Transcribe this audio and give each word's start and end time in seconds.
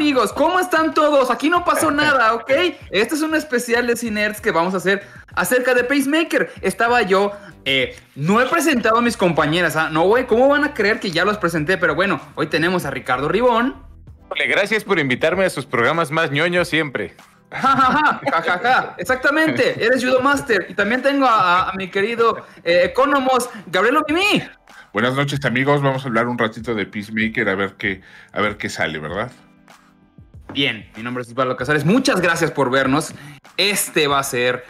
amigos? 0.00 0.32
¿Cómo 0.32 0.58
están 0.58 0.94
todos? 0.94 1.30
Aquí 1.30 1.50
no 1.50 1.62
pasó 1.62 1.90
nada, 2.04 2.32
¿ok? 2.32 2.50
Este 2.90 3.14
es 3.14 3.20
un 3.20 3.34
especial 3.34 3.86
de 3.86 3.96
Cinerts 3.96 4.40
que 4.40 4.50
vamos 4.50 4.72
a 4.72 4.78
hacer 4.78 5.06
acerca 5.34 5.74
de 5.74 5.84
Pacemaker. 5.84 6.50
Estaba 6.62 7.02
yo, 7.02 7.32
eh, 7.66 7.94
no 8.14 8.40
he 8.40 8.46
presentado 8.46 8.96
a 8.96 9.02
mis 9.02 9.18
compañeras, 9.18 9.76
¿ah? 9.76 9.90
No, 9.90 10.04
güey, 10.04 10.26
¿cómo 10.26 10.48
van 10.48 10.64
a 10.64 10.72
creer 10.72 11.00
que 11.00 11.10
ya 11.10 11.26
los 11.26 11.36
presenté? 11.36 11.76
Pero 11.76 11.94
bueno, 11.94 12.18
hoy 12.34 12.46
tenemos 12.46 12.86
a 12.86 12.90
Ricardo 12.90 13.28
Ribón. 13.28 13.76
Gracias 14.48 14.84
por 14.84 14.98
invitarme 14.98 15.44
a 15.44 15.50
sus 15.50 15.66
programas 15.66 16.10
más 16.10 16.30
ñoños 16.30 16.66
siempre. 16.66 17.14
Ja, 17.50 17.76
ja, 17.76 18.42
ja, 18.42 18.58
ja, 18.58 18.94
Exactamente, 18.96 19.84
eres 19.84 20.02
Judo 20.02 20.22
Master. 20.22 20.64
Y 20.70 20.72
también 20.72 21.02
tengo 21.02 21.26
a, 21.28 21.70
mi 21.76 21.90
querido 21.90 22.46
eh, 22.64 22.84
Economos, 22.84 23.50
Gabriel 23.66 23.98
Omimi. 23.98 24.48
Buenas 24.94 25.14
noches, 25.14 25.44
amigos. 25.44 25.82
Vamos 25.82 26.06
a 26.06 26.08
hablar 26.08 26.26
un 26.26 26.38
ratito 26.38 26.74
de 26.74 26.86
Peacemaker, 26.86 27.50
a 27.50 27.54
ver 27.54 27.74
qué, 27.74 28.00
a 28.32 28.40
ver 28.40 28.56
qué 28.56 28.70
sale, 28.70 28.98
¿verdad? 28.98 29.30
Bien, 30.52 30.90
mi 30.96 31.02
nombre 31.02 31.22
es 31.22 31.28
Osvaldo 31.28 31.56
Casares. 31.56 31.84
Muchas 31.84 32.20
gracias 32.20 32.50
por 32.50 32.70
vernos. 32.70 33.12
Este 33.56 34.08
va 34.08 34.18
a 34.18 34.24
ser 34.24 34.64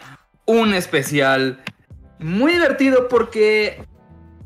un 0.45 0.73
especial 0.73 1.59
muy 2.19 2.53
divertido 2.53 3.07
porque 3.07 3.83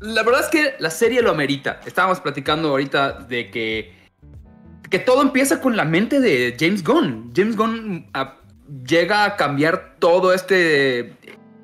la 0.00 0.22
verdad 0.22 0.42
es 0.42 0.48
que 0.48 0.74
la 0.78 0.90
serie 0.90 1.20
lo 1.20 1.30
amerita. 1.30 1.80
Estábamos 1.84 2.20
platicando 2.20 2.70
ahorita 2.70 3.12
de 3.12 3.50
que, 3.50 3.94
que 4.88 4.98
todo 4.98 5.20
empieza 5.22 5.60
con 5.60 5.76
la 5.76 5.84
mente 5.84 6.20
de 6.20 6.56
James 6.58 6.82
Gunn. 6.82 7.32
James 7.36 7.56
Gunn 7.56 8.06
ah, 8.14 8.38
llega 8.86 9.24
a 9.24 9.36
cambiar 9.36 9.96
todo 9.98 10.32
este 10.32 11.12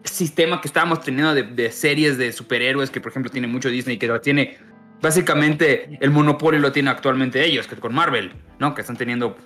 sistema 0.04 0.60
que 0.60 0.68
estábamos 0.68 1.00
teniendo 1.00 1.34
de, 1.34 1.72
series 1.72 2.18
de 2.18 2.32
superhéroes, 2.32 2.90
que 2.90 3.00
por 3.00 3.10
ejemplo 3.10 3.30
tiene 3.30 3.46
mucho 3.46 3.70
Disney, 3.70 3.98
que 3.98 4.08
tiene 4.18 4.58
básicamente 5.02 5.98
el 6.00 6.10
monopolio 6.10 6.60
lo 6.60 6.72
tiene 6.72 6.90
actualmente 6.90 7.44
ellos, 7.44 7.66
que 7.66 7.76
con 7.76 7.92
Marvel, 7.92 8.32
¿no? 8.58 8.74
Que 8.74 8.80
están 8.80 8.96
teniendo 8.96 9.36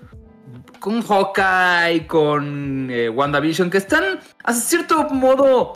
con 0.78 1.02
Hawkeye, 1.02 2.06
con 2.06 2.88
eh, 2.90 3.08
WandaVision, 3.08 3.70
que 3.70 3.78
están 3.78 4.20
a 4.44 4.52
cierto 4.52 5.08
modo 5.08 5.72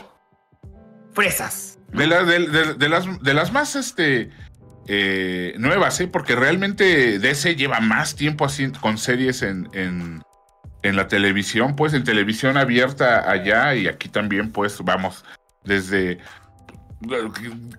fresas. 1.13 1.79
De, 1.91 2.07
las, 2.07 3.21
de 3.21 3.33
las 3.33 3.51
más 3.51 3.75
este, 3.75 4.29
eh, 4.87 5.53
nuevas, 5.57 5.99
¿eh? 5.99 6.07
porque 6.07 6.35
realmente 6.35 7.19
DC 7.19 7.57
lleva 7.57 7.81
más 7.81 8.15
tiempo 8.15 8.45
así 8.45 8.71
con 8.71 8.97
series 8.97 9.41
en, 9.41 9.67
en 10.83 10.95
la 10.95 11.07
televisión, 11.07 11.75
pues 11.75 11.93
en 11.93 12.03
televisión 12.03 12.55
abierta 12.55 13.29
allá 13.29 13.75
y 13.75 13.87
aquí 13.87 14.07
también, 14.07 14.51
pues 14.51 14.79
vamos, 14.83 15.25
desde 15.63 16.19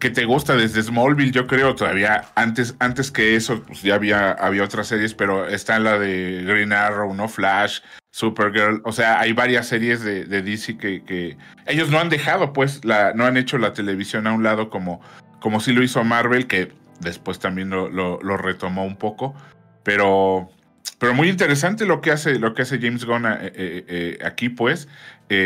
que 0.01 0.11
te 0.11 0.25
gusta 0.25 0.57
desde 0.57 0.83
Smallville, 0.83 1.31
yo 1.31 1.47
creo 1.47 1.75
todavía 1.75 2.25
antes, 2.35 2.75
antes 2.81 3.11
que 3.11 3.37
eso, 3.37 3.63
pues 3.63 3.83
ya 3.83 3.95
había, 3.95 4.33
había 4.33 4.65
otras 4.65 4.89
series, 4.89 5.15
pero 5.15 5.47
está 5.47 5.77
en 5.77 5.85
la 5.85 5.99
de 5.99 6.43
Green 6.45 6.73
Arrow, 6.73 7.15
no 7.15 7.29
Flash, 7.29 7.81
Supergirl, 8.11 8.83
o 8.85 8.93
sea, 8.93 9.21
hay 9.21 9.33
varias 9.33 9.69
series 9.69 10.03
de, 10.03 10.25
DC 10.25 10.77
que, 10.77 11.37
ellos 11.67 11.89
no 11.89 11.99
han 11.99 12.09
dejado, 12.09 12.53
pues, 12.53 12.81
no 12.85 13.25
han 13.25 13.37
hecho 13.37 13.59
la 13.59 13.73
televisión 13.73 14.27
a 14.27 14.33
un 14.33 14.43
lado 14.43 14.71
como, 14.71 15.01
como 15.41 15.61
sí 15.61 15.73
lo 15.73 15.83
hizo 15.83 16.03
Marvel, 16.03 16.47
que 16.47 16.73
después 17.01 17.39
también 17.39 17.71
lo, 17.71 18.37
retomó 18.37 18.85
un 18.85 18.97
poco, 18.97 19.35
pero 19.83 20.51
pero 20.99 21.15
muy 21.15 21.29
interesante 21.29 21.85
lo 21.85 22.01
que 22.01 22.13
hace, 22.13 22.39
lo 22.39 22.55
que 22.55 22.63
hace 22.63 22.79
James 22.81 23.05
Gunn 23.05 23.27
eh, 23.27 23.37
eh, 23.43 23.85
eh, 23.89 24.19
aquí, 24.25 24.49
pues, 24.49 24.89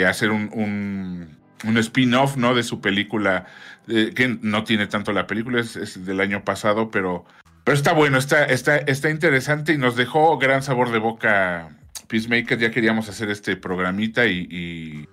hacer 0.06 0.30
un, 0.30 1.36
spin-off, 1.64 2.36
¿no? 2.36 2.54
De 2.54 2.62
su 2.62 2.80
película, 2.80 3.46
que 3.86 4.38
no 4.40 4.64
tiene 4.64 4.86
tanto 4.86 5.12
la 5.12 5.26
película, 5.26 5.60
es, 5.60 6.04
del 6.04 6.20
año 6.20 6.44
pasado, 6.44 6.90
pero, 6.90 7.24
pero 7.64 7.76
está 7.76 7.92
bueno, 7.92 8.18
está, 8.18 8.44
está, 8.44 8.76
está 8.78 9.10
interesante 9.10 9.72
y 9.72 9.78
nos 9.78 9.96
dejó 9.96 10.38
gran 10.38 10.62
sabor 10.62 10.90
de 10.90 10.98
boca 10.98 11.70
Peacemaker, 12.06 12.58
ya 12.58 12.70
queríamos 12.70 13.08
hacer 13.08 13.30
este 13.30 13.56
programita 13.56 14.26
y, 14.26 15.08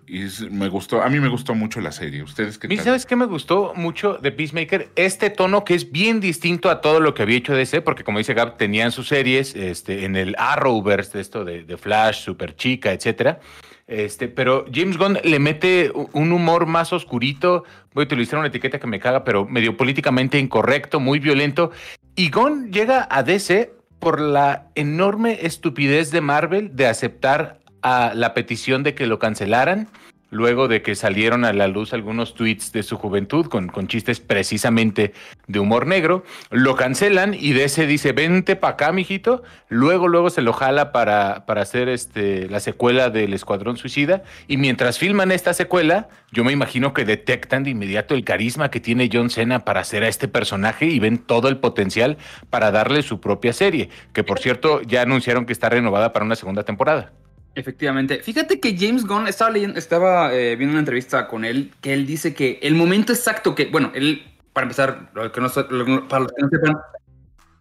me 0.51 0.69
gustó, 0.69 1.01
a 1.01 1.09
mí 1.09 1.19
me 1.19 1.27
gustó 1.27 1.55
mucho 1.55 1.81
la 1.81 1.91
serie. 1.91 2.21
¿Ustedes 2.21 2.57
qué 2.57 2.67
tal? 2.67 2.79
¿Sabes 2.79 3.05
qué 3.05 3.15
me 3.15 3.25
gustó 3.25 3.73
mucho 3.75 4.19
de 4.21 4.31
Peacemaker? 4.31 4.89
Este 4.95 5.29
tono 5.29 5.65
que 5.65 5.73
es 5.73 5.91
bien 5.91 6.19
distinto 6.19 6.69
a 6.69 6.81
todo 6.81 6.99
lo 6.99 7.13
que 7.13 7.23
había 7.23 7.37
hecho 7.37 7.55
DC, 7.55 7.81
porque 7.81 8.03
como 8.03 8.19
dice 8.19 8.33
Gab, 8.33 8.57
tenían 8.57 8.91
sus 8.91 9.07
series 9.07 9.55
este, 9.55 10.05
en 10.05 10.15
el 10.15 10.35
Arrowverse, 10.37 11.19
esto 11.19 11.43
de, 11.43 11.63
de 11.63 11.77
Flash, 11.77 12.23
Super 12.23 12.55
Chica, 12.55 12.91
etcétera. 12.91 13.39
Este, 13.87 14.27
pero 14.27 14.65
James 14.73 14.97
Gunn 14.97 15.19
le 15.23 15.39
mete 15.39 15.91
un 16.13 16.31
humor 16.31 16.65
más 16.65 16.93
oscurito. 16.93 17.63
Voy 17.93 18.03
a 18.03 18.05
utilizar 18.05 18.39
una 18.39 18.47
etiqueta 18.47 18.79
que 18.79 18.87
me 18.87 18.99
caga, 18.99 19.23
pero 19.23 19.45
medio 19.45 19.75
políticamente 19.75 20.39
incorrecto, 20.39 20.99
muy 20.99 21.19
violento. 21.19 21.71
Y 22.15 22.29
Gunn 22.29 22.71
llega 22.71 23.07
a 23.09 23.23
DC 23.23 23.73
por 23.99 24.19
la 24.19 24.67
enorme 24.75 25.45
estupidez 25.45 26.11
de 26.11 26.21
Marvel 26.21 26.75
de 26.75 26.87
aceptar 26.87 27.59
a 27.81 28.13
la 28.15 28.33
petición 28.33 28.83
de 28.83 28.95
que 28.95 29.07
lo 29.07 29.19
cancelaran 29.19 29.89
luego 30.33 30.67
de 30.67 30.81
que 30.81 30.95
salieron 30.95 31.45
a 31.45 31.53
la 31.53 31.67
luz 31.67 31.93
algunos 31.93 32.33
tweets 32.33 32.71
de 32.71 32.83
su 32.83 32.97
juventud 32.97 33.45
con, 33.45 33.67
con 33.67 33.87
chistes 33.87 34.19
precisamente 34.19 35.13
de 35.47 35.59
humor 35.59 35.87
negro, 35.87 36.23
lo 36.49 36.75
cancelan 36.75 37.33
y 37.33 37.57
ese 37.59 37.87
dice, 37.87 38.11
vente 38.11 38.55
para 38.55 38.73
acá, 38.73 38.91
mijito, 38.91 39.43
luego, 39.69 40.07
luego 40.07 40.29
se 40.29 40.41
lo 40.41 40.51
jala 40.51 40.91
para, 40.91 41.45
para 41.45 41.61
hacer 41.61 41.87
este, 41.87 42.49
la 42.49 42.59
secuela 42.59 43.09
del 43.09 43.33
Escuadrón 43.33 43.77
Suicida, 43.77 44.23
y 44.47 44.57
mientras 44.57 44.97
filman 44.97 45.31
esta 45.31 45.53
secuela, 45.53 46.09
yo 46.31 46.43
me 46.43 46.51
imagino 46.51 46.93
que 46.93 47.05
detectan 47.05 47.63
de 47.63 47.69
inmediato 47.69 48.15
el 48.15 48.23
carisma 48.23 48.71
que 48.71 48.79
tiene 48.79 49.09
John 49.13 49.29
Cena 49.29 49.59
para 49.59 49.81
hacer 49.81 50.03
a 50.03 50.07
este 50.07 50.27
personaje 50.27 50.87
y 50.87 50.99
ven 50.99 51.19
todo 51.19 51.47
el 51.47 51.57
potencial 51.57 52.17
para 52.49 52.71
darle 52.71 53.03
su 53.03 53.21
propia 53.21 53.53
serie, 53.53 53.89
que 54.13 54.23
por 54.23 54.39
cierto 54.39 54.81
ya 54.81 55.03
anunciaron 55.03 55.45
que 55.45 55.53
está 55.53 55.69
renovada 55.69 56.11
para 56.11 56.25
una 56.25 56.35
segunda 56.35 56.63
temporada. 56.63 57.11
Efectivamente. 57.55 58.19
Fíjate 58.23 58.59
que 58.59 58.75
James 58.77 59.05
Gunn 59.05 59.27
estaba 59.27 59.51
leyendo, 59.51 59.77
estaba 59.77 60.33
eh, 60.33 60.55
viendo 60.55 60.73
una 60.73 60.79
entrevista 60.79 61.27
con 61.27 61.45
él, 61.45 61.71
que 61.81 61.93
él 61.93 62.07
dice 62.07 62.33
que 62.33 62.59
el 62.63 62.73
momento 62.73 63.13
exacto 63.13 63.53
que, 63.53 63.65
bueno, 63.65 63.91
él, 63.93 64.23
para 64.53 64.65
empezar, 64.65 65.11
para 65.13 65.25
los 65.25 65.31
que 65.31 65.41
no 65.41 65.49
sepan, 65.49 66.77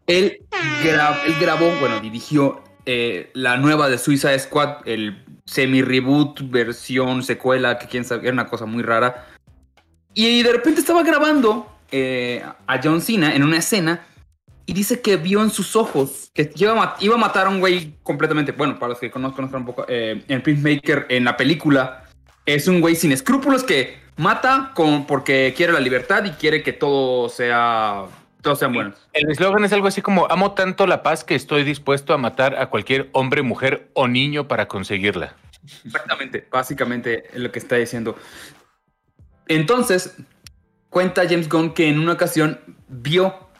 él, 0.06 0.38
grabó, 1.40 1.70
bueno, 1.78 2.00
dirigió 2.00 2.62
eh, 2.86 3.30
la 3.34 3.56
nueva 3.58 3.88
de 3.88 3.98
Suicide 3.98 4.38
Squad, 4.38 4.86
el 4.86 5.24
semi-reboot, 5.44 6.50
versión, 6.50 7.22
secuela, 7.22 7.78
que 7.78 7.86
quién 7.86 8.04
sabe, 8.04 8.22
era 8.22 8.32
una 8.32 8.48
cosa 8.48 8.64
muy 8.64 8.82
rara. 8.82 9.26
Y 10.14 10.42
de 10.42 10.52
repente 10.52 10.80
estaba 10.80 11.02
grabando 11.02 11.70
eh, 11.90 12.42
a 12.66 12.80
John 12.82 13.00
Cena 13.00 13.34
en 13.34 13.42
una 13.42 13.58
escena 13.58 14.06
y 14.66 14.72
dice 14.72 15.00
que 15.00 15.16
vio 15.16 15.42
en 15.42 15.50
sus 15.50 15.76
ojos 15.76 16.30
que 16.34 16.50
iba 16.56 16.72
a, 16.72 17.16
matar 17.18 17.46
a 17.46 17.50
un 17.50 17.60
güey 17.60 17.94
completamente. 18.02 18.52
Bueno, 18.52 18.78
para 18.78 18.90
los 18.90 18.98
que 18.98 19.10
conozcan, 19.10 19.50
un 19.52 19.66
poco, 19.66 19.84
eh, 19.88 20.22
en 20.28 20.42
Printmaker, 20.42 21.06
en 21.08 21.24
la 21.24 21.36
película, 21.36 22.04
es 22.46 22.68
un 22.68 22.80
güey 22.80 22.96
sin 22.96 23.12
escrúpulos 23.12 23.64
que 23.64 23.98
mata 24.16 24.72
con, 24.74 25.06
porque 25.06 25.52
quiere 25.56 25.72
la 25.72 25.80
libertad 25.80 26.24
y 26.24 26.30
quiere 26.30 26.62
que 26.62 26.72
todo 26.72 27.28
sea. 27.28 28.06
Todos 28.40 28.58
sean 28.58 28.72
buenos. 28.72 28.96
El 29.12 29.30
eslogan 29.30 29.64
es 29.64 29.72
algo 29.72 29.86
así 29.86 30.02
como: 30.02 30.26
Amo 30.30 30.52
tanto 30.52 30.86
la 30.86 31.02
paz 31.02 31.22
que 31.22 31.34
estoy 31.34 31.62
dispuesto 31.62 32.12
a 32.12 32.18
matar 32.18 32.56
a 32.56 32.70
cualquier 32.70 33.08
hombre, 33.12 33.42
mujer 33.42 33.90
o 33.94 34.08
niño 34.08 34.48
para 34.48 34.66
conseguirla. 34.66 35.36
Exactamente, 35.84 36.46
básicamente 36.50 37.24
es 37.32 37.38
lo 37.38 37.52
que 37.52 37.60
está 37.60 37.76
diciendo. 37.76 38.16
Entonces, 39.46 40.16
cuenta 40.88 41.22
James 41.28 41.48
Gunn 41.48 41.72
que 41.72 41.88
en 41.88 42.00
una 42.00 42.14
ocasión 42.14 42.58
vio 42.88 43.51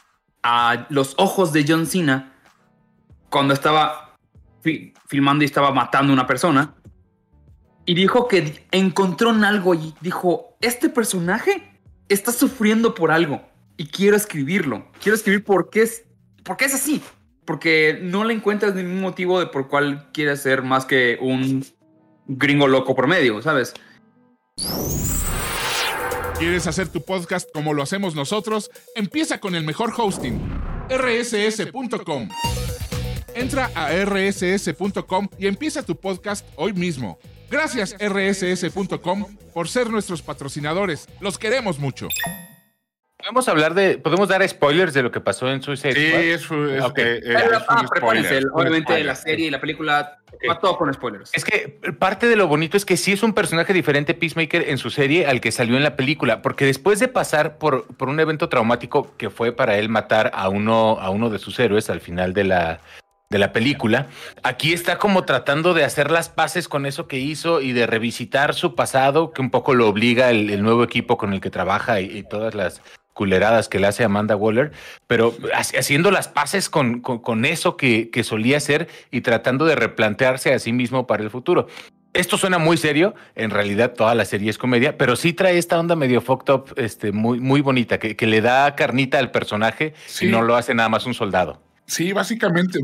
a 0.42 0.86
los 0.90 1.14
ojos 1.18 1.52
de 1.52 1.64
John 1.66 1.86
Cena 1.86 2.32
cuando 3.30 3.54
estaba 3.54 4.16
filmando 5.06 5.42
y 5.42 5.46
estaba 5.46 5.72
matando 5.72 6.12
a 6.12 6.14
una 6.14 6.26
persona. 6.26 6.74
Y 7.84 7.94
dijo 7.94 8.28
que 8.28 8.66
encontró 8.70 9.30
en 9.30 9.44
algo 9.44 9.74
y 9.74 9.94
dijo, 10.00 10.56
este 10.60 10.88
personaje 10.88 11.80
está 12.08 12.30
sufriendo 12.30 12.94
por 12.94 13.10
algo 13.10 13.42
y 13.76 13.86
quiero 13.86 14.16
escribirlo. 14.16 14.86
Quiero 15.02 15.16
escribir 15.16 15.44
por 15.44 15.70
qué 15.70 15.82
es, 15.82 16.04
porque 16.44 16.66
es 16.66 16.74
así. 16.74 17.02
Porque 17.44 17.98
no 18.00 18.22
le 18.22 18.34
encuentras 18.34 18.74
ningún 18.74 19.00
motivo 19.00 19.40
de 19.40 19.46
por 19.46 19.66
cuál 19.68 20.10
quiere 20.12 20.36
ser 20.36 20.62
más 20.62 20.84
que 20.84 21.18
un 21.20 21.64
gringo 22.28 22.68
loco 22.68 22.94
promedio, 22.94 23.42
¿sabes? 23.42 23.74
¿Quieres 26.42 26.66
hacer 26.66 26.88
tu 26.88 27.04
podcast 27.04 27.48
como 27.52 27.72
lo 27.72 27.84
hacemos 27.84 28.16
nosotros? 28.16 28.68
Empieza 28.96 29.38
con 29.38 29.54
el 29.54 29.62
mejor 29.62 29.92
hosting, 29.96 30.40
rss.com. 30.88 32.28
Entra 33.36 33.70
a 33.76 33.92
rss.com 34.04 35.28
y 35.38 35.46
empieza 35.46 35.84
tu 35.84 35.94
podcast 35.94 36.44
hoy 36.56 36.72
mismo. 36.72 37.20
Gracias 37.48 37.94
rss.com 38.00 39.36
por 39.54 39.68
ser 39.68 39.88
nuestros 39.88 40.20
patrocinadores. 40.20 41.06
Los 41.20 41.38
queremos 41.38 41.78
mucho. 41.78 42.08
Podemos 43.22 43.48
hablar 43.48 43.74
de, 43.74 43.98
podemos 43.98 44.28
dar 44.28 44.46
spoilers 44.48 44.92
de 44.94 45.02
lo 45.02 45.12
que 45.12 45.20
pasó 45.20 45.48
en 45.48 45.62
Suicide 45.62 45.92
Squad. 45.92 46.20
Sí, 46.20 46.28
es, 46.28 46.42
es, 46.42 46.84
okay. 46.84 47.20
es, 47.22 47.36
ah, 47.68 47.84
spoiler. 47.86 48.44
Obviamente 48.52 49.02
la 49.04 49.14
serie 49.14 49.46
y 49.46 49.50
la 49.50 49.60
película 49.60 50.18
va 50.48 50.58
todo 50.58 50.76
con 50.76 50.92
spoilers. 50.92 51.30
Es 51.32 51.44
que 51.44 51.68
parte 52.00 52.26
de 52.26 52.34
lo 52.34 52.48
bonito 52.48 52.76
es 52.76 52.84
que 52.84 52.96
sí 52.96 53.12
es 53.12 53.22
un 53.22 53.32
personaje 53.32 53.72
diferente 53.72 54.14
Peacemaker 54.14 54.68
en 54.68 54.76
su 54.76 54.90
serie 54.90 55.26
al 55.26 55.40
que 55.40 55.52
salió 55.52 55.76
en 55.76 55.84
la 55.84 55.94
película, 55.94 56.42
porque 56.42 56.64
después 56.64 56.98
de 56.98 57.06
pasar 57.06 57.58
por, 57.58 57.86
por 57.96 58.08
un 58.08 58.18
evento 58.18 58.48
traumático 58.48 59.16
que 59.16 59.30
fue 59.30 59.52
para 59.52 59.78
él 59.78 59.88
matar 59.88 60.32
a 60.34 60.48
uno, 60.48 60.98
a 61.00 61.10
uno 61.10 61.30
de 61.30 61.38
sus 61.38 61.60
héroes 61.60 61.90
al 61.90 62.00
final 62.00 62.32
de 62.32 62.44
la, 62.44 62.80
de 63.32 63.38
la 63.38 63.52
película. 63.52 64.06
Aquí 64.44 64.72
está 64.72 64.98
como 64.98 65.24
tratando 65.24 65.74
de 65.74 65.84
hacer 65.84 66.10
las 66.10 66.28
paces 66.28 66.68
con 66.68 66.86
eso 66.86 67.08
que 67.08 67.18
hizo 67.18 67.60
y 67.60 67.72
de 67.72 67.86
revisitar 67.86 68.54
su 68.54 68.76
pasado, 68.76 69.32
que 69.32 69.40
un 69.40 69.50
poco 69.50 69.74
lo 69.74 69.88
obliga 69.88 70.30
el, 70.30 70.62
nuevo 70.62 70.84
equipo 70.84 71.16
con 71.16 71.32
el 71.32 71.40
que 71.40 71.50
trabaja 71.50 72.00
y, 72.00 72.22
todas 72.22 72.54
las 72.54 72.82
culeradas 73.12 73.68
que 73.68 73.78
le 73.78 73.86
hace 73.86 74.04
Amanda 74.04 74.36
Waller, 74.36 74.72
pero 75.06 75.34
haciendo 75.54 76.10
las 76.10 76.28
paces 76.28 76.68
con, 76.68 77.00
con, 77.00 77.44
eso 77.44 77.76
que, 77.76 78.10
que, 78.10 78.24
solía 78.24 78.56
hacer 78.56 78.88
y 79.10 79.20
tratando 79.20 79.66
de 79.66 79.76
replantearse 79.76 80.52
a 80.52 80.58
sí 80.58 80.72
mismo 80.72 81.06
para 81.06 81.22
el 81.22 81.30
futuro. 81.30 81.66
Esto 82.14 82.36
suena 82.36 82.58
muy 82.58 82.76
serio, 82.76 83.14
en 83.34 83.50
realidad 83.50 83.94
toda 83.94 84.14
la 84.14 84.26
serie 84.26 84.50
es 84.50 84.58
comedia, 84.58 84.98
pero 84.98 85.16
sí 85.16 85.32
trae 85.32 85.56
esta 85.56 85.80
onda 85.80 85.96
medio 85.96 86.20
fucked 86.20 86.52
up, 86.52 86.74
este, 86.76 87.10
muy, 87.10 87.40
muy 87.40 87.62
bonita, 87.62 87.98
que, 87.98 88.16
que 88.16 88.26
le 88.26 88.42
da 88.42 88.74
carnita 88.76 89.18
al 89.18 89.30
personaje 89.30 89.94
y 90.20 90.26
no 90.26 90.42
lo 90.42 90.56
hace 90.56 90.74
nada 90.74 90.90
más 90.90 91.06
un 91.06 91.14
soldado. 91.14 91.62
Sí, 91.86 92.12
básicamente, 92.12 92.78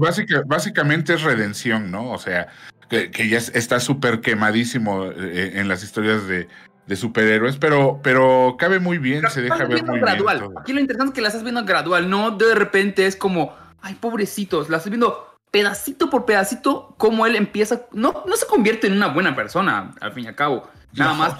básicamente 0.46 1.14
es 1.14 1.22
redención, 1.22 1.90
¿no? 1.90 2.10
O 2.10 2.18
sea, 2.18 2.48
que, 2.88 3.28
ya 3.28 3.38
está 3.38 3.80
súper 3.80 4.20
quemadísimo 4.20 5.06
eh, 5.06 5.52
en 5.54 5.68
las 5.68 5.82
historias 5.82 6.26
de, 6.26 6.48
superhéroes, 6.96 7.56
pero, 7.56 8.00
pero 8.02 8.56
cabe 8.58 8.80
muy 8.80 8.98
bien, 8.98 9.22
se 9.30 9.42
deja 9.42 9.64
ver 9.64 9.84
muy 9.84 10.00
gradual. 10.00 10.50
Aquí 10.60 10.72
lo 10.72 10.80
interesante 10.80 11.10
es 11.10 11.14
que 11.14 11.20
la 11.20 11.28
estás 11.28 11.42
viendo 11.42 11.64
gradual, 11.64 12.08
no 12.08 12.32
de 12.32 12.54
repente 12.54 13.06
es 13.06 13.16
como, 13.16 13.54
ay, 13.80 13.94
pobrecitos, 13.94 14.68
la 14.68 14.78
estás 14.78 14.90
viendo 14.90 15.36
pedacito 15.50 16.10
por 16.10 16.24
pedacito, 16.24 16.94
como 16.98 17.26
él 17.26 17.36
empieza, 17.36 17.82
no, 17.92 18.24
no 18.26 18.36
se 18.36 18.46
convierte 18.46 18.86
en 18.86 18.94
una 18.94 19.08
buena 19.08 19.34
persona, 19.34 19.94
al 20.00 20.12
fin 20.12 20.24
y 20.24 20.28
al 20.28 20.34
cabo, 20.34 20.68
nada 20.94 21.14
más 21.14 21.34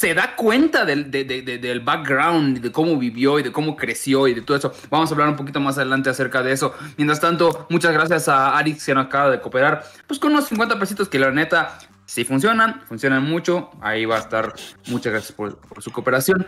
se 0.00 0.14
da 0.14 0.34
cuenta 0.34 0.86
del, 0.86 1.10
del 1.10 1.80
background, 1.80 2.60
de 2.60 2.72
cómo 2.72 2.96
vivió 2.96 3.38
y 3.38 3.42
de 3.42 3.52
cómo 3.52 3.76
creció 3.76 4.28
y 4.28 4.34
de 4.34 4.40
todo 4.40 4.56
eso. 4.56 4.72
Vamos 4.88 5.10
a 5.10 5.14
hablar 5.14 5.28
un 5.28 5.36
poquito 5.36 5.60
más 5.60 5.76
adelante 5.76 6.08
acerca 6.08 6.42
de 6.42 6.52
eso. 6.52 6.74
Mientras 6.96 7.20
tanto, 7.20 7.66
muchas 7.68 7.92
gracias 7.92 8.26
a 8.26 8.56
Arix 8.56 8.86
que 8.86 8.94
nos 8.94 9.04
acaba 9.04 9.30
de 9.30 9.40
cooperar, 9.42 9.84
pues 10.06 10.18
con 10.18 10.32
unos 10.32 10.46
50 10.46 10.78
pesitos 10.78 11.10
que 11.10 11.18
la 11.18 11.30
neta 11.32 11.76
sí 12.10 12.24
funcionan, 12.24 12.82
funcionan 12.88 13.22
mucho. 13.22 13.70
Ahí 13.80 14.04
va 14.04 14.16
a 14.16 14.18
estar. 14.18 14.52
Muchas 14.88 15.12
gracias 15.12 15.32
por, 15.32 15.60
su 15.80 15.92
cooperación. 15.92 16.44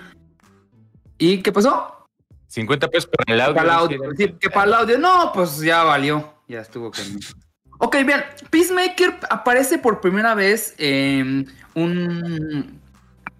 ¿Y 1.18 1.40
qué 1.40 1.52
pasó? 1.52 2.08
50 2.48 2.88
pesos 2.88 3.08
para 3.08 3.32
el 3.32 3.40
audio. 3.40 3.54
Para 3.54 3.68
el 3.68 3.74
audio. 3.74 4.38
que 4.40 4.50
para 4.50 4.66
el 4.66 4.74
audio. 4.74 4.98
No, 4.98 5.30
pues 5.32 5.60
ya 5.60 5.84
valió. 5.84 6.34
Ya 6.48 6.60
estuvo 6.60 6.90
con. 6.90 7.04
Ok, 7.78 7.96
bien. 8.04 8.24
Peacemaker 8.50 9.20
aparece 9.30 9.78
por 9.78 10.00
primera 10.00 10.34
vez 10.34 10.74
en 10.78 11.48
un 11.74 12.80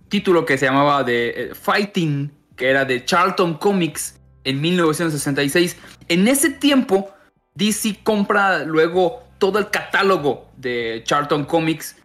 título 0.08 0.46
que 0.46 0.56
se 0.56 0.66
llamaba 0.66 1.02
de 1.02 1.28
eh, 1.30 1.54
Fighting, 1.54 2.30
que 2.54 2.70
era 2.70 2.84
de 2.84 3.04
Charlton 3.04 3.54
Comics 3.54 4.20
en 4.44 4.60
1966. 4.60 5.76
En 6.06 6.28
ese 6.28 6.50
tiempo, 6.50 7.12
DC 7.56 7.98
compra 8.04 8.64
luego 8.64 9.24
todo 9.38 9.58
el 9.58 9.70
catálogo 9.70 10.48
de 10.56 11.02
Charlton 11.04 11.44
Comics 11.44 11.96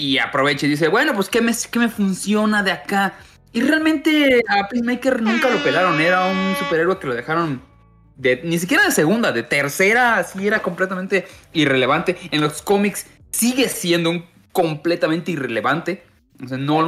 y 0.00 0.18
aprovecha 0.18 0.66
y 0.66 0.70
dice, 0.70 0.88
bueno, 0.88 1.14
pues 1.14 1.28
¿qué 1.28 1.40
me, 1.42 1.52
qué 1.70 1.78
me 1.78 1.88
funciona 1.88 2.62
de 2.62 2.72
acá? 2.72 3.14
Y 3.52 3.60
realmente 3.60 4.42
a 4.48 4.68
Peacemaker 4.68 5.20
nunca 5.20 5.50
lo 5.50 5.62
pelaron, 5.62 6.00
era 6.00 6.26
un 6.26 6.54
superhéroe 6.58 6.98
que 6.98 7.06
lo 7.06 7.14
dejaron 7.14 7.60
de, 8.16 8.40
ni 8.44 8.58
siquiera 8.58 8.84
de 8.84 8.92
segunda, 8.92 9.32
de 9.32 9.42
tercera, 9.42 10.16
así 10.16 10.46
era 10.46 10.62
completamente 10.62 11.26
irrelevante. 11.52 12.16
En 12.30 12.40
los 12.40 12.62
cómics 12.62 13.06
sigue 13.30 13.68
siendo 13.68 14.10
un 14.10 14.24
completamente 14.52 15.32
irrelevante 15.32 16.02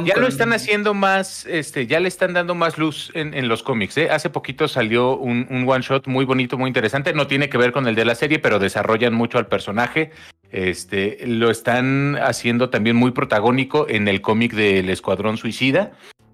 ya 0.05 0.17
lo 0.17 0.27
están 0.27 0.53
haciendo 0.53 0.93
más, 0.93 1.45
este, 1.45 1.85
ya 1.85 1.99
le 1.99 2.07
están 2.07 2.33
dando 2.33 2.55
más 2.55 2.77
luz 2.77 3.11
en, 3.13 3.47
los 3.47 3.63
cómics. 3.63 3.97
¿eh? 3.97 4.09
Hace 4.09 4.29
poquito 4.29 4.67
salió 4.67 5.15
un, 5.17 5.65
one 5.67 5.83
shot 5.83 6.07
muy 6.07 6.25
bonito, 6.25 6.57
muy 6.57 6.67
interesante. 6.67 7.13
No 7.13 7.27
tiene 7.27 7.49
que 7.49 7.57
ver 7.57 7.71
con 7.71 7.87
el 7.87 7.95
de 7.95 8.05
la 8.05 8.15
serie, 8.15 8.39
pero 8.39 8.59
desarrollan 8.59 9.13
mucho 9.13 9.37
al 9.37 9.47
personaje. 9.47 10.11
Este, 10.51 11.19
lo 11.25 11.49
están 11.49 12.17
haciendo 12.21 12.69
también 12.69 12.95
muy 12.95 13.11
protagónico 13.11 13.87
en 13.89 14.07
el 14.07 14.21
cómic 14.21 14.53
del 14.53 14.89
Escuadrón 14.89 15.37
Suicida. 15.37 15.93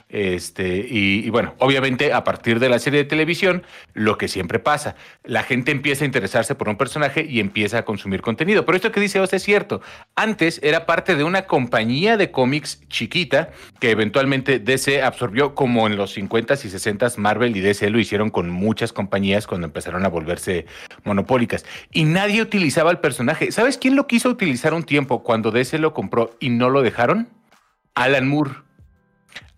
Este, 0.09 0.87
y, 0.89 1.29
bueno, 1.29 1.53
obviamente 1.59 2.13
a 2.13 2.23
partir 2.23 2.59
de 2.59 2.67
la 2.67 2.79
serie 2.79 3.03
de 3.03 3.05
televisión, 3.05 3.63
lo 3.93 4.17
que 4.17 4.27
siempre 4.27 4.57
pasa, 4.57 4.95
la 5.23 5.43
gente 5.43 5.71
empieza 5.71 6.03
a 6.03 6.07
interesarse 6.07 6.55
por 6.55 6.67
un 6.67 6.77
personaje 6.77 7.25
y 7.29 7.39
empieza 7.39 7.77
a 7.77 7.85
consumir 7.85 8.21
contenido. 8.21 8.65
Pero 8.65 8.75
esto 8.75 8.91
que 8.91 8.99
dice 8.99 9.19
Oz 9.19 9.33
es 9.33 9.43
cierto. 9.43 9.81
Antes 10.15 10.59
era 10.63 10.87
parte 10.87 11.15
de 11.15 11.23
una 11.23 11.43
compañía 11.43 12.17
de 12.17 12.31
cómics 12.31 12.81
chiquita 12.89 13.51
que 13.79 13.91
eventualmente 13.91 14.57
DC 14.57 15.03
absorbió 15.03 15.53
como 15.53 15.85
en 15.85 15.95
los 15.95 16.17
50s 16.17 16.65
y 16.65 16.69
60s 16.69 17.17
Marvel 17.17 17.55
y 17.55 17.59
DC 17.59 17.89
lo 17.91 17.99
hicieron 17.99 18.31
con 18.31 18.49
muchas 18.49 18.91
compañías 18.91 19.45
cuando 19.45 19.67
empezaron 19.67 20.05
a 20.05 20.09
volverse 20.09 20.65
monopólicas. 21.03 21.65
Y 21.91 22.05
nadie 22.05 22.41
utilizaba 22.41 22.89
el 22.89 22.97
personaje. 22.97 23.51
¿Sabes 23.51 23.77
quién 23.77 23.95
lo 23.95 24.07
quiso 24.07 24.29
utilizar 24.29 24.73
un 24.73 24.83
tiempo 24.83 25.21
cuando 25.21 25.51
DC 25.51 25.77
lo 25.77 25.93
compró 25.93 26.35
y 26.39 26.49
no 26.49 26.71
lo 26.71 26.81
dejaron? 26.81 27.29
Alan 27.93 28.27
Moore. 28.27 28.68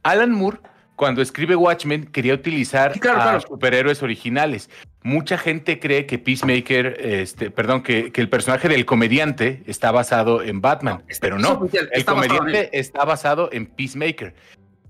Alan 0.04 0.32
Moore, 0.32 0.60
cuando 0.96 1.22
escribe 1.22 1.56
Watchmen, 1.56 2.06
quería 2.06 2.34
utilizar 2.34 2.94
a 3.08 3.40
superhéroes 3.40 4.04
originales. 4.04 4.70
Mucha 5.04 5.38
gente 5.38 5.80
cree 5.80 6.06
que 6.06 6.20
Peacemaker, 6.20 6.98
este, 7.00 7.50
perdón, 7.50 7.82
que, 7.82 8.12
el 8.14 8.30
personaje 8.30 8.70
del 8.70 8.86
comediante 8.86 9.64
está 9.66 9.92
basado 9.92 10.44
en 10.44 10.62
Batman, 10.62 11.04
pero 11.20 11.40
no. 11.40 11.68
El 11.92 12.06
comediante 12.06 12.78
está 12.78 13.04
basado 13.04 13.50
en 13.52 13.66
Peacemaker 13.66 14.36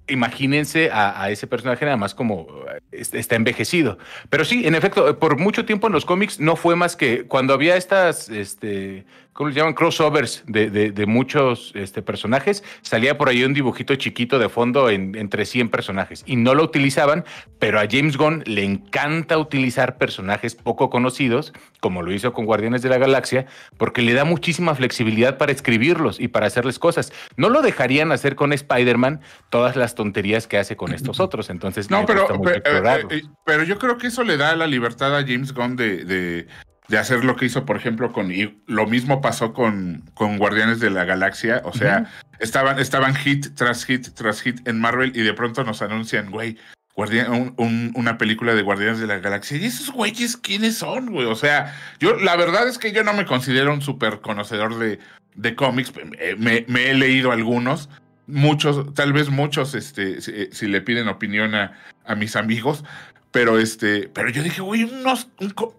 imagínense 0.07 0.89
a, 0.91 1.29
ese 1.29 1.47
personaje 1.47 1.85
nada 1.85 1.97
más 1.97 2.13
como 2.13 2.47
eh, 2.91 3.03
está 3.13 3.35
envejecido. 3.35 3.97
Pero 4.29 4.45
sí, 4.45 4.67
en 4.67 4.75
efecto, 4.75 5.17
por 5.19 5.37
mucho 5.37 5.65
tiempo 5.65 5.87
en 5.87 5.93
los 5.93 6.05
cómics 6.05 6.39
no 6.39 6.55
fue 6.55 6.75
más 6.75 6.95
que 6.95 7.25
cuando 7.27 7.53
había 7.53 7.77
estas, 7.77 8.29
este, 8.29 9.05
¿cómo 9.33 9.49
le 9.49 9.55
llaman? 9.55 9.73
Crossovers 9.73 10.43
de, 10.47 10.69
de, 10.69 11.05
muchos 11.05 11.71
este, 11.75 12.01
personajes, 12.01 12.63
salía 12.81 13.17
por 13.17 13.29
ahí 13.29 13.43
un 13.43 13.53
dibujito 13.53 13.95
chiquito 13.95 14.39
de 14.39 14.49
fondo 14.49 14.89
en, 14.89 15.15
entre 15.15 15.45
100 15.45 15.69
personajes 15.69 16.23
y 16.25 16.35
no 16.35 16.53
lo 16.53 16.63
utilizaban, 16.63 17.25
pero 17.59 17.79
a 17.79 17.85
James 17.89 18.17
Gunn 18.17 18.43
le 18.45 18.63
encanta 18.63 19.37
utilizar 19.37 19.97
personajes 19.97 20.55
poco 20.55 20.89
conocidos, 20.89 21.53
como 21.79 22.01
lo 22.01 22.11
hizo 22.11 22.33
con 22.33 22.45
Guardianes 22.45 22.81
de 22.81 22.89
la 22.89 22.97
Galaxia, 22.97 23.45
porque 23.77 24.01
le 24.01 24.13
da 24.13 24.25
muchísima 24.25 24.75
flexibilidad 24.75 25.37
para 25.37 25.51
escribirlos 25.51 26.19
y 26.19 26.27
para 26.27 26.47
hacerles 26.47 26.79
cosas. 26.79 27.11
No 27.37 27.49
lo 27.49 27.61
dejarían 27.61 28.11
hacer 28.11 28.35
con 28.35 28.53
Spider-Man 28.53 29.21
todas 29.49 29.75
las 29.75 29.95
tonterías 29.95 30.47
que 30.47 30.57
hace 30.57 30.75
con 30.75 30.93
estos 30.93 31.19
otros, 31.19 31.49
entonces 31.49 31.89
no, 31.89 32.05
pero, 32.05 32.27
eh, 32.49 32.61
eh, 33.09 33.21
pero, 33.45 33.63
yo 33.63 33.77
creo 33.77 33.97
que 33.97 34.07
eso 34.07 34.23
le 34.23 34.37
da 34.37 34.55
la 34.55 34.67
libertad 34.67 35.15
a 35.17 35.21
James 35.21 35.53
Gunn 35.53 35.75
de 35.75 36.01
de 36.05 36.47
hacer 36.97 37.23
lo 37.23 37.35
que 37.35 37.45
hizo, 37.45 37.65
por 37.65 37.77
ejemplo, 37.77 38.11
con. 38.11 38.31
Y 38.31 38.61
lo 38.67 38.87
mismo 38.87 39.21
pasó 39.21 39.53
con, 39.53 40.03
con 40.13 40.37
Guardianes 40.37 40.79
de 40.79 40.89
la 40.89 41.05
Galaxia. 41.05 41.61
O 41.65 41.73
sea, 41.73 42.11
estaban, 42.39 42.79
estaban 42.79 43.15
hit 43.15 43.55
tras 43.55 43.85
hit 43.85 44.09
tras 44.13 44.41
hit 44.41 44.67
en 44.67 44.79
Marvel 44.79 45.11
y 45.15 45.21
de 45.21 45.33
pronto 45.33 45.63
nos 45.63 45.81
anuncian, 45.81 46.31
güey, 46.31 46.57
una 46.95 48.17
película 48.17 48.53
de 48.53 48.61
Guardianes 48.61 48.99
de 48.99 49.07
la 49.07 49.19
Galaxia. 49.19 49.57
¿Y 49.57 49.65
esos 49.65 49.91
güeyes 49.91 50.37
quiénes 50.37 50.77
son, 50.77 51.11
güey? 51.11 51.25
O 51.25 51.35
sea, 51.35 51.75
yo, 51.99 52.15
la 52.17 52.35
verdad 52.35 52.67
es 52.67 52.77
que 52.77 52.91
yo 52.91 53.03
no 53.03 53.13
me 53.13 53.25
considero 53.25 53.73
un 53.73 53.81
súper 53.81 54.21
conocedor 54.21 54.77
de, 54.77 54.99
de 55.35 55.55
cómics. 55.55 55.93
Me, 56.37 56.65
he 56.67 56.93
leído 56.93 57.31
algunos. 57.31 57.89
Muchos, 58.27 58.93
tal 58.93 59.13
vez 59.13 59.29
muchos, 59.29 59.75
este, 59.75 60.21
si, 60.21 60.67
le 60.67 60.81
piden 60.81 61.09
opinión 61.09 61.53
a, 61.53 61.73
a 62.05 62.15
mis 62.15 62.35
amigos, 62.35 62.85
pero 63.31 63.59
este, 63.59 64.09
pero 64.13 64.29
yo 64.29 64.43
dije, 64.43 64.61
güey, 64.61 64.83
unos, 64.83 65.29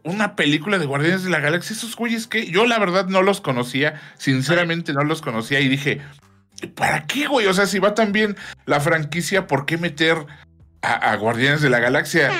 una 0.05 0.37
película 0.37 0.79
de 0.79 0.87
Guardianes 0.87 1.23
de 1.23 1.31
la 1.31 1.41
Galaxia, 1.41 1.77
esos 1.77 1.95
güeyes 1.97 2.27
que 2.27 2.47
yo 2.47 2.65
la 2.65 2.79
verdad 2.79 3.07
no 3.07 3.23
los 3.23 3.41
conocía, 3.43 4.01
sinceramente 4.17 4.95
no 4.95 5.05
los 5.05 5.21
conocía 5.21 5.61
y 5.61 5.69
dije, 5.69 6.01
¿para 6.75 7.07
qué, 7.07 7.27
güey? 7.27 7.47
O 7.47 7.55
sea, 7.55 7.67
si 7.67 7.79
va 7.79 7.95
tan 7.95 8.13
bien 8.13 8.37
la 8.65 8.81
franquicia, 8.81 9.47
¿por 9.47 9.67
qué 9.67 9.77
meter 9.77 10.17
a, 10.81 11.15
Guardianes 11.17 11.61
de 11.61 11.69
la 11.69 11.79
Galaxia? 11.79 12.33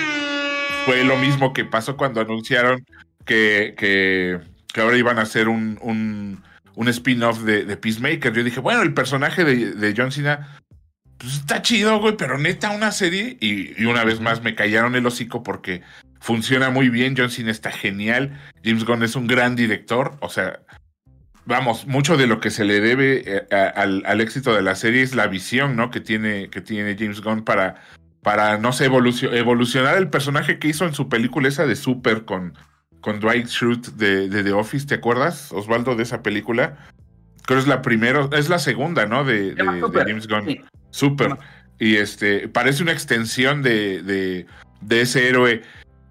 Fue 0.87 1.05
lo 1.05 1.17
mismo 1.19 1.53
que 1.53 1.65
pasó 1.65 1.97
cuando 1.97 2.23
anunciaron 2.23 2.85
que, 3.27 3.75
que, 3.77 4.41
que 4.73 4.81
ahora 4.81 4.97
iban 4.97 5.19
a 5.19 5.23
hacer 5.23 5.49
un, 5.49 5.79
un, 5.83 6.43
un 6.75 6.89
spin-off 6.89 7.41
de, 7.41 7.65
de, 7.65 7.77
Peacemaker. 7.77 8.33
Yo 8.33 8.43
dije, 8.43 8.61
bueno, 8.61 8.83
el 8.83 8.95
personaje 8.95 9.45
de, 9.45 9.73
de 9.73 9.95
John 9.97 10.11
Cena 10.11 10.62
pues 11.23 11.35
está 11.37 11.63
chido, 11.63 12.01
güey, 12.01 12.17
pero 12.17 12.37
neta 12.37 12.71
una 12.71 12.91
serie 12.91 13.37
y, 13.41 13.85
una 13.85 14.05
vez 14.05 14.21
más 14.21 14.43
me 14.43 14.57
callaron 14.57 14.97
el 14.97 15.07
hocico 15.07 15.45
porque 15.45 15.83
funciona 16.21 16.71
muy 16.71 16.89
bien, 16.89 17.15
John 17.17 17.31
Cena 17.31 17.53
está 17.53 17.71
genial, 17.71 18.41
James 18.65 18.85
Gunn 18.85 19.05
es 19.05 19.15
un 19.15 19.29
gran 19.29 19.55
director, 19.55 20.17
o 20.21 20.29
sea, 20.29 20.61
vamos, 21.45 21.87
mucho 21.87 22.17
de 22.17 22.27
lo 22.27 22.41
que 22.41 22.51
se 22.51 22.65
le 22.65 22.81
debe 22.81 23.23
eh, 23.25 23.47
al, 23.53 24.21
éxito 24.21 24.53
de 24.53 24.63
la 24.63 24.75
serie 24.75 25.03
es 25.03 25.15
la 25.15 25.29
visión, 25.29 25.77
¿no? 25.77 25.93
Que 25.93 26.01
tiene, 26.01 26.51
que 26.51 26.61
tiene 26.61 26.97
James 26.99 27.21
Gunn 27.21 27.45
para, 27.45 27.77
para 28.23 28.59
no 28.59 28.73
sé, 28.73 28.87
evolucionar 28.87 29.97
el 29.97 30.11
personaje 30.11 30.59
que 30.59 30.69
hizo 30.69 30.87
en 30.87 30.95
su 30.95 31.09
película 31.09 31.47
esa 31.47 31.67
de 31.67 31.77
Super 31.77 32.25
con, 32.25 32.55
con 33.01 33.21
Dwight 33.21 33.47
Schrute 33.47 33.93
de, 33.93 34.43
The 34.43 34.53
Office, 34.53 34.89
¿te 34.89 34.97
acuerdas, 34.97 35.53
Osvaldo, 35.53 35.95
de 35.95 36.03
esa 36.03 36.21
película? 36.21 36.79
Creo 37.45 37.59
que 37.59 37.63
es 37.63 37.69
la 37.69 37.81
primera, 37.81 38.29
es 38.33 38.49
la 38.49 38.59
segunda, 38.59 39.07
¿no? 39.07 39.23
De, 39.23 39.55
James 39.57 40.27
Gunn. 40.27 40.65
Súper. 40.93 41.37
Y 41.81 41.97
este, 41.97 42.47
parece 42.47 42.85
una 42.85 42.93
extensión 42.93 43.63
de, 43.63 44.03
de, 44.03 45.01
ese 45.01 45.29
héroe 45.29 45.63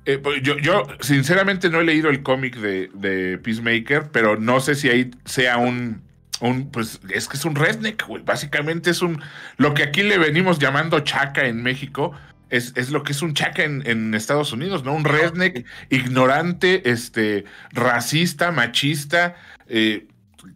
Eh, 0.06 0.18
pues, 0.18 0.42
yo, 0.42 0.58
yo, 0.58 0.84
sinceramente 1.00 1.70
no 1.70 1.80
he 1.80 1.86
leído 1.86 2.10
el 2.10 2.24
cómic 2.24 2.58
de, 2.58 2.90
de, 2.94 3.38
Peacemaker, 3.38 4.10
pero 4.12 4.38
no 4.38 4.60
sé 4.60 4.76
si 4.76 4.90
ahí 4.90 5.12
sea 5.26 5.58
un, 5.58 6.02
un, 6.42 6.72
pues 6.72 7.00
es 7.10 7.28
que 7.28 7.38
es 7.38 7.46
un 7.46 7.56
redneck, 7.56 8.06
güey. 8.08 8.24
Básicamente 8.24 8.90
es 8.90 9.02
un, 9.02 9.22
lo 9.58 9.74
que 9.74 9.84
aquí 9.84 10.02
le 10.02 10.18
venimos 10.18 10.60
llamando 10.60 11.00
chaca 11.02 11.46
en 11.46 11.62
México, 11.62 12.14
es, 12.50 12.74
es 12.76 12.90
lo 12.90 13.04
que 13.04 13.14
es 13.14 13.22
un 13.22 13.34
chaca 13.34 13.64
en, 13.64 13.84
en, 13.86 14.14
Estados 14.14 14.52
Unidos, 14.52 14.84
¿no? 14.84 14.94
Un 14.94 15.06
redneck 15.06 15.66
ignorante, 15.90 16.90
este, 16.90 17.46
racista, 17.72 18.52
machista, 18.52 19.36
eh, 19.68 20.08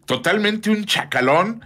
totalmente 0.04 0.70
un 0.70 0.84
chacalón 0.84 1.64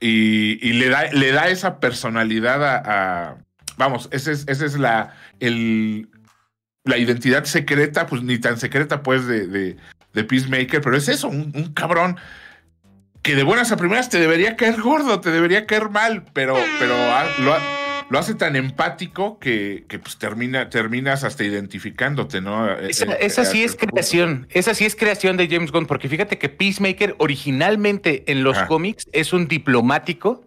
y, 0.00 0.72
le, 0.74 0.88
da, 0.88 1.10
le 1.12 1.32
da 1.32 1.48
esa 1.48 1.80
personalidad 1.80 2.62
a, 2.64 3.36
vamos, 3.76 4.08
esa 4.12 4.32
es, 4.32 4.44
ese 4.48 4.66
es 4.66 4.78
la, 4.78 5.14
la 5.40 6.98
identidad 6.98 7.44
secreta, 7.44 8.06
pues 8.06 8.22
ni 8.22 8.38
tan 8.38 8.58
secreta, 8.58 9.02
pues, 9.02 9.26
de, 9.26 9.46
de, 9.46 9.76
de 10.12 10.24
Peacemaker, 10.24 10.80
pero 10.80 10.96
es 10.96 11.08
eso, 11.08 11.28
un, 11.28 11.52
un, 11.54 11.72
cabrón 11.72 12.16
que 13.22 13.34
de 13.34 13.42
buenas 13.42 13.72
a 13.72 13.76
primeras 13.76 14.10
te 14.10 14.20
debería 14.20 14.56
caer 14.56 14.80
gordo, 14.80 15.20
te 15.20 15.30
debería 15.30 15.66
caer 15.66 15.88
mal, 15.88 16.24
pero, 16.34 16.56
pero 16.78 16.94
lo, 17.38 17.56
lo, 18.10 18.18
hace 18.18 18.34
tan 18.34 18.56
empático 18.56 19.38
que, 19.38 19.84
que 19.88 19.98
pues 19.98 20.16
termina, 20.16 20.70
terminas 20.70 21.24
hasta 21.24 21.44
identificándote, 21.44 22.40
¿no? 22.40 22.70
Esa, 22.78 23.14
esa 23.14 23.44
sí 23.44 23.64
es 23.64 23.76
creación, 23.76 24.46
esa 24.50 24.74
sí 24.74 24.84
es 24.84 24.96
creación 24.96 25.36
de 25.36 25.48
James 25.48 25.72
Gunn, 25.72 25.86
porque 25.86 26.08
fíjate 26.08 26.38
que 26.38 26.48
Peacemaker 26.48 27.16
originalmente 27.18 28.24
en 28.26 28.44
los 28.44 28.56
ah. 28.56 28.66
cómics 28.66 29.06
es 29.12 29.32
un 29.32 29.48
diplomático 29.48 30.43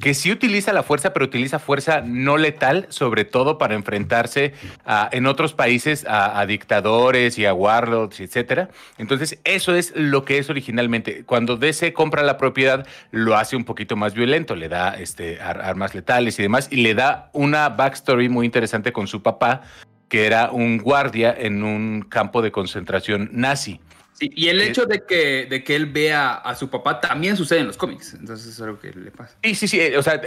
que 0.00 0.14
sí 0.14 0.30
utiliza 0.30 0.72
la 0.72 0.82
fuerza, 0.82 1.12
pero 1.12 1.26
utiliza 1.26 1.58
fuerza 1.58 2.00
no 2.00 2.36
letal, 2.36 2.86
sobre 2.88 3.24
todo 3.24 3.58
para 3.58 3.74
enfrentarse 3.74 4.54
a, 4.84 5.08
en 5.12 5.26
otros 5.26 5.54
países 5.54 6.04
a, 6.08 6.44
dictadores 6.46 7.38
y 7.38 7.46
a 7.46 7.54
warlords, 7.54 8.20
etcétera. 8.20 8.70
Entonces, 8.96 9.38
eso 9.44 9.74
es 9.74 9.92
lo 9.94 10.24
que 10.24 10.38
es 10.38 10.50
originalmente. 10.50 11.24
Cuando 11.24 11.56
DC 11.56 11.92
compra 11.92 12.22
la 12.22 12.36
propiedad, 12.36 12.86
lo 13.10 13.36
hace 13.36 13.56
un 13.56 13.64
poquito 13.64 13.96
más 13.96 14.14
violento, 14.14 14.54
le 14.54 14.68
da 14.68 14.94
este, 14.94 15.40
armas 15.40 15.94
letales 15.94 16.38
y 16.38 16.42
demás, 16.42 16.68
y 16.70 16.76
le 16.76 16.94
da 16.94 17.30
una 17.32 17.68
backstory 17.68 18.28
muy 18.28 18.46
interesante 18.46 18.92
con 18.92 19.06
su 19.06 19.22
papá, 19.22 19.62
que 20.08 20.26
era 20.26 20.50
un 20.50 20.78
guardia 20.78 21.34
en 21.36 21.62
un 21.62 22.02
campo 22.02 22.40
de 22.40 22.50
concentración 22.50 23.30
nazi 23.32 23.80
y 24.20 24.48
el 24.48 24.60
hecho 24.60 24.86
de 24.86 25.04
que, 25.04 25.46
de 25.46 25.62
que 25.62 25.76
él 25.76 25.86
vea 25.86 26.34
a 26.34 26.54
su 26.56 26.68
papá 26.68 27.00
también 27.00 27.36
sucede 27.36 27.60
en 27.60 27.68
los 27.68 27.76
cómics. 27.76 28.14
Entonces 28.14 28.48
es 28.48 28.60
algo 28.60 28.78
que 28.78 28.92
le 28.92 29.10
pasa. 29.12 29.36
Sí, 29.44 29.54
sí, 29.54 29.68
sí. 29.68 29.80
O 29.96 30.02
sea, 30.02 30.20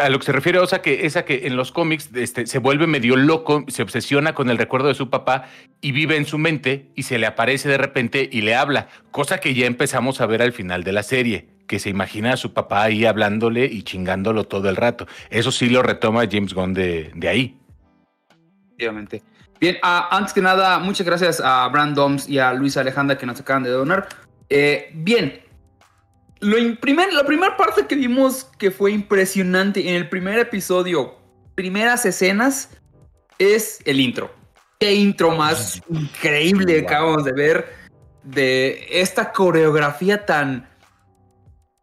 a, 0.00 0.08
lo 0.08 0.18
que 0.18 0.24
se 0.24 0.32
refiere, 0.32 0.58
o 0.58 0.66
sea, 0.66 0.82
que 0.82 1.06
es 1.06 1.16
a 1.16 1.24
que 1.24 1.46
en 1.46 1.56
los 1.56 1.70
cómics 1.70 2.10
este, 2.14 2.46
se 2.46 2.58
vuelve 2.58 2.86
medio 2.86 3.14
loco, 3.14 3.64
se 3.68 3.82
obsesiona 3.82 4.34
con 4.34 4.50
el 4.50 4.58
recuerdo 4.58 4.88
de 4.88 4.94
su 4.94 5.10
papá 5.10 5.48
y 5.80 5.92
vive 5.92 6.16
en 6.16 6.26
su 6.26 6.38
mente 6.38 6.90
y 6.96 7.04
se 7.04 7.18
le 7.18 7.26
aparece 7.26 7.68
de 7.68 7.78
repente 7.78 8.28
y 8.30 8.40
le 8.40 8.56
habla. 8.56 8.88
Cosa 9.12 9.38
que 9.38 9.54
ya 9.54 9.66
empezamos 9.66 10.20
a 10.20 10.26
ver 10.26 10.42
al 10.42 10.52
final 10.52 10.82
de 10.82 10.92
la 10.92 11.02
serie. 11.02 11.48
Que 11.68 11.78
se 11.78 11.90
imagina 11.90 12.32
a 12.32 12.36
su 12.36 12.52
papá 12.52 12.82
ahí 12.84 13.04
hablándole 13.04 13.66
y 13.66 13.82
chingándolo 13.82 14.44
todo 14.44 14.68
el 14.68 14.76
rato. 14.76 15.06
Eso 15.30 15.50
sí 15.50 15.68
lo 15.68 15.82
retoma 15.82 16.28
James 16.30 16.54
Gunn 16.54 16.74
de, 16.74 17.10
de 17.14 17.28
ahí. 17.28 17.58
Obviamente. 18.76 19.22
Bien, 19.60 19.76
uh, 19.82 20.06
antes 20.10 20.32
que 20.32 20.42
nada, 20.42 20.78
muchas 20.78 21.06
gracias 21.06 21.40
a 21.40 21.66
Brandoms 21.68 22.28
y 22.28 22.38
a 22.38 22.52
Luis 22.52 22.76
Alejandra 22.76 23.16
que 23.16 23.26
nos 23.26 23.40
acaban 23.40 23.62
de 23.62 23.70
donar. 23.70 24.08
Eh, 24.48 24.90
bien, 24.94 25.40
lo 26.40 26.56
primer, 26.80 27.12
la 27.12 27.24
primera 27.24 27.56
parte 27.56 27.86
que 27.86 27.94
vimos 27.94 28.44
que 28.58 28.70
fue 28.70 28.92
impresionante 28.92 29.88
en 29.88 29.94
el 29.94 30.08
primer 30.08 30.38
episodio, 30.38 31.16
primeras 31.54 32.04
escenas, 32.04 32.70
es 33.38 33.80
el 33.84 34.00
intro. 34.00 34.30
Qué 34.78 34.92
intro 34.94 35.34
más 35.34 35.82
increíble 35.88 36.80
acabamos 36.80 37.24
de 37.24 37.32
ver 37.32 37.74
de 38.22 38.86
esta 38.90 39.32
coreografía 39.32 40.26
tan, 40.26 40.68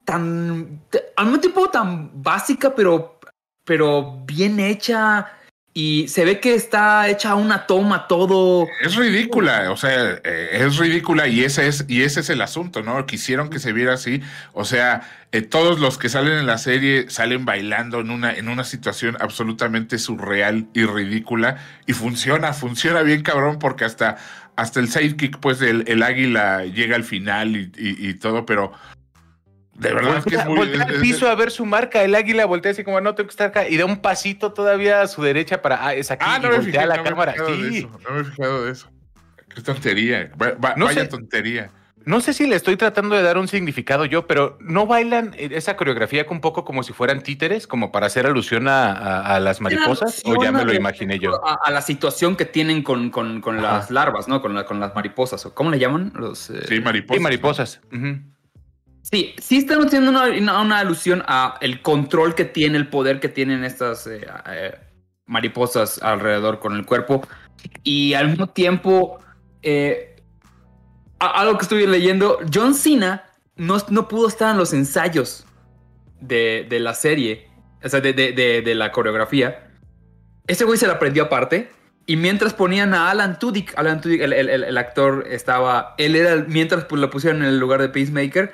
tan, 0.05 0.79
al 1.15 1.25
mismo 1.25 1.39
tiempo 1.39 1.69
tan 1.69 2.11
básica, 2.21 2.75
pero, 2.75 3.19
pero 3.65 4.23
bien 4.25 4.59
hecha 4.59 5.31
y 5.75 6.07
se 6.07 6.23
ve 6.23 6.39
que 6.39 6.53
está 6.53 7.09
hecha 7.09 7.33
una 7.33 7.65
toma 7.65 8.07
todo. 8.07 8.67
Es 8.81 8.95
ridícula, 8.95 9.71
o 9.71 9.77
sea, 9.77 10.19
eh, 10.23 10.49
es 10.51 10.77
ridícula 10.77 11.27
y 11.27 11.43
ese 11.43 11.67
es 11.67 11.85
y 11.87 12.03
ese 12.03 12.19
es 12.19 12.29
el 12.29 12.41
asunto, 12.41 12.83
¿no? 12.83 13.05
Quisieron 13.07 13.49
que 13.49 13.57
se 13.57 13.73
viera 13.73 13.93
así, 13.93 14.21
o 14.53 14.65
sea, 14.65 15.09
eh, 15.31 15.41
todos 15.41 15.79
los 15.79 15.97
que 15.97 16.09
salen 16.09 16.37
en 16.37 16.45
la 16.45 16.59
serie 16.59 17.09
salen 17.09 17.45
bailando 17.45 18.01
en 18.01 18.11
una 18.11 18.33
en 18.33 18.49
una 18.49 18.63
situación 18.63 19.17
absolutamente 19.19 19.97
surreal 19.97 20.67
y 20.75 20.85
ridícula 20.85 21.57
y 21.87 21.93
funciona, 21.93 22.53
funciona 22.53 23.01
bien 23.01 23.23
cabrón 23.23 23.57
porque 23.57 23.85
hasta 23.85 24.17
hasta 24.55 24.79
el 24.79 24.89
sidekick 24.89 25.39
pues 25.39 25.59
el, 25.63 25.85
el 25.87 26.03
águila 26.03 26.65
llega 26.65 26.95
al 26.95 27.03
final 27.03 27.55
y, 27.55 27.71
y, 27.75 28.09
y 28.09 28.13
todo, 28.13 28.45
pero 28.45 28.73
de 29.75 29.93
verdad 29.93 30.13
voltea, 30.13 30.31
que 30.31 30.35
es 30.35 30.45
muy. 30.45 30.57
Voltea 30.57 30.83
al 30.83 30.93
piso 31.01 31.29
a 31.29 31.35
ver 31.35 31.51
su 31.51 31.65
marca, 31.65 32.03
el 32.03 32.15
águila 32.15 32.45
voltea 32.45 32.71
así 32.71 32.83
como 32.83 33.01
no 33.01 33.15
tengo 33.15 33.27
que 33.27 33.31
estar 33.31 33.49
acá 33.49 33.67
y 33.67 33.77
da 33.77 33.85
un 33.85 33.97
pasito 33.97 34.53
todavía 34.53 35.01
a 35.01 35.07
su 35.07 35.21
derecha 35.21 35.61
para. 35.61 35.85
Ah, 35.85 35.93
es 35.93 36.11
aquí. 36.11 36.25
Ah, 36.27 36.39
no 36.39 36.49
me 36.49 36.61
fijé, 36.61 36.85
la 36.85 36.97
no 36.97 37.03
cámara. 37.03 37.33
Me 37.37 37.69
sí. 37.71 37.87
no 38.03 38.15
me 38.15 38.21
he 38.21 38.23
fijado 38.23 38.65
de 38.65 38.71
eso. 38.71 38.89
Qué 39.53 39.61
tontería. 39.61 40.31
Va, 40.41 40.73
no 40.75 40.85
vaya 40.85 41.01
sé, 41.01 41.07
tontería. 41.07 41.69
No 42.05 42.19
sé 42.19 42.33
si 42.33 42.47
le 42.47 42.57
estoy 42.57 42.75
tratando 42.75 43.15
de 43.15 43.21
dar 43.21 43.37
un 43.37 43.47
significado 43.47 44.03
yo, 44.03 44.27
pero 44.27 44.57
¿no 44.59 44.85
bailan 44.85 45.33
esa 45.37 45.77
coreografía 45.77 46.25
un 46.29 46.41
poco 46.41 46.65
como 46.65 46.83
si 46.83 46.91
fueran 46.91 47.21
títeres, 47.21 47.65
como 47.65 47.93
para 47.93 48.07
hacer 48.07 48.25
alusión 48.25 48.67
a, 48.67 48.91
a, 48.91 49.35
a 49.35 49.39
las 49.39 49.61
mariposas? 49.61 50.21
¿O 50.25 50.43
ya 50.43 50.51
me 50.51 50.65
lo 50.65 50.73
imaginé 50.73 51.17
yo? 51.17 51.39
A, 51.47 51.57
a 51.63 51.71
la 51.71 51.81
situación 51.81 52.35
que 52.35 52.43
tienen 52.43 52.83
con, 52.83 53.09
con, 53.09 53.39
con 53.39 53.61
las 53.61 53.89
larvas, 53.89 54.27
¿no? 54.27 54.41
Con, 54.41 54.53
la, 54.53 54.65
con 54.65 54.81
las 54.81 54.93
mariposas. 54.93 55.47
¿Cómo 55.53 55.71
le 55.71 55.79
llaman? 55.79 56.11
Los, 56.15 56.49
eh... 56.49 56.65
Sí, 56.67 56.81
mariposas. 56.81 57.17
Sí, 57.17 57.23
mariposas. 57.23 57.81
Uh 57.93 57.95
-huh. 57.95 58.21
Sí, 59.03 59.35
sí 59.37 59.57
están 59.57 59.85
haciendo 59.85 60.11
una, 60.11 60.61
una, 60.61 60.79
alusión 60.79 61.23
a 61.27 61.57
el 61.59 61.81
control 61.81 62.35
que 62.35 62.45
tiene, 62.45 62.77
el 62.77 62.87
poder 62.87 63.19
que 63.19 63.27
tienen 63.27 63.65
estas 63.65 64.07
eh, 64.07 64.25
eh, 64.47 64.75
mariposas 65.25 66.01
alrededor 66.01 66.59
con 66.59 66.73
el 66.73 66.85
cuerpo. 66.85 67.21
Y 67.83 68.13
al 68.13 68.29
mismo 68.29 68.47
tiempo, 68.47 69.19
eh, 69.61 70.15
algo 71.19 71.57
que 71.57 71.63
estuve 71.63 71.85
leyendo, 71.85 72.39
John 72.51 72.73
Cena 72.73 73.25
no, 73.57 73.77
no 73.89 74.07
pudo 74.07 74.29
estar 74.29 74.51
en 74.51 74.57
los 74.57 74.73
ensayos 74.73 75.45
de, 76.21 76.65
de 76.69 76.79
la 76.79 76.93
serie, 76.93 77.49
o 77.83 77.89
sea, 77.89 77.99
de, 77.99 78.13
de, 78.13 78.31
de, 78.31 78.75
la 78.75 78.93
coreografía. 78.93 79.69
Ese 80.47 80.63
güey 80.63 80.77
se 80.77 80.87
la 80.87 80.93
aprendió 80.93 81.23
aparte. 81.23 81.69
Y 82.05 82.15
mientras 82.15 82.53
ponían 82.53 82.93
a 82.93 83.09
Alan 83.09 83.37
Tudyk, 83.37 83.77
Alan 83.77 84.01
Tudyk, 84.01 84.21
el, 84.21 84.33
el, 84.33 84.49
el, 84.49 84.77
actor 84.77 85.25
estaba, 85.29 85.93
él 85.97 86.15
era, 86.15 86.43
mientras 86.47 86.89
lo 86.89 87.09
pusieron 87.09 87.41
en 87.43 87.49
el 87.49 87.59
lugar 87.59 87.81
de 87.81 87.87
Peacemaker, 87.87 88.53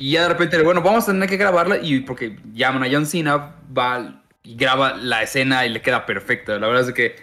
y 0.00 0.12
ya 0.12 0.22
de 0.22 0.28
repente, 0.30 0.62
bueno, 0.62 0.80
vamos 0.80 1.04
a 1.04 1.12
tener 1.12 1.28
que 1.28 1.36
grabarla 1.36 1.76
y 1.76 2.00
porque 2.00 2.38
llaman 2.54 2.82
a 2.84 2.88
John 2.90 3.04
Cena, 3.04 3.56
va 3.76 4.24
y 4.42 4.56
graba 4.56 4.96
la 4.96 5.22
escena 5.22 5.66
y 5.66 5.68
le 5.68 5.82
queda 5.82 6.06
perfecta. 6.06 6.58
La 6.58 6.68
verdad 6.68 6.88
es 6.88 6.94
que 6.94 7.16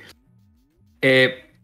eh, 1.02 1.56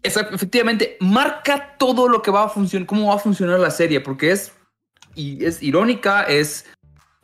efectivamente 0.00 0.96
marca 1.00 1.76
todo 1.76 2.08
lo 2.08 2.22
que 2.22 2.30
va 2.30 2.44
a 2.44 2.48
funcionar, 2.48 2.86
cómo 2.86 3.08
va 3.08 3.16
a 3.16 3.18
funcionar 3.18 3.58
la 3.58 3.72
serie, 3.72 4.00
porque 4.00 4.30
es, 4.30 4.52
y 5.16 5.44
es 5.44 5.60
irónica, 5.60 6.22
es 6.22 6.66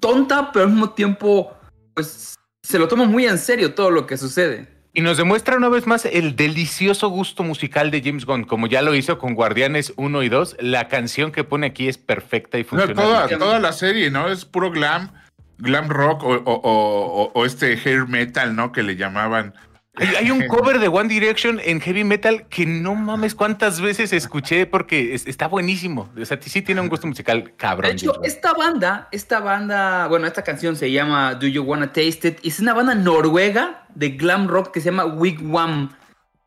tonta, 0.00 0.50
pero 0.50 0.64
al 0.64 0.72
mismo 0.72 0.90
tiempo, 0.90 1.56
pues 1.94 2.34
se 2.64 2.78
lo 2.80 2.88
toma 2.88 3.04
muy 3.04 3.26
en 3.26 3.38
serio 3.38 3.74
todo 3.74 3.92
lo 3.92 4.08
que 4.08 4.16
sucede. 4.16 4.66
Y 4.92 5.02
nos 5.02 5.16
demuestra 5.16 5.56
una 5.56 5.68
vez 5.68 5.86
más 5.86 6.04
el 6.04 6.34
delicioso 6.34 7.08
gusto 7.08 7.44
musical 7.44 7.92
de 7.92 8.02
James 8.02 8.26
Gunn, 8.26 8.44
como 8.44 8.66
ya 8.66 8.82
lo 8.82 8.94
hizo 8.94 9.18
con 9.18 9.34
Guardianes 9.34 9.92
1 9.96 10.22
y 10.24 10.28
2. 10.28 10.56
La 10.60 10.88
canción 10.88 11.30
que 11.30 11.44
pone 11.44 11.68
aquí 11.68 11.88
es 11.88 11.96
perfecta 11.96 12.58
y 12.58 12.64
funciona. 12.64 12.94
No, 12.94 13.02
toda, 13.02 13.28
toda, 13.38 13.58
la 13.60 13.72
serie, 13.72 14.10
¿no? 14.10 14.28
Es 14.28 14.44
puro 14.44 14.72
glam, 14.72 15.12
glam 15.58 15.88
rock 15.88 16.24
o, 16.24 16.30
o, 16.30 16.42
o, 16.44 17.32
o, 17.32 17.46
este 17.46 17.74
hair 17.74 18.08
metal, 18.08 18.56
¿no? 18.56 18.72
Que 18.72 18.82
le 18.82 18.96
llamaban 18.96 19.54
hay, 19.96 20.08
hay, 20.16 20.30
un 20.30 20.46
cover 20.48 20.78
de 20.78 20.88
One 20.88 21.08
Direction 21.08 21.60
en 21.62 21.80
heavy 21.80 22.04
metal 22.04 22.46
que 22.48 22.66
no 22.66 22.94
mames 22.94 23.34
cuántas 23.34 23.80
veces 23.80 24.12
escuché 24.12 24.66
porque 24.66 25.14
es, 25.14 25.26
está 25.26 25.48
buenísimo. 25.48 26.10
O 26.20 26.24
sea, 26.24 26.38
sí 26.40 26.62
tiene 26.62 26.80
un 26.80 26.88
gusto 26.88 27.06
musical 27.06 27.54
cabrón. 27.56 27.90
De 27.90 27.96
hecho, 27.96 28.22
esta 28.22 28.52
banda, 28.52 29.08
esta 29.12 29.40
banda, 29.40 30.06
bueno, 30.08 30.26
esta 30.26 30.42
canción 30.42 30.76
se 30.76 30.90
llama 30.90 31.34
Do 31.34 31.46
You 31.46 31.62
Wanna 31.62 31.92
Taste 31.92 32.28
It? 32.28 32.38
Es 32.42 32.60
una 32.60 32.74
banda 32.74 32.94
noruega 32.94 33.86
de 33.94 34.10
glam 34.10 34.48
rock 34.48 34.72
que 34.72 34.80
se 34.80 34.86
llama 34.86 35.06
Wigwam. 35.06 35.96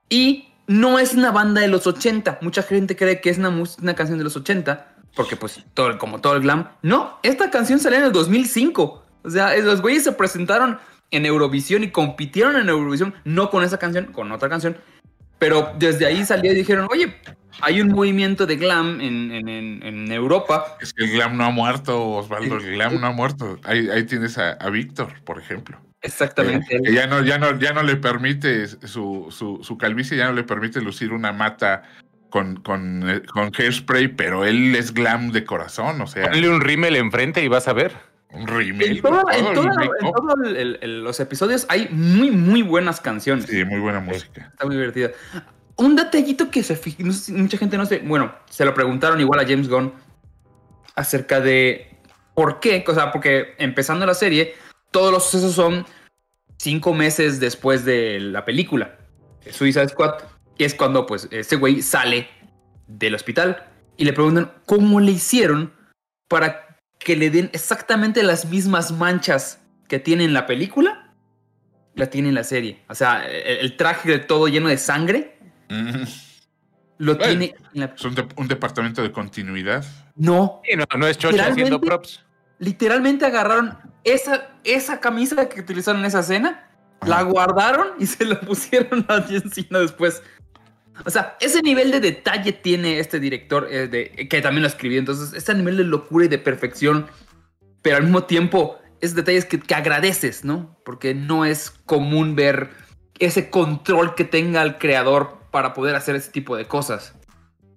Y 0.10 0.50
no 0.68 1.00
es 1.00 1.14
una 1.14 1.32
banda 1.32 1.62
de 1.62 1.68
los 1.68 1.88
80. 1.88 2.40
Mucha 2.42 2.64
gente 2.64 2.96
cree 2.96 3.20
que 3.20 3.30
es 3.30 3.38
una, 3.38 3.50
una 3.50 3.96
canción 3.96 4.18
de 4.18 4.24
los 4.24 4.36
80 4.36 4.94
porque 5.16 5.36
pues 5.36 5.64
todo, 5.74 5.98
como 5.98 6.20
todo 6.20 6.36
el 6.36 6.42
glam. 6.42 6.70
No, 6.82 7.20
esta 7.24 7.52
canción 7.52 7.80
salió 7.80 8.00
en 8.00 8.06
el 8.06 8.12
2005. 8.12 9.04
O 9.24 9.30
sea, 9.30 9.56
los 9.58 9.82
güeyes 9.82 10.04
se 10.04 10.12
presentaron 10.12 10.80
en 11.14 11.26
Eurovisión 11.26 11.84
y 11.84 11.92
compitieron 11.92 12.58
en 12.58 12.68
Eurovisión, 12.70 13.14
no 13.24 13.50
con 13.50 13.64
esa 13.64 13.78
canción, 13.80 14.08
con 14.12 14.32
otra 14.32 14.50
canción. 14.50 14.78
Pero 15.40 15.74
desde 15.78 16.06
ahí 16.06 16.26
salió 16.26 16.52
y 16.52 16.56
dijeron, 16.56 16.88
oye, 16.90 17.16
hay 17.62 17.82
un 17.82 17.90
movimiento 17.90 18.46
de 18.46 18.56
glam 18.56 19.02
en, 19.02 19.32
en, 19.32 19.84
en 19.84 20.12
Europa. 20.12 20.78
Es 20.80 20.94
que 20.94 21.04
el 21.04 21.12
glam 21.12 21.38
no 21.38 21.46
ha 21.46 21.50
muerto, 21.50 22.02
Osvaldo, 22.02 22.58
el 22.58 22.72
glam 22.74 23.02
no 23.02 23.08
ha 23.08 23.12
muerto. 23.12 23.60
Ahí, 23.64 23.90
ahí 23.90 24.04
tienes 24.06 24.38
a, 24.38 24.54
a 24.54 24.70
Víctor, 24.70 25.14
por 25.26 25.40
ejemplo. 25.40 25.78
Exactamente. 26.02 26.76
Eh, 26.76 26.94
ya, 26.94 27.08
no, 27.08 27.24
ya, 27.24 27.38
no, 27.38 27.60
ya 27.60 27.74
no 27.74 27.84
le 27.84 27.96
permite 27.98 28.68
su, 28.68 29.28
su, 29.32 29.60
su 29.64 29.78
calvicie, 29.78 30.18
ya 30.18 30.28
no 30.28 30.34
le 30.34 30.44
permite 30.44 30.82
lucir 30.82 31.14
una 31.14 31.32
mata 31.34 31.84
con, 32.30 32.58
con, 32.58 33.10
eh, 33.10 33.22
con 33.22 33.52
hairspray, 33.58 34.10
pero 34.10 34.46
él 34.46 34.76
es 34.76 34.94
glam 34.94 35.32
de 35.32 35.44
corazón, 35.44 36.02
o 36.02 36.08
sea. 36.08 36.30
Ponle 36.32 36.50
un 36.50 36.62
rímel 36.62 36.96
enfrente 36.96 37.44
y 37.44 37.48
vas 37.48 37.68
a 37.68 37.74
ver. 37.74 37.94
Un 38.34 38.48
remake. 38.48 38.98
En, 38.98 39.02
todos 39.54 40.36
los 40.82 41.20
episodios 41.20 41.66
hay 41.70 41.88
muy, 41.92 42.32
muy 42.32 42.64
buenas 42.64 43.00
canciones. 43.00 43.46
Sí, 43.46 43.64
muy 43.64 43.80
buena 43.80 44.00
música. 44.00 44.50
Está 44.52 44.66
muy 44.66 44.76
divertida. 44.76 45.12
Un 45.76 45.96
detallito 45.96 46.50
que 46.50 46.64
se 46.64 46.80
mucha 47.30 47.58
gente 47.58 47.78
no 47.78 47.86
sé, 47.86 48.00
bueno, 48.00 48.34
se 48.50 48.66
lo 48.66 48.74
preguntaron 48.74 49.20
igual 49.20 49.40
a 49.40 49.44
James 49.44 49.70
Gunn 49.70 49.94
acerca 50.96 51.40
de 51.40 51.98
por 52.36 52.60
qué, 52.60 52.84
o 52.88 52.94
sea, 52.94 53.12
porque 53.12 53.56
empezando 53.58 54.06
la 54.06 54.14
serie, 54.14 54.56
todos 54.92 55.12
los 55.12 55.26
sucesos 55.26 55.54
son 55.56 55.86
cinco 56.58 56.94
meses 56.94 57.40
después 57.40 57.86
de 57.86 58.20
la 58.20 58.46
película, 58.46 58.98
Suicide 59.50 59.90
Squad, 59.90 60.24
y 60.58 60.64
es 60.64 60.76
cuando 60.76 61.06
pues 61.06 61.28
ese 61.32 61.56
güey 61.56 61.82
sale 61.82 62.28
del 62.88 63.16
hospital 63.16 63.68
y 63.98 64.06
le 64.06 64.14
preguntan 64.14 64.52
cómo 64.66 65.00
le 65.00 65.12
hicieron 65.12 65.74
para 66.28 66.73
que 67.04 67.16
le 67.16 67.30
den 67.30 67.50
exactamente 67.54 68.24
las 68.24 68.46
mismas 68.46 68.92
manchas 68.92 69.60
que 69.88 70.00
tiene 70.00 70.24
en 70.24 70.34
la 70.34 70.46
película, 70.46 71.14
la 71.96 72.08
tiene 72.08 72.30
en 72.30 72.36
la 72.36 72.44
serie. 72.44 72.84
O 72.90 72.96
sea, 72.96 73.26
el, 73.28 73.76
traje 73.78 74.10
de 74.10 74.20
todo 74.20 74.48
lleno 74.48 74.70
de 74.70 74.78
sangre, 74.78 75.38
lo 76.98 77.18
tiene 77.18 77.56
en 77.74 77.80
la... 77.82 77.94
¿Es 77.96 78.04
un, 78.04 78.48
departamento 78.48 79.02
de 79.02 79.12
continuidad? 79.12 79.86
No. 80.16 80.62
no, 80.76 80.86
no 80.98 81.08
es 81.08 81.18
Chocha 81.18 81.48
haciendo 81.48 81.80
props. 81.82 82.24
Literalmente 82.60 83.26
agarraron 83.26 83.78
esa, 84.04 84.50
esa 84.64 85.00
camisa 85.00 85.50
que 85.50 85.60
utilizaron 85.60 86.02
en 86.02 86.08
esa 86.08 86.22
escena, 86.22 86.70
la 87.06 87.22
guardaron 87.24 87.90
y 88.00 88.06
se 88.06 88.26
la 88.26 88.40
pusieron 88.42 89.06
a 89.10 89.18
encima 89.18 89.80
después. 89.80 90.24
O 91.06 91.10
sea, 91.10 91.38
ese 91.40 91.62
nivel 91.62 91.92
de 91.92 92.00
detalle 92.00 92.54
tiene 92.54 93.00
este 93.00 93.20
director, 93.20 93.68
eh, 93.70 93.88
de, 93.88 94.28
que 94.28 94.42
también 94.42 94.62
lo 94.62 94.68
escribió. 94.68 95.00
Entonces, 95.00 95.34
ese 95.34 95.54
nivel 95.56 95.78
de 95.78 95.84
locura 95.84 96.26
y 96.26 96.28
de 96.28 96.38
perfección, 96.38 97.08
pero 97.82 97.98
al 97.98 98.04
mismo 98.04 98.24
tiempo, 98.24 98.80
es 99.02 99.16
detalles 99.16 99.46
que, 99.46 99.60
que 99.60 99.76
agradeces, 99.76 100.46
¿no? 100.46 100.80
Porque 100.86 101.14
no 101.14 101.46
es 101.46 101.72
común 101.72 102.36
ver 102.36 102.70
ese 103.20 103.50
control 103.50 104.16
que 104.16 104.24
tenga 104.24 104.62
el 104.62 104.78
creador 104.78 105.40
para 105.52 105.74
poder 105.74 105.96
hacer 105.96 106.16
ese 106.16 106.32
tipo 106.32 106.56
de 106.56 106.66
cosas. 106.66 107.14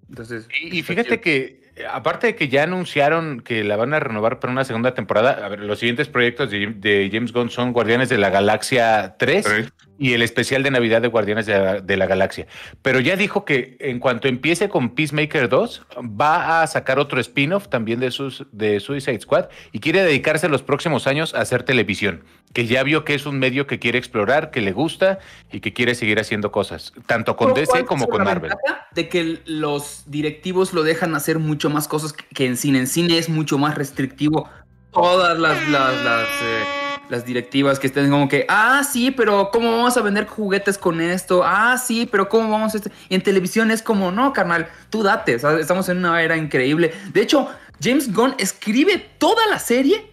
Entonces, 0.08 0.48
y, 0.62 0.82
fíjate 0.82 1.20
que 1.20 1.66
aparte 1.90 2.28
de 2.28 2.36
que 2.36 2.48
ya 2.48 2.62
anunciaron 2.62 3.40
que 3.40 3.64
la 3.64 3.76
van 3.76 3.92
a 3.92 4.00
renovar 4.00 4.38
para 4.38 4.52
una 4.52 4.64
segunda 4.64 4.94
temporada, 4.94 5.44
a 5.44 5.48
ver, 5.48 5.60
los 5.60 5.78
siguientes 5.78 6.08
proyectos 6.08 6.50
de, 6.50 7.10
James 7.12 7.32
Gunn 7.32 7.50
son 7.50 7.72
Guardianes 7.72 8.08
de 8.08 8.18
la 8.18 8.30
Galaxia 8.30 9.16
3 9.18 9.72
y 9.98 10.12
el 10.12 10.22
especial 10.22 10.62
de 10.62 10.70
Navidad 10.70 11.02
de 11.02 11.08
Guardianes 11.08 11.46
de 11.46 11.96
la, 11.96 12.06
Galaxia. 12.06 12.46
Pero 12.82 13.00
ya 13.00 13.16
dijo 13.16 13.44
que 13.44 13.76
en 13.80 13.98
cuanto 13.98 14.28
empiece 14.28 14.68
con 14.68 14.90
Peacemaker 14.90 15.48
2, 15.48 15.86
va 15.98 16.62
a 16.62 16.66
sacar 16.66 16.98
otro 16.98 17.20
spin-off 17.20 17.68
también 17.68 18.00
de, 18.00 18.10
sus, 18.10 18.46
de 18.52 18.80
Suicide 18.80 19.20
Squad 19.20 19.46
y 19.72 19.80
quiere 19.80 20.02
dedicarse 20.02 20.48
los 20.48 20.62
próximos 20.62 21.06
años 21.06 21.34
a 21.34 21.40
hacer 21.40 21.62
televisión, 21.62 22.24
que 22.52 22.66
ya 22.66 22.82
vio 22.82 23.04
que 23.04 23.14
es 23.14 23.26
un 23.26 23.38
medio 23.38 23.66
que 23.66 23.78
quiere 23.78 23.98
explorar, 23.98 24.50
que 24.50 24.60
le 24.60 24.72
gusta 24.72 25.18
y 25.50 25.60
que 25.60 25.72
quiere 25.72 25.94
seguir 25.94 26.20
haciendo 26.20 26.52
cosas, 26.52 26.92
tanto 27.06 27.36
con 27.36 27.54
DC 27.54 27.84
como 27.84 28.06
con 28.06 28.24
Marvel. 28.24 28.52
De 28.92 29.08
que 29.08 29.40
los 29.46 30.04
directivos 30.06 30.72
lo 30.72 30.82
dejan 30.82 31.14
hacer 31.14 31.38
mucho 31.38 31.70
más 31.70 31.88
cosas 31.88 32.12
que 32.12 32.46
en 32.46 32.56
cine. 32.56 32.78
En 32.80 32.86
cine 32.86 33.18
es 33.18 33.28
mucho 33.28 33.58
más 33.58 33.74
restrictivo. 33.74 34.48
Todas 34.92 35.38
las, 35.38 35.68
las, 35.68 36.04
las 36.04 36.24
eh, 36.42 36.85
las 37.08 37.24
directivas 37.24 37.78
que 37.78 37.86
estén 37.86 38.10
como 38.10 38.28
que, 38.28 38.46
ah, 38.48 38.82
sí, 38.84 39.10
pero 39.10 39.50
¿cómo 39.52 39.70
vamos 39.70 39.96
a 39.96 40.02
vender 40.02 40.26
juguetes 40.26 40.78
con 40.78 41.00
esto? 41.00 41.42
Ah, 41.44 41.78
sí, 41.78 42.08
pero 42.10 42.28
¿cómo 42.28 42.50
vamos 42.50 42.74
a 42.74 42.78
esto? 42.78 42.90
Y 43.08 43.14
en 43.14 43.22
televisión 43.22 43.70
es 43.70 43.82
como, 43.82 44.10
no, 44.10 44.32
carnal, 44.32 44.68
tú 44.90 45.02
date, 45.02 45.34
estamos 45.34 45.88
en 45.88 45.98
una 45.98 46.22
era 46.22 46.36
increíble. 46.36 46.92
De 47.12 47.22
hecho, 47.22 47.48
James 47.82 48.12
Gunn 48.12 48.34
escribe 48.38 48.98
toda 49.18 49.46
la 49.46 49.58
serie 49.58 50.12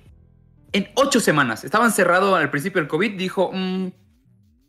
en 0.72 0.90
ocho 0.96 1.20
semanas. 1.20 1.64
Estaba 1.64 1.86
encerrado 1.86 2.36
al 2.36 2.50
principio 2.50 2.82
del 2.82 2.90
COVID, 2.90 3.18
dijo, 3.18 3.52
mm, 3.54 3.88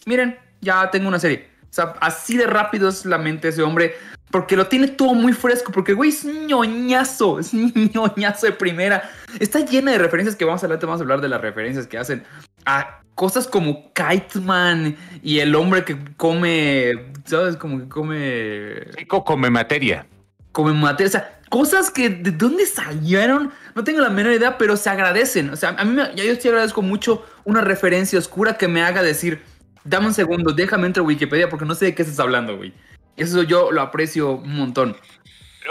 miren, 0.06 0.38
ya 0.60 0.90
tengo 0.90 1.08
una 1.08 1.18
serie. 1.18 1.48
O 1.62 1.72
sea, 1.74 1.94
así 2.00 2.36
de 2.36 2.46
rápido 2.46 2.88
es 2.88 3.04
la 3.04 3.18
mente 3.18 3.48
de 3.48 3.52
ese 3.52 3.62
hombre. 3.62 3.94
Porque 4.34 4.56
lo 4.56 4.66
tiene 4.66 4.88
todo 4.88 5.14
muy 5.14 5.32
fresco. 5.32 5.70
Porque, 5.70 5.92
güey, 5.92 6.10
es 6.10 6.24
ñoñazo. 6.24 7.38
Es 7.38 7.54
ñoñazo 7.54 8.46
de 8.46 8.52
primera. 8.52 9.08
Está 9.38 9.60
llena 9.60 9.92
de 9.92 9.98
referencias 9.98 10.34
que 10.34 10.44
vamos 10.44 10.60
a 10.60 10.66
hablar. 10.66 10.80
Vamos 10.80 11.00
a 11.00 11.04
hablar 11.04 11.20
de 11.20 11.28
las 11.28 11.40
referencias 11.40 11.86
que 11.86 11.98
hacen 11.98 12.24
a 12.66 13.00
cosas 13.14 13.46
como 13.46 13.92
Kiteman 13.92 14.96
y 15.22 15.38
el 15.38 15.54
hombre 15.54 15.84
que 15.84 15.96
come. 16.16 17.12
¿Sabes? 17.24 17.56
Como 17.56 17.78
que 17.78 17.88
come. 17.88 18.70
Rico 18.96 19.24
come 19.24 19.50
materia. 19.50 20.04
Come 20.50 20.72
materia. 20.72 21.06
O 21.06 21.12
sea, 21.12 21.38
cosas 21.48 21.88
que 21.88 22.10
de 22.10 22.32
dónde 22.32 22.66
salieron. 22.66 23.52
No 23.76 23.84
tengo 23.84 24.00
la 24.00 24.10
menor 24.10 24.32
idea, 24.32 24.58
pero 24.58 24.76
se 24.76 24.90
agradecen. 24.90 25.50
O 25.50 25.54
sea, 25.56 25.76
a 25.78 25.84
mí 25.84 25.92
me, 25.92 26.12
yo 26.16 26.24
sí 26.34 26.48
agradezco 26.48 26.82
mucho 26.82 27.24
una 27.44 27.60
referencia 27.60 28.18
oscura 28.18 28.58
que 28.58 28.66
me 28.66 28.82
haga 28.82 29.00
decir 29.00 29.40
Dame 29.84 30.06
un 30.06 30.14
segundo, 30.14 30.50
déjame 30.52 30.86
entrar 30.86 31.04
a 31.04 31.06
Wikipedia 31.06 31.50
porque 31.50 31.66
no 31.66 31.74
sé 31.74 31.84
de 31.84 31.94
qué 31.94 32.02
estás 32.02 32.18
hablando, 32.18 32.56
güey. 32.56 32.72
Eso 33.16 33.42
yo 33.42 33.70
lo 33.70 33.80
aprecio 33.80 34.32
un 34.32 34.56
montón. 34.56 34.96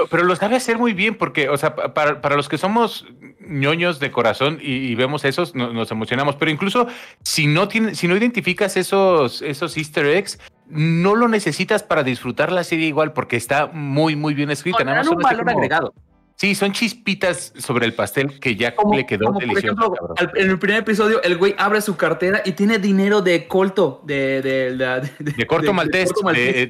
Pero, 0.10 0.24
lo 0.24 0.36
sabe 0.36 0.56
hacer 0.56 0.78
muy 0.78 0.94
bien 0.94 1.16
porque, 1.16 1.50
o 1.50 1.58
sea, 1.58 1.76
para, 1.76 2.36
los 2.36 2.50
que 2.50 2.58
somos 2.58 3.06
ñoños 3.40 4.00
de 4.00 4.12
corazón 4.12 4.58
y, 4.60 4.96
vemos 4.96 5.24
esos, 5.24 5.54
nos 5.54 5.92
emocionamos. 5.92 6.36
Pero 6.36 6.50
incluso 6.50 6.88
si 7.22 7.46
no, 7.46 7.68
tiene, 7.68 7.94
si 7.94 8.08
no 8.08 8.16
identificas 8.16 8.76
esos, 8.76 9.42
esos 9.44 9.78
easter 9.78 10.08
eggs, 10.08 10.40
no 10.68 11.16
lo 11.16 11.28
necesitas 11.28 11.84
para 11.84 12.04
disfrutar 12.04 12.52
la 12.52 12.64
serie 12.64 12.88
igual 12.88 13.14
porque 13.14 13.36
está 13.36 13.68
muy, 13.68 14.16
muy 14.16 14.34
bien 14.34 14.50
escrita. 14.50 14.84
Nada 14.84 14.98
más 14.98 15.08
un 15.08 15.18
valor 15.18 15.48
agregado. 15.50 15.94
Sí, 16.36 16.56
son 16.56 16.72
chispitas 16.72 17.54
sobre 17.58 17.86
el 17.86 17.94
pastel 17.94 18.40
que 18.40 18.56
ya 18.56 18.74
le 18.92 19.06
quedó 19.06 19.32
delicioso. 19.40 19.76
Por 19.76 20.18
ejemplo, 20.18 20.36
en 20.36 20.50
el 20.50 20.60
primer 20.60 20.82
episodio, 20.82 21.22
el 21.22 21.38
güey 21.38 21.56
abre 21.58 21.80
su 21.82 21.96
cartera 21.96 22.42
y 22.44 22.54
tiene 22.54 22.80
dinero 22.80 23.22
de 23.22 23.48
colto, 23.48 24.02
de, 24.06 24.42
de, 24.42 24.76
de, 25.20 25.48
corto 25.48 25.74
maltés, 25.74 26.12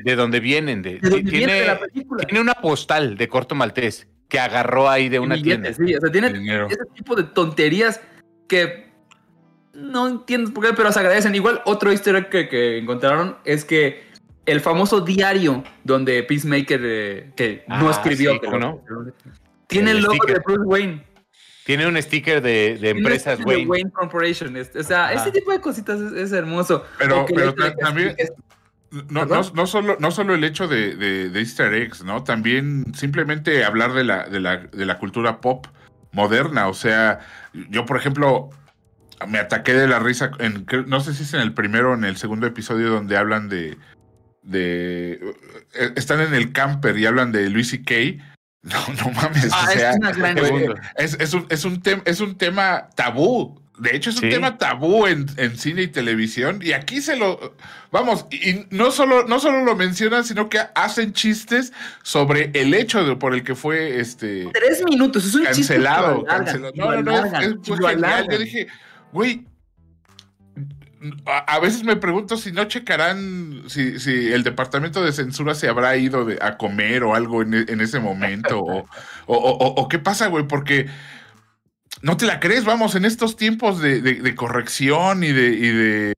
de, 0.03 0.15
donde 0.15 0.39
vienen. 0.39 0.81
De, 0.81 0.99
tiene, 0.99 1.79
tiene 2.27 2.41
una 2.41 2.53
postal 2.55 3.17
de 3.17 3.27
corto 3.27 3.55
maltés 3.55 4.07
que 4.27 4.39
agarró 4.39 4.89
ahí 4.89 5.09
de 5.09 5.19
una 5.19 5.41
tienda. 5.41 5.73
Sí, 5.73 5.95
o 5.95 6.01
sea, 6.01 6.11
tiene 6.11 6.27
ese 6.67 6.85
tipo 6.95 7.15
de 7.15 7.23
tonterías 7.23 8.01
que 8.47 8.91
no 9.73 10.07
entiendo 10.07 10.53
por 10.53 10.65
qué, 10.65 10.73
pero 10.73 10.91
se 10.91 10.99
agradecen. 10.99 11.35
Igual, 11.35 11.61
otro 11.65 11.91
easter 11.91 12.15
egg 12.15 12.49
que, 12.49 12.77
encontraron 12.77 13.37
es 13.45 13.65
que 13.65 14.03
el 14.45 14.59
famoso 14.59 15.01
diario 15.01 15.63
donde 15.83 16.23
Peacemaker, 16.23 16.81
eh, 16.83 17.31
que 17.35 17.63
no 17.67 17.87
ah, 17.87 17.91
escribió, 17.91 18.39
¿no? 18.59 18.81
Tiene 19.67 19.91
el, 19.91 20.01
logo 20.01 20.25
de 20.25 20.39
Bruce 20.45 20.63
Wayne. 20.65 21.03
Tiene 21.65 21.87
un 21.87 22.01
sticker 22.01 22.41
de, 22.41 22.77
de 22.79 22.89
empresas 22.89 23.39
Wayne. 23.45 23.67
Wayne 23.67 23.91
Corporation. 23.91 24.55
O 24.57 24.83
sea, 24.83 25.13
ese 25.13 25.31
tipo 25.31 25.51
de 25.51 25.61
cositas 25.61 25.99
es, 25.99 26.31
hermoso. 26.31 26.85
Pero, 26.99 27.25
pero 27.33 27.53
también. 27.75 28.15
No, 29.09 29.25
no, 29.25 29.65
solo, 29.65 29.97
no 29.99 30.11
solo 30.11 30.35
el 30.35 30.43
hecho 30.43 30.67
de, 30.67 30.95
de, 30.95 31.39
Easter 31.39 31.73
eggs, 31.73 32.03
¿no? 32.03 32.23
También 32.23 32.93
simplemente 32.93 33.63
hablar 33.63 33.93
de 33.93 34.03
la, 34.03 34.29
de 34.29 34.39
la, 34.39 34.57
de 34.57 34.85
la 34.85 34.99
cultura 34.99 35.41
pop 35.41 35.65
moderna. 36.11 36.67
O 36.67 36.75
sea, 36.75 37.19
yo, 37.69 37.85
por 37.85 37.97
ejemplo, 37.97 38.49
me 39.27 39.39
ataqué 39.39 39.73
de 39.73 39.87
la 39.87 39.99
risa. 39.99 40.31
En, 40.39 40.65
no 40.85 40.99
sé 40.99 41.13
si 41.13 41.23
es 41.23 41.33
en 41.33 41.41
el 41.41 41.53
primero 41.53 41.91
o 41.91 41.95
en 41.95 42.03
el 42.03 42.17
segundo 42.17 42.45
episodio 42.45 42.89
donde 42.89 43.17
hablan 43.17 43.49
de. 43.49 43.77
de 44.43 45.13
eh, 45.73 45.93
están 45.95 46.21
en 46.21 46.33
el 46.33 46.51
camper 46.51 46.97
y 46.97 47.05
hablan 47.05 47.31
de 47.31 47.49
Luis 47.49 47.73
y 47.73 47.83
Kay 47.83 48.21
no, 48.71 48.79
no 48.93 49.11
mames. 49.11 49.49
Ah, 49.51 49.67
es, 50.95 51.17
es, 51.19 51.33
un, 51.33 51.45
es, 51.49 51.65
un 51.65 51.81
es 52.05 52.19
un 52.21 52.37
tema 52.37 52.89
tabú. 52.95 53.61
De 53.77 53.93
hecho, 53.93 54.11
es 54.11 54.21
un 54.21 54.29
tema 54.29 54.57
tabú 54.57 55.05
en, 55.07 55.25
en, 55.35 55.57
cine 55.57 55.81
y 55.81 55.87
televisión. 55.87 56.59
Y 56.63 56.71
aquí 56.71 57.01
se 57.01 57.17
lo. 57.17 57.55
Vamos, 57.91 58.25
y 58.31 58.65
no 58.69 58.91
solo, 58.91 59.27
no 59.27 59.39
solo 59.39 59.65
lo 59.65 59.75
mencionan, 59.75 60.23
sino 60.23 60.47
que 60.47 60.59
hacen 60.75 61.11
chistes 61.11 61.73
sobre 62.03 62.51
el 62.53 62.73
hecho 62.73 63.03
de, 63.03 63.17
por 63.17 63.33
el 63.33 63.43
que 63.43 63.55
fue 63.55 63.99
este. 63.99 64.47
Tres 64.53 64.83
minutos, 64.85 65.25
es 65.25 65.35
un 65.35 65.43
cancelado. 65.43 66.19
Chiste 66.19 66.27
cancelado. 66.29 66.71
No, 66.75 66.91
no, 66.91 67.01
no, 67.01 67.25
es, 67.25 67.31
genial. 67.65 68.27
Yo 68.31 68.37
dije, 68.37 68.67
güey, 69.11 69.45
a, 71.25 71.59
veces 71.59 71.83
me 71.83 71.95
pregunto 71.95 72.37
si 72.37 72.51
no 72.51 72.65
checarán 72.65 73.63
si, 73.67 73.99
si, 73.99 74.31
el 74.31 74.43
departamento 74.43 75.03
de 75.03 75.11
censura 75.11 75.53
se 75.55 75.67
habrá 75.67 75.97
ido 75.97 76.27
a 76.41 76.57
comer 76.57 77.03
o 77.03 77.15
algo 77.15 77.41
en, 77.41 77.53
e, 77.53 77.83
ese 77.83 77.99
momento. 77.99 78.59
o, 78.59 78.85
o, 79.27 79.87
qué 79.87 79.99
pasa, 79.99 80.27
güey, 80.27 80.47
porque 80.47 80.87
no 82.03 82.17
te 82.17 82.25
la 82.25 82.39
crees, 82.39 82.65
vamos, 82.65 82.95
en 82.95 83.05
estos 83.05 83.37
tiempos 83.37 83.81
de, 83.81 84.35
corrección 84.35 85.23
y 85.23 85.31
de, 85.31 85.47
y 85.53 85.69
de, 85.69 86.13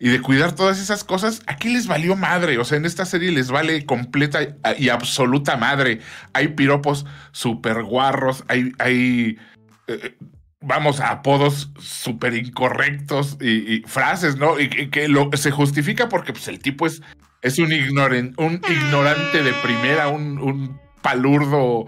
y 0.00 0.08
de 0.08 0.20
cuidar 0.20 0.52
todas 0.52 0.80
esas 0.80 1.04
cosas, 1.04 1.42
aquí 1.46 1.68
les 1.68 1.86
valió 1.86 2.16
madre. 2.16 2.58
O 2.58 2.64
sea, 2.64 2.76
en 2.76 2.84
esta 2.84 3.04
serie 3.04 3.30
les 3.30 3.50
vale 3.50 3.86
completa 3.86 4.40
y 4.76 4.88
absoluta 4.88 5.56
madre. 5.56 6.00
Hay 6.32 6.48
piropos 6.48 7.06
super 7.30 7.84
guarros, 7.84 8.44
hay, 8.48 8.72
hay 8.78 9.38
eh, 9.86 10.16
vamos, 10.60 11.00
a 11.00 11.10
apodos 11.10 11.70
súper 11.78 12.34
incorrectos 12.34 13.36
y, 13.40 13.82
frases, 13.86 14.36
¿no? 14.36 14.58
Y, 14.58 14.68
que 14.90 15.08
lo, 15.08 15.30
se 15.34 15.50
justifica 15.50 16.08
porque 16.08 16.32
pues, 16.32 16.48
el 16.48 16.58
tipo 16.58 16.86
es, 16.86 17.02
es 17.42 17.58
un, 17.58 17.72
un 17.72 18.60
ignorante 18.68 19.42
de 19.42 19.52
primera, 19.62 20.08
un, 20.08 20.38
un 20.38 20.80
palurdo 21.02 21.86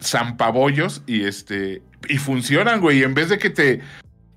zampabollos 0.00 1.02
y 1.06 1.24
este 1.24 1.82
y 2.08 2.18
funcionan, 2.18 2.80
güey. 2.80 3.04
En 3.04 3.14
vez 3.14 3.28
de 3.28 3.38
que 3.38 3.50
te 3.50 3.80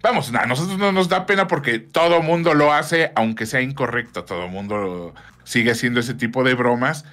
vamos, 0.03 0.31
a 0.33 0.45
nosotros 0.45 0.77
no 0.77 0.91
nos 0.91 1.09
da 1.09 1.25
pena 1.25 1.47
porque 1.47 1.79
todo 1.79 2.21
mundo 2.21 2.53
lo 2.53 2.71
hace, 2.71 3.11
aunque 3.15 3.47
sea 3.47 3.61
incorrecto, 3.61 4.23
todo 4.23 4.47
mundo 4.47 5.15
sigue 5.43 5.71
haciendo 5.71 5.99
ese 5.99 6.13
tipo 6.13 6.43
de 6.43 6.53
bromas. 6.53 7.05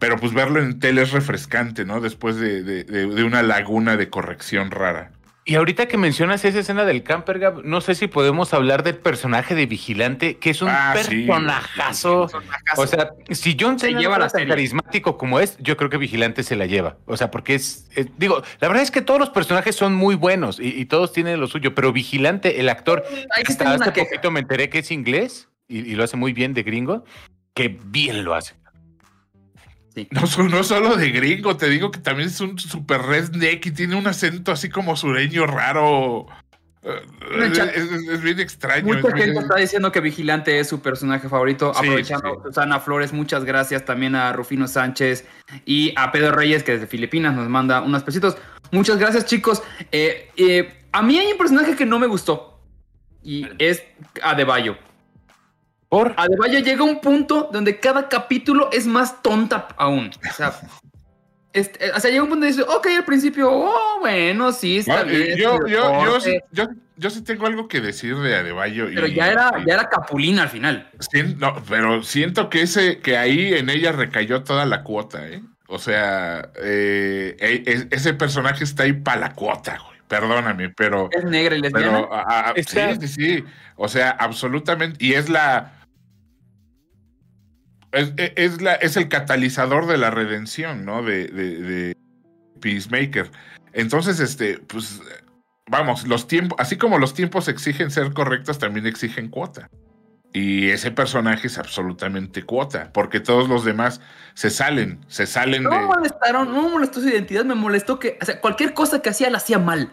Pero 0.00 0.16
pues 0.16 0.32
verlo 0.32 0.62
en 0.62 0.80
tele 0.80 1.02
es 1.02 1.12
refrescante, 1.12 1.84
¿no? 1.84 2.00
Después 2.00 2.36
de, 2.36 2.62
de 2.62 3.22
una 3.24 3.42
laguna 3.42 3.98
de 3.98 4.08
corrección 4.08 4.70
rara. 4.70 5.12
Y 5.50 5.56
ahorita 5.56 5.88
que 5.88 5.96
mencionas 5.96 6.44
esa 6.44 6.60
escena 6.60 6.84
del 6.84 7.02
camper, 7.02 7.40
Gab, 7.40 7.64
no 7.64 7.80
sé 7.80 7.96
si 7.96 8.06
podemos 8.06 8.54
hablar 8.54 8.84
del 8.84 8.94
personaje 8.98 9.56
de 9.56 9.66
Vigilante, 9.66 10.36
que 10.36 10.50
es 10.50 10.62
un 10.62 10.68
ah, 10.68 10.92
personajazo. 10.94 12.28
O 12.76 12.86
sea, 12.86 13.14
si 13.30 13.56
John 13.58 13.76
se 13.76 13.92
lleva 13.94 14.16
la 14.16 14.28
tan 14.28 14.46
carismático 14.46 15.18
como 15.18 15.40
es, 15.40 15.58
yo 15.58 15.76
creo 15.76 15.90
que 15.90 15.96
Vigilante 15.96 16.44
se 16.44 16.54
la 16.54 16.66
lleva. 16.66 16.98
O 17.06 17.16
sea, 17.16 17.32
porque 17.32 17.56
es, 17.56 17.90
digo, 18.16 18.44
la 18.60 18.68
verdad 18.68 18.84
es 18.84 18.92
que 18.92 19.02
todos 19.02 19.18
los 19.18 19.30
personajes 19.30 19.74
son 19.74 19.92
muy 19.92 20.14
buenos 20.14 20.60
y, 20.60 20.84
todos 20.84 21.12
tienen 21.12 21.40
lo 21.40 21.48
suyo, 21.48 21.74
pero 21.74 21.92
Vigilante, 21.92 22.60
el 22.60 22.68
actor, 22.68 23.02
hasta 23.44 23.72
hace 23.72 23.90
poquito 23.90 24.30
me 24.30 24.38
enteré 24.38 24.68
que 24.68 24.78
es 24.78 24.92
inglés 24.92 25.48
y 25.66 25.96
lo 25.96 26.04
hace 26.04 26.16
muy 26.16 26.32
bien 26.32 26.54
de 26.54 26.62
gringo, 26.62 27.04
que 27.54 27.76
bien 27.86 28.22
lo 28.22 28.36
hace. 28.36 28.54
No, 30.10 30.48
no 30.48 30.64
solo 30.64 30.96
de 30.96 31.10
gringo, 31.10 31.56
te 31.56 31.68
digo 31.68 31.90
que 31.90 31.98
también 32.00 32.28
es 32.28 32.40
un 32.40 32.58
super 32.58 33.02
redneck 33.02 33.66
y 33.66 33.70
tiene 33.72 33.96
un 33.96 34.06
acento 34.06 34.52
así 34.52 34.68
como 34.68 34.96
sureño 34.96 35.46
raro. 35.46 36.26
Eh, 36.82 37.72
es, 38.10 38.22
bien 38.22 38.40
extraño. 38.40 38.84
Mucha 38.84 39.14
gente 39.14 39.38
está 39.38 39.56
diciendo 39.56 39.92
que 39.92 40.00
Vigilante 40.00 40.58
es 40.58 40.68
su 40.68 40.80
personaje 40.80 41.28
favorito. 41.28 41.72
Aprovechando, 41.76 42.42
Susana 42.42 42.80
Flores, 42.80 43.12
muchas 43.12 43.44
gracias 43.44 43.84
también 43.84 44.14
a 44.14 44.32
Rufino 44.32 44.66
Sánchez 44.66 45.26
y 45.66 45.92
a 45.96 46.10
Pedro 46.10 46.32
Reyes, 46.32 46.62
que 46.62 46.72
desde 46.72 46.86
Filipinas 46.86 47.34
nos 47.34 47.48
manda 47.48 47.82
unos 47.82 48.02
pesitos. 48.02 48.36
Muchas 48.70 48.98
gracias, 48.98 49.26
chicos. 49.26 49.62
Eh, 49.92 50.30
eh, 50.36 50.84
a 50.92 51.02
mí 51.02 51.18
hay 51.18 51.32
un 51.32 51.38
personaje 51.38 51.76
que 51.76 51.84
no 51.84 51.98
me 51.98 52.06
gustó 52.06 52.60
y 53.22 53.46
es 53.58 53.82
Adebayo. 54.22 54.76
Por. 55.90 56.14
Adebayo 56.16 56.60
llega 56.60 56.80
a 56.80 56.84
un 56.84 57.00
punto 57.00 57.50
donde 57.52 57.78
cada 57.80 58.08
capítulo 58.08 58.70
es 58.72 58.86
más 58.86 59.22
tonta 59.22 59.68
aún. 59.76 60.10
O 60.30 60.32
sea, 60.32 60.54
este, 61.52 61.90
o 61.90 61.98
sea 61.98 62.10
llega 62.12 62.22
un 62.22 62.28
punto 62.28 62.46
donde 62.46 62.56
dice, 62.56 62.62
ok, 62.62 62.86
al 62.96 63.04
principio, 63.04 63.50
oh, 63.52 63.98
bueno, 63.98 64.52
sí, 64.52 64.78
está 64.78 65.02
bien. 65.02 65.36
Yo, 65.36 65.66
yo, 65.66 66.04
yo, 66.04 66.20
sí, 66.20 66.38
yo, 66.52 66.68
yo, 66.96 67.10
sí 67.10 67.22
tengo 67.22 67.44
algo 67.46 67.66
que 67.66 67.80
decir 67.80 68.16
de 68.16 68.36
Adebayo. 68.36 68.86
Pero 68.86 69.08
ya, 69.08 69.32
era, 69.32 69.50
ya 69.66 69.74
era 69.74 69.88
Capulina 69.88 70.44
al 70.44 70.48
final. 70.48 70.88
Sí, 71.00 71.34
no, 71.38 71.60
pero 71.68 72.04
siento 72.04 72.48
que, 72.48 72.62
ese, 72.62 73.00
que 73.00 73.18
ahí 73.18 73.52
en 73.54 73.68
ella 73.68 73.90
recayó 73.90 74.44
toda 74.44 74.66
la 74.66 74.84
cuota, 74.84 75.26
¿eh? 75.26 75.42
O 75.66 75.80
sea, 75.80 76.50
eh, 76.62 77.36
e, 77.40 77.62
e, 77.66 77.88
ese 77.90 78.14
personaje 78.14 78.62
está 78.62 78.84
ahí 78.84 78.92
para 78.92 79.20
la 79.20 79.32
cuota, 79.34 79.76
güey. 79.84 79.98
Perdóname, 80.06 80.70
pero. 80.70 81.08
Es 81.12 81.24
negra 81.24 81.56
y 81.56 81.60
lesbiana. 81.60 82.06
sí, 82.56 82.80
sí, 83.00 83.08
sí. 83.08 83.44
O 83.76 83.88
sea, 83.88 84.10
absolutamente. 84.10 85.04
Y 85.04 85.14
es 85.14 85.28
la 85.28 85.79
es, 87.92 88.62
la, 88.62 88.74
es 88.74 88.96
el 88.96 89.08
catalizador 89.08 89.86
de 89.86 89.98
la 89.98 90.10
redención, 90.10 90.84
¿no? 90.84 91.02
De, 91.02 91.26
de, 91.28 91.96
Peacemaker. 92.60 93.30
Entonces, 93.72 94.20
este, 94.20 94.58
pues, 94.58 95.00
vamos, 95.68 96.06
los 96.06 96.26
tiempos, 96.26 96.58
así 96.60 96.76
como 96.76 96.98
los 96.98 97.14
tiempos 97.14 97.48
exigen 97.48 97.90
ser 97.90 98.12
correctos, 98.12 98.58
también 98.58 98.86
exigen 98.86 99.28
cuota. 99.28 99.70
Y 100.32 100.68
ese 100.68 100.92
personaje 100.92 101.48
es 101.48 101.58
absolutamente 101.58 102.44
cuota, 102.44 102.90
porque 102.92 103.18
todos 103.18 103.48
los 103.48 103.64
demás 103.64 104.00
se 104.34 104.50
salen, 104.50 105.00
se 105.08 105.26
salen 105.26 105.64
no 105.64 105.70
de. 105.70 105.78
Me 105.78 105.86
molestaron, 105.86 106.52
no 106.52 106.62
me 106.62 106.68
molestó 106.68 107.00
su 107.00 107.08
identidad, 107.08 107.44
me 107.44 107.54
molestó 107.54 107.98
que, 107.98 108.18
o 108.20 108.24
sea, 108.24 108.40
cualquier 108.40 108.74
cosa 108.74 109.02
que 109.02 109.08
hacía 109.08 109.30
la 109.30 109.38
hacía 109.38 109.58
mal. 109.58 109.92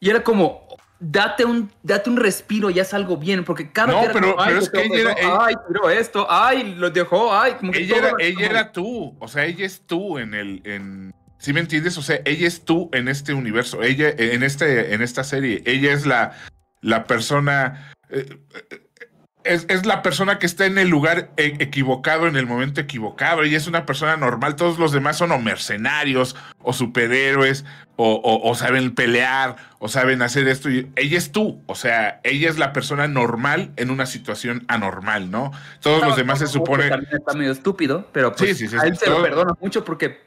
Y 0.00 0.10
era 0.10 0.22
como, 0.22 0.66
date 1.00 1.44
un, 1.44 1.70
date 1.82 2.10
un 2.10 2.16
respiro, 2.16 2.70
ya 2.70 2.82
es 2.82 2.94
algo 2.94 3.16
bien, 3.16 3.44
porque 3.44 3.70
cada 3.70 3.92
No, 3.92 4.12
pero, 4.12 4.36
pero 4.36 4.58
es 4.58 4.70
que 4.70 4.82
ella 4.84 5.12
era. 5.12 5.44
ay, 5.44 5.54
tiró 5.66 5.90
esto, 5.90 6.26
ay, 6.28 6.74
lo 6.74 6.90
dejó, 6.90 7.36
ay, 7.36 7.54
como 7.54 7.72
que. 7.72 7.80
Ella, 7.80 7.96
era, 7.96 8.12
ella 8.18 8.46
era 8.46 8.72
tú, 8.72 9.16
o 9.18 9.28
sea, 9.28 9.44
ella 9.44 9.66
es 9.66 9.82
tú 9.86 10.18
en 10.18 10.34
el. 10.34 10.62
En, 10.64 11.14
¿Sí 11.38 11.52
me 11.52 11.60
entiendes? 11.60 11.96
O 11.98 12.02
sea, 12.02 12.20
ella 12.24 12.48
es 12.48 12.64
tú 12.64 12.90
en 12.92 13.06
este 13.06 13.32
universo, 13.32 13.82
ella, 13.82 14.12
en, 14.18 14.42
este, 14.42 14.92
en 14.92 15.02
esta 15.02 15.22
serie, 15.22 15.62
ella 15.66 15.92
es 15.92 16.04
la, 16.04 16.32
la 16.80 17.04
persona. 17.06 17.92
Eh, 18.10 18.38
eh, 19.48 19.66
es, 19.68 19.86
la 19.86 20.02
persona 20.02 20.38
que 20.38 20.46
está 20.46 20.66
en 20.66 20.78
el 20.78 20.88
lugar 20.88 21.30
e, 21.36 21.56
equivocado 21.58 22.26
en 22.26 22.36
el 22.36 22.46
momento 22.46 22.80
equivocado. 22.80 23.42
Ella 23.42 23.56
es 23.56 23.66
una 23.66 23.86
persona 23.86 24.16
normal. 24.16 24.56
Todos 24.56 24.78
los 24.78 24.92
demás 24.92 25.16
son 25.16 25.32
o 25.32 25.38
mercenarios 25.38 26.36
o 26.62 26.72
superhéroes 26.72 27.64
o, 27.96 28.54
saben 28.54 28.94
pelear 28.94 29.56
o 29.80 29.88
saben 29.88 30.22
hacer 30.22 30.46
esto. 30.46 30.70
Y 30.70 30.90
ella 30.94 31.18
es 31.18 31.32
tú. 31.32 31.62
O 31.66 31.74
sea, 31.74 32.20
ella 32.22 32.48
es 32.48 32.58
la 32.58 32.72
persona 32.72 33.08
normal 33.08 33.72
en 33.76 33.90
una 33.90 34.06
situación 34.06 34.64
anormal, 34.68 35.30
¿no? 35.30 35.50
Todos 35.80 36.04
los 36.04 36.16
demás 36.16 36.38
se 36.38 36.46
supone. 36.46 36.88
También 36.88 37.16
está 37.16 37.32
medio 37.34 37.52
estúpido, 37.52 38.08
pero 38.12 38.32
pues 38.34 38.62
a 38.74 38.86
él 38.86 38.96
se 38.96 39.10
lo 39.10 39.22
perdona 39.22 39.54
mucho 39.60 39.84
porque 39.84 40.20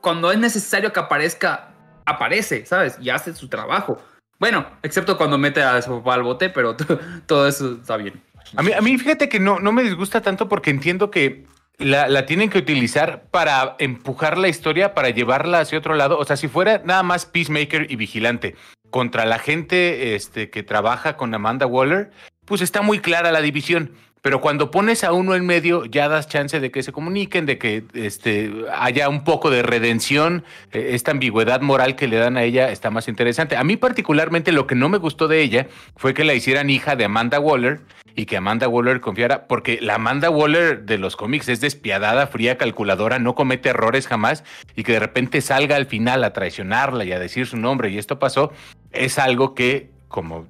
cuando 0.00 0.30
es 0.30 0.38
necesario 0.38 0.92
que 0.92 1.00
aparezca, 1.00 1.70
aparece, 2.04 2.66
¿sabes? 2.66 2.98
Y 3.00 3.08
hace 3.08 3.34
su 3.34 3.48
trabajo. 3.48 3.98
Bueno, 4.38 4.66
excepto 4.82 5.16
cuando 5.16 5.38
mete 5.38 5.62
a 5.62 5.80
su 5.80 5.90
papá 5.98 6.14
al 6.14 6.22
bote, 6.22 6.50
pero 6.50 6.76
todo 7.26 7.48
eso 7.48 7.78
está 7.80 7.96
bien. 7.96 8.22
A 8.56 8.62
mí, 8.62 8.98
fíjate 8.98 9.28
que 9.28 9.40
no, 9.40 9.58
no 9.60 9.72
me 9.72 9.82
disgusta 9.82 10.20
tanto 10.20 10.48
porque 10.48 10.70
entiendo 10.70 11.10
que 11.10 11.44
la, 11.78 12.26
tienen 12.26 12.50
que 12.50 12.58
utilizar 12.58 13.24
para 13.30 13.76
empujar 13.78 14.38
la 14.38 14.48
historia, 14.48 14.94
para 14.94 15.10
llevarla 15.10 15.60
hacia 15.60 15.78
otro 15.78 15.94
lado. 15.94 16.18
O 16.18 16.24
sea, 16.24 16.36
si 16.36 16.48
fuera 16.48 16.82
nada 16.84 17.02
más 17.02 17.26
Peacemaker 17.26 17.90
y 17.90 17.96
Vigilante 17.96 18.54
contra 18.90 19.24
la 19.24 19.38
gente 19.38 20.14
este, 20.14 20.50
que 20.50 20.62
trabaja 20.62 21.16
con 21.16 21.34
Amanda 21.34 21.66
Waller, 21.66 22.10
pues 22.44 22.60
está 22.60 22.82
muy 22.82 23.00
clara 23.00 23.32
la 23.32 23.40
división. 23.40 23.92
Pero 24.24 24.40
cuando 24.40 24.70
pones 24.70 25.04
a 25.04 25.12
uno 25.12 25.34
en 25.34 25.44
medio, 25.44 25.84
ya 25.84 26.08
das 26.08 26.28
chance 26.28 26.58
de 26.58 26.70
que 26.70 26.82
se 26.82 26.92
comuniquen, 26.92 27.44
de 27.44 27.58
que 27.58 27.84
este, 27.92 28.50
haya 28.72 29.10
un 29.10 29.22
poco 29.22 29.50
de 29.50 29.62
redención. 29.62 30.44
Eh, 30.72 30.92
esta 30.92 31.10
ambigüedad 31.10 31.60
moral 31.60 31.94
que 31.94 32.08
le 32.08 32.16
dan 32.16 32.38
a 32.38 32.42
ella 32.42 32.70
está 32.70 32.90
más 32.90 33.06
interesante. 33.06 33.54
A 33.58 33.64
mí 33.64 33.76
particularmente 33.76 34.50
lo 34.50 34.66
que 34.66 34.76
no 34.76 34.88
me 34.88 34.96
gustó 34.96 35.28
de 35.28 35.42
ella 35.42 35.66
fue 35.94 36.14
que 36.14 36.24
la 36.24 36.32
hicieran 36.32 36.70
hija 36.70 36.96
de 36.96 37.04
Amanda 37.04 37.38
Waller 37.38 37.82
y 38.16 38.24
que 38.24 38.38
Amanda 38.38 38.66
Waller 38.66 39.02
confiara, 39.02 39.46
porque 39.46 39.78
la 39.82 39.96
Amanda 39.96 40.30
Waller 40.30 40.86
de 40.86 40.96
los 40.96 41.16
cómics 41.16 41.50
es 41.50 41.60
despiadada, 41.60 42.26
fría, 42.26 42.56
calculadora, 42.56 43.18
no 43.18 43.34
comete 43.34 43.68
errores 43.68 44.06
jamás 44.06 44.42
y 44.74 44.84
que 44.84 44.92
de 44.92 45.00
repente 45.00 45.42
salga 45.42 45.76
al 45.76 45.84
final 45.84 46.24
a 46.24 46.32
traicionarla 46.32 47.04
y 47.04 47.12
a 47.12 47.18
decir 47.18 47.46
su 47.46 47.58
nombre 47.58 47.90
y 47.90 47.98
esto 47.98 48.18
pasó, 48.18 48.52
es 48.90 49.18
algo 49.18 49.54
que 49.54 49.90
como 50.08 50.46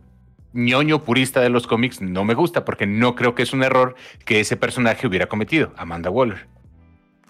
ñoño 0.55 1.03
purista 1.03 1.41
de 1.41 1.51
los 1.51 1.67
cómics 1.67 2.01
no 2.01 2.25
me 2.25 2.35
gusta 2.35 2.65
porque 2.65 2.87
no 2.87 3.15
creo 3.15 3.35
que 3.35 3.43
es 3.43 3.53
un 3.53 3.63
error 3.63 3.95
que 4.25 4.41
ese 4.41 4.57
personaje 4.57 5.07
hubiera 5.07 5.27
cometido, 5.27 5.73
Amanda 5.77 6.09
Waller. 6.09 6.47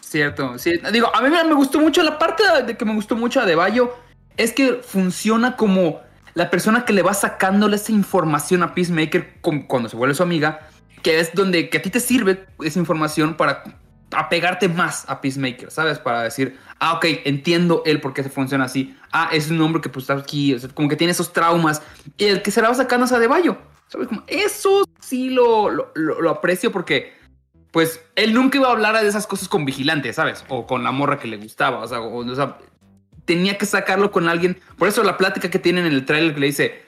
Cierto, 0.01 0.59
sí. 0.59 0.75
Digo, 0.93 1.11
a 1.13 1.21
mí 1.23 1.31
me 1.31 1.55
gustó 1.55 1.81
mucho 1.81 2.03
la 2.03 2.19
parte 2.19 2.45
de 2.65 2.77
que 2.77 2.85
me 2.85 2.95
gustó 2.95 3.17
mucho 3.17 3.41
a 3.41 3.47
De 3.47 3.57
Bayo 3.57 3.93
es 4.37 4.53
que 4.53 4.75
funciona 4.75 5.57
como 5.57 6.01
la 6.35 6.51
persona 6.51 6.85
que 6.85 6.93
le 6.93 7.03
va 7.03 7.15
sacándole 7.15 7.77
esa 7.77 7.93
información 7.93 8.63
a 8.63 8.75
Peacemaker 8.75 9.41
cuando 9.67 9.89
se 9.89 9.97
vuelve 9.97 10.15
su 10.15 10.23
amiga, 10.23 10.69
que 11.03 11.21
es 11.21 11.33
donde 11.35 11.71
que 11.71 11.79
a 11.79 11.83
ti 11.83 11.91
te 11.91 12.01
sirve 12.01 12.47
esa 12.63 12.79
información 12.79 13.37
para 13.37 13.65
apegarte 14.11 14.69
más 14.69 15.09
a 15.09 15.21
Peacemaker, 15.21 15.71
¿sabes? 15.71 15.99
Para 15.99 16.23
decir, 16.23 16.59
ah, 16.79 16.95
ok, 16.95 17.07
entiendo 17.25 17.83
él 17.87 18.01
por 18.01 18.15
qué 18.15 18.23
se 18.23 18.31
funciona 18.31 18.65
así. 18.65 18.97
Ah, 19.13 19.31
es 19.33 19.51
un 19.51 19.61
hombre 19.61 19.81
que 19.83 19.89
pues 19.89 20.05
está 20.05 20.15
aquí, 20.15 20.57
como 20.75 20.89
que 20.89 20.97
tiene 20.97 21.13
esos 21.13 21.33
traumas. 21.33 21.83
Y 22.17 22.25
el 22.27 22.43
que 22.43 22.51
se 22.51 22.63
la 22.63 22.69
va 22.69 22.75
sacando 22.75 23.07
es 23.07 23.13
a 23.13 23.27
Bayo. 23.27 23.59
¿Sabes? 23.89 24.09
Como, 24.09 24.23
eso 24.27 24.89
sí 25.01 25.31
lo, 25.31 25.71
lo, 25.71 26.31
aprecio 26.31 26.73
porque, 26.73 27.13
pues, 27.71 28.01
él 28.17 28.33
nunca 28.33 28.59
iba 28.59 28.69
a 28.69 28.73
hablar 28.73 29.01
de 29.01 29.07
esas 29.07 29.27
cosas 29.27 29.49
con 29.49 29.65
Vigilante, 29.65 30.13
¿sabes? 30.13 30.45
O 30.49 30.67
con 30.67 30.83
la 30.83 30.91
morra 30.91 31.19
que 31.19 31.29
le 31.29 31.37
gustaba. 31.37 31.85
O 31.85 32.19
o, 32.19 32.35
sea 32.35 32.57
tenía 33.25 33.59
que 33.59 33.67
sacarlo 33.67 34.11
con 34.11 34.29
alguien. 34.29 34.59
Por 34.79 34.89
eso 34.89 35.03
la 35.03 35.17
plática 35.17 35.51
que 35.51 35.59
tienen 35.59 35.87
en 35.87 35.93
el 35.93 36.05
trailer 36.05 36.35
que 36.35 36.41
le 36.41 36.47
dice, 36.47 36.83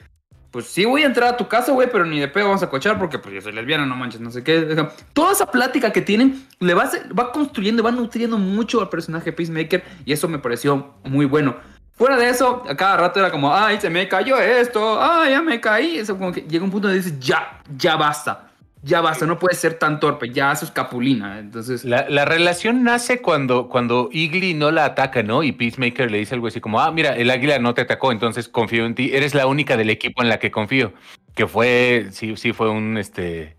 pues 0.56 0.68
sí 0.68 0.86
voy 0.86 1.02
a 1.02 1.04
entrar 1.04 1.34
a 1.34 1.36
tu 1.36 1.46
casa, 1.48 1.70
güey, 1.72 1.86
pero 1.92 2.06
ni 2.06 2.18
de 2.18 2.28
pedo 2.28 2.46
vamos 2.46 2.62
a 2.62 2.70
cochar 2.70 2.98
porque 2.98 3.18
pues 3.18 3.34
yo 3.34 3.42
soy 3.42 3.52
lesbiana, 3.52 3.84
no 3.84 3.94
manches, 3.94 4.22
no 4.22 4.30
sé 4.30 4.42
qué. 4.42 4.88
Toda 5.12 5.32
esa 5.32 5.50
plática 5.50 5.92
que 5.92 6.00
tienen 6.00 6.46
le 6.60 6.72
va, 6.72 6.90
va 7.12 7.30
construyendo, 7.30 7.82
va 7.82 7.90
nutriendo 7.90 8.38
mucho 8.38 8.80
al 8.80 8.88
personaje 8.88 9.34
Peacemaker 9.34 9.84
y 10.06 10.14
eso 10.14 10.28
me 10.28 10.38
pareció 10.38 10.94
muy 11.04 11.26
bueno. 11.26 11.56
Fuera 11.92 12.16
de 12.16 12.30
eso, 12.30 12.64
a 12.66 12.74
cada 12.74 12.96
rato 12.96 13.20
era 13.20 13.30
como, 13.30 13.54
ay, 13.54 13.78
se 13.78 13.90
me 13.90 14.08
cayó 14.08 14.38
esto, 14.38 14.98
ay, 14.98 15.32
ya 15.32 15.42
me 15.42 15.60
caí. 15.60 15.98
Eso 15.98 16.16
como 16.16 16.32
que 16.32 16.40
llega 16.40 16.64
un 16.64 16.70
punto 16.70 16.88
donde 16.88 17.02
dices, 17.02 17.20
ya, 17.20 17.60
ya 17.76 17.96
basta. 17.96 18.48
Ya 18.86 19.00
basta, 19.00 19.26
no 19.26 19.38
puede 19.38 19.56
ser 19.56 19.74
tan 19.74 19.98
torpe, 19.98 20.30
ya 20.30 20.54
su 20.54 20.64
escapulina. 20.64 21.40
Entonces, 21.40 21.84
La, 21.84 22.06
la 22.08 22.24
relación 22.24 22.84
nace 22.84 23.20
cuando, 23.20 23.68
cuando 23.68 24.08
Igli 24.12 24.54
no 24.54 24.70
la 24.70 24.84
ataca, 24.84 25.24
¿no? 25.24 25.42
Y 25.42 25.50
Peacemaker 25.50 26.08
le 26.10 26.18
dice 26.18 26.36
algo 26.36 26.46
así 26.46 26.60
como, 26.60 26.80
ah, 26.80 26.92
mira, 26.92 27.16
el 27.16 27.30
águila 27.30 27.58
no 27.58 27.74
te 27.74 27.82
atacó, 27.82 28.12
entonces 28.12 28.48
confío 28.48 28.86
en 28.86 28.94
ti. 28.94 29.10
Eres 29.12 29.34
la 29.34 29.48
única 29.48 29.76
del 29.76 29.90
equipo 29.90 30.22
en 30.22 30.28
la 30.28 30.38
que 30.38 30.52
confío. 30.52 30.92
Que 31.34 31.48
fue, 31.48 32.06
sí, 32.12 32.36
sí 32.36 32.52
fue 32.52 32.70
un, 32.70 32.96
este, 32.96 33.56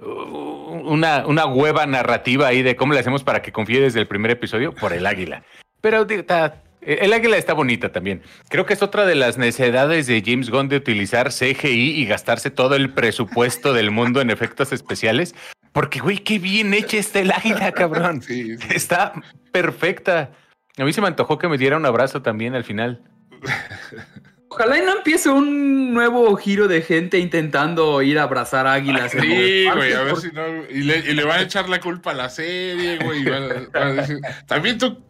una, 0.00 1.26
una 1.26 1.46
hueva 1.46 1.86
narrativa 1.86 2.46
ahí 2.48 2.62
de 2.62 2.74
cómo 2.74 2.94
le 2.94 3.00
hacemos 3.00 3.22
para 3.22 3.42
que 3.42 3.52
confíe 3.52 3.80
desde 3.80 4.00
el 4.00 4.06
primer 4.06 4.30
episodio 4.30 4.72
por 4.74 4.92
el 4.92 5.06
águila. 5.06 5.44
Pero 5.80 6.06
está- 6.08 6.62
el 6.82 7.12
águila 7.12 7.36
está 7.36 7.54
bonita 7.54 7.92
también. 7.92 8.22
Creo 8.48 8.66
que 8.66 8.74
es 8.74 8.82
otra 8.82 9.06
de 9.06 9.14
las 9.14 9.38
necesidades 9.38 10.06
de 10.06 10.22
James 10.24 10.50
Gunn 10.50 10.68
de 10.68 10.76
utilizar 10.76 11.30
CGI 11.30 12.00
y 12.00 12.06
gastarse 12.06 12.50
todo 12.50 12.74
el 12.74 12.92
presupuesto 12.92 13.72
del 13.72 13.90
mundo 13.90 14.20
en 14.20 14.30
efectos 14.30 14.72
especiales. 14.72 15.34
Porque, 15.72 16.00
güey, 16.00 16.18
qué 16.18 16.38
bien 16.38 16.74
hecha 16.74 16.98
está 16.98 17.20
el 17.20 17.30
águila, 17.30 17.72
cabrón. 17.72 18.20
Sí, 18.22 18.58
sí. 18.58 18.68
Está 18.74 19.12
perfecta. 19.52 20.32
A 20.76 20.84
mí 20.84 20.92
se 20.92 21.00
me 21.00 21.06
antojó 21.06 21.38
que 21.38 21.48
me 21.48 21.58
diera 21.58 21.76
un 21.76 21.86
abrazo 21.86 22.22
también 22.22 22.54
al 22.54 22.64
final. 22.64 23.02
ojalá 24.52 24.78
y 24.78 24.82
no 24.82 24.92
empiece 24.96 25.28
un 25.30 25.92
nuevo 25.94 26.34
giro 26.36 26.68
de 26.68 26.82
gente 26.82 27.18
intentando 27.18 28.00
ir 28.02 28.18
a 28.18 28.24
abrazar 28.24 28.66
águilas. 28.66 29.14
en 29.14 29.22
Sí, 29.22 29.66
güey, 29.74 29.92
a 29.94 30.02
ver 30.02 30.16
si 30.16 30.28
no. 30.32 30.42
Y 30.70 30.82
le, 30.82 30.98
y 30.98 31.14
le 31.14 31.24
van 31.24 31.40
a 31.40 31.42
echar 31.42 31.68
la 31.68 31.80
culpa 31.80 32.10
a 32.12 32.14
la 32.14 32.28
serie, 32.30 32.98
güey. 32.98 33.20
y 33.22 33.24
van 33.24 33.42
a- 33.44 33.68
van 33.72 33.82
a 33.88 33.92
decir, 34.02 34.18
También 34.46 34.78
tú, 34.78 35.02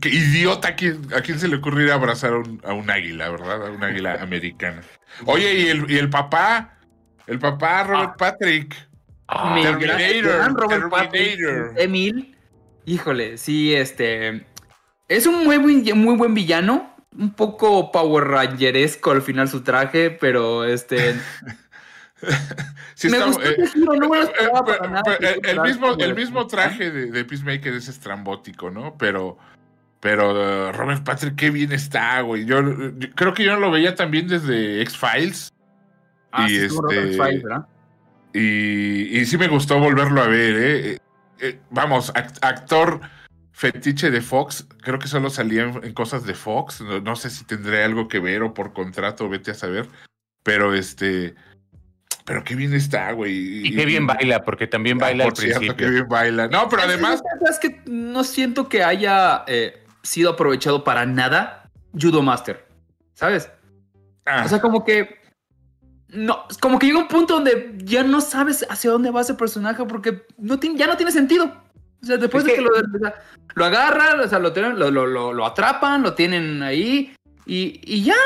qué 0.00 0.08
idiota, 0.08 0.68
¿a 0.68 0.74
quién, 0.76 1.00
a 1.16 1.20
quién 1.20 1.38
se 1.38 1.48
le 1.48 1.56
ocurriría 1.56 1.94
abrazar 1.94 2.32
a 2.34 2.38
un, 2.38 2.60
a 2.64 2.72
un 2.72 2.90
águila, 2.90 3.30
verdad? 3.30 3.66
A 3.66 3.70
un 3.70 3.82
águila 3.82 4.18
americana. 4.22 4.82
Oye, 5.26 5.54
y 5.54 5.66
el, 5.68 5.90
y 5.90 5.98
el 5.98 6.10
papá, 6.10 6.78
el 7.26 7.38
papá, 7.38 7.84
Robert 7.84 8.16
Patrick. 8.18 8.74
Ah, 9.28 9.54
Mi 9.54 9.62
Terminator, 9.62 10.52
Robert 10.54 10.68
Terminator. 10.68 10.90
Patrick, 10.90 11.40
Emil. 11.76 12.36
Híjole, 12.84 13.38
sí, 13.38 13.74
este. 13.74 14.44
Es 15.08 15.26
un 15.26 15.44
muy, 15.44 15.58
muy 15.58 16.16
buen 16.16 16.34
villano. 16.34 16.91
Un 17.18 17.32
poco 17.34 17.92
Power 17.92 18.24
Rangeresco 18.24 19.10
al 19.10 19.22
final 19.22 19.48
su 19.48 19.62
traje, 19.62 20.10
pero 20.10 20.64
este. 20.64 21.14
Sí, 22.94 23.08
me 23.08 23.16
está- 23.16 23.26
gustó 23.26 23.42
eh, 23.42 23.56
no 23.74 24.08
me 24.08 24.20
eh, 24.20 24.28
para 24.64 24.88
nada. 24.88 25.16
el, 25.42 25.60
mismo, 25.60 25.94
el 25.98 26.14
mismo 26.14 26.46
traje 26.46 26.90
de, 26.92 27.10
de 27.10 27.24
Peacemaker 27.24 27.74
es 27.74 27.88
estrambótico, 27.88 28.70
¿no? 28.70 28.96
Pero, 28.96 29.38
pero 29.98 30.30
uh, 30.68 30.72
Robert 30.72 31.02
Patrick, 31.02 31.34
qué 31.34 31.50
bien 31.50 31.72
está, 31.72 32.20
güey. 32.20 32.44
Yo, 32.44 32.60
yo 32.62 33.10
creo 33.16 33.34
que 33.34 33.42
yo 33.42 33.54
no 33.54 33.60
lo 33.60 33.70
veía 33.72 33.96
también 33.96 34.28
desde 34.28 34.82
X-Files. 34.82 35.52
Ah, 36.30 36.46
y 36.48 36.50
sí, 36.50 36.66
este- 36.66 37.12
Files, 37.14 37.42
¿verdad? 37.42 37.66
Y, 38.32 39.18
y 39.18 39.24
sí 39.26 39.36
me 39.36 39.48
gustó 39.48 39.80
volverlo 39.80 40.22
a 40.22 40.28
ver, 40.28 40.56
¿eh? 40.56 40.92
Eh, 40.92 40.98
eh, 41.40 41.60
vamos, 41.70 42.12
act- 42.14 42.38
actor 42.42 43.00
fetiche 43.52 44.10
de 44.10 44.20
Fox, 44.20 44.66
creo 44.82 44.98
que 44.98 45.08
solo 45.08 45.30
salía 45.30 45.62
en, 45.64 45.84
en 45.84 45.92
cosas 45.94 46.24
de 46.24 46.34
Fox, 46.34 46.80
no, 46.80 47.00
no 47.00 47.16
sé 47.16 47.30
si 47.30 47.44
tendré 47.44 47.84
algo 47.84 48.08
que 48.08 48.18
ver 48.18 48.42
o 48.42 48.54
por 48.54 48.72
contrato, 48.72 49.28
vete 49.28 49.50
a 49.52 49.54
saber, 49.54 49.88
pero 50.42 50.74
este, 50.74 51.34
pero 52.24 52.44
qué 52.44 52.54
bien 52.54 52.72
está, 52.74 53.12
güey. 53.12 53.66
Y 53.66 53.74
qué 53.74 53.84
bien 53.84 54.06
baila, 54.06 54.42
porque 54.44 54.66
también 54.66 54.98
Ah, 55.00 55.06
baila 55.06 55.24
al 55.24 55.30
por 55.30 55.38
cierto, 55.38 55.58
principio. 55.60 55.86
qué 55.86 55.92
bien 55.92 56.08
baila. 56.08 56.48
No, 56.48 56.68
pero 56.68 56.82
además, 56.82 57.22
Es 57.50 57.58
que 57.58 57.82
no 57.86 58.24
siento 58.24 58.68
que 58.68 58.82
haya 58.84 59.44
eh, 59.46 59.84
sido 60.02 60.30
aprovechado 60.30 60.84
para 60.84 61.04
nada 61.06 61.68
Judo 62.00 62.22
Master. 62.22 62.66
¿Sabes? 63.14 63.50
ah, 64.24 64.42
O 64.46 64.48
sea, 64.48 64.60
como 64.60 64.84
que. 64.84 65.20
No, 66.08 66.44
como 66.60 66.78
que 66.78 66.86
llega 66.86 66.98
un 66.98 67.08
punto 67.08 67.34
donde 67.34 67.72
ya 67.78 68.02
no 68.02 68.20
sabes 68.20 68.66
hacia 68.68 68.90
dónde 68.90 69.10
va 69.10 69.22
ese 69.22 69.34
personaje 69.34 69.84
porque 69.86 70.24
no 70.36 70.58
tiene, 70.60 70.78
ya 70.78 70.86
no 70.86 70.96
tiene 70.96 71.10
sentido. 71.10 71.56
O 72.02 72.06
sea, 72.06 72.16
después 72.16 72.44
Es 72.44 72.50
de 72.50 72.56
que- 72.56 72.56
que 72.58 72.62
lo, 72.64 72.70
o 72.70 72.98
sea, 72.98 73.14
lo 73.54 73.64
agarran, 73.64 74.20
o 74.20 74.28
sea, 74.28 74.38
lo, 74.38 74.52
tienen- 74.52 74.78
lo, 74.78 74.90
lo- 74.90 75.46
atrapan, 75.46 76.02
lo 76.02 76.14
tienen 76.14 76.62
ahí 76.62 77.14
y, 77.46 77.80
y 77.84 78.02
ya. 78.04 78.16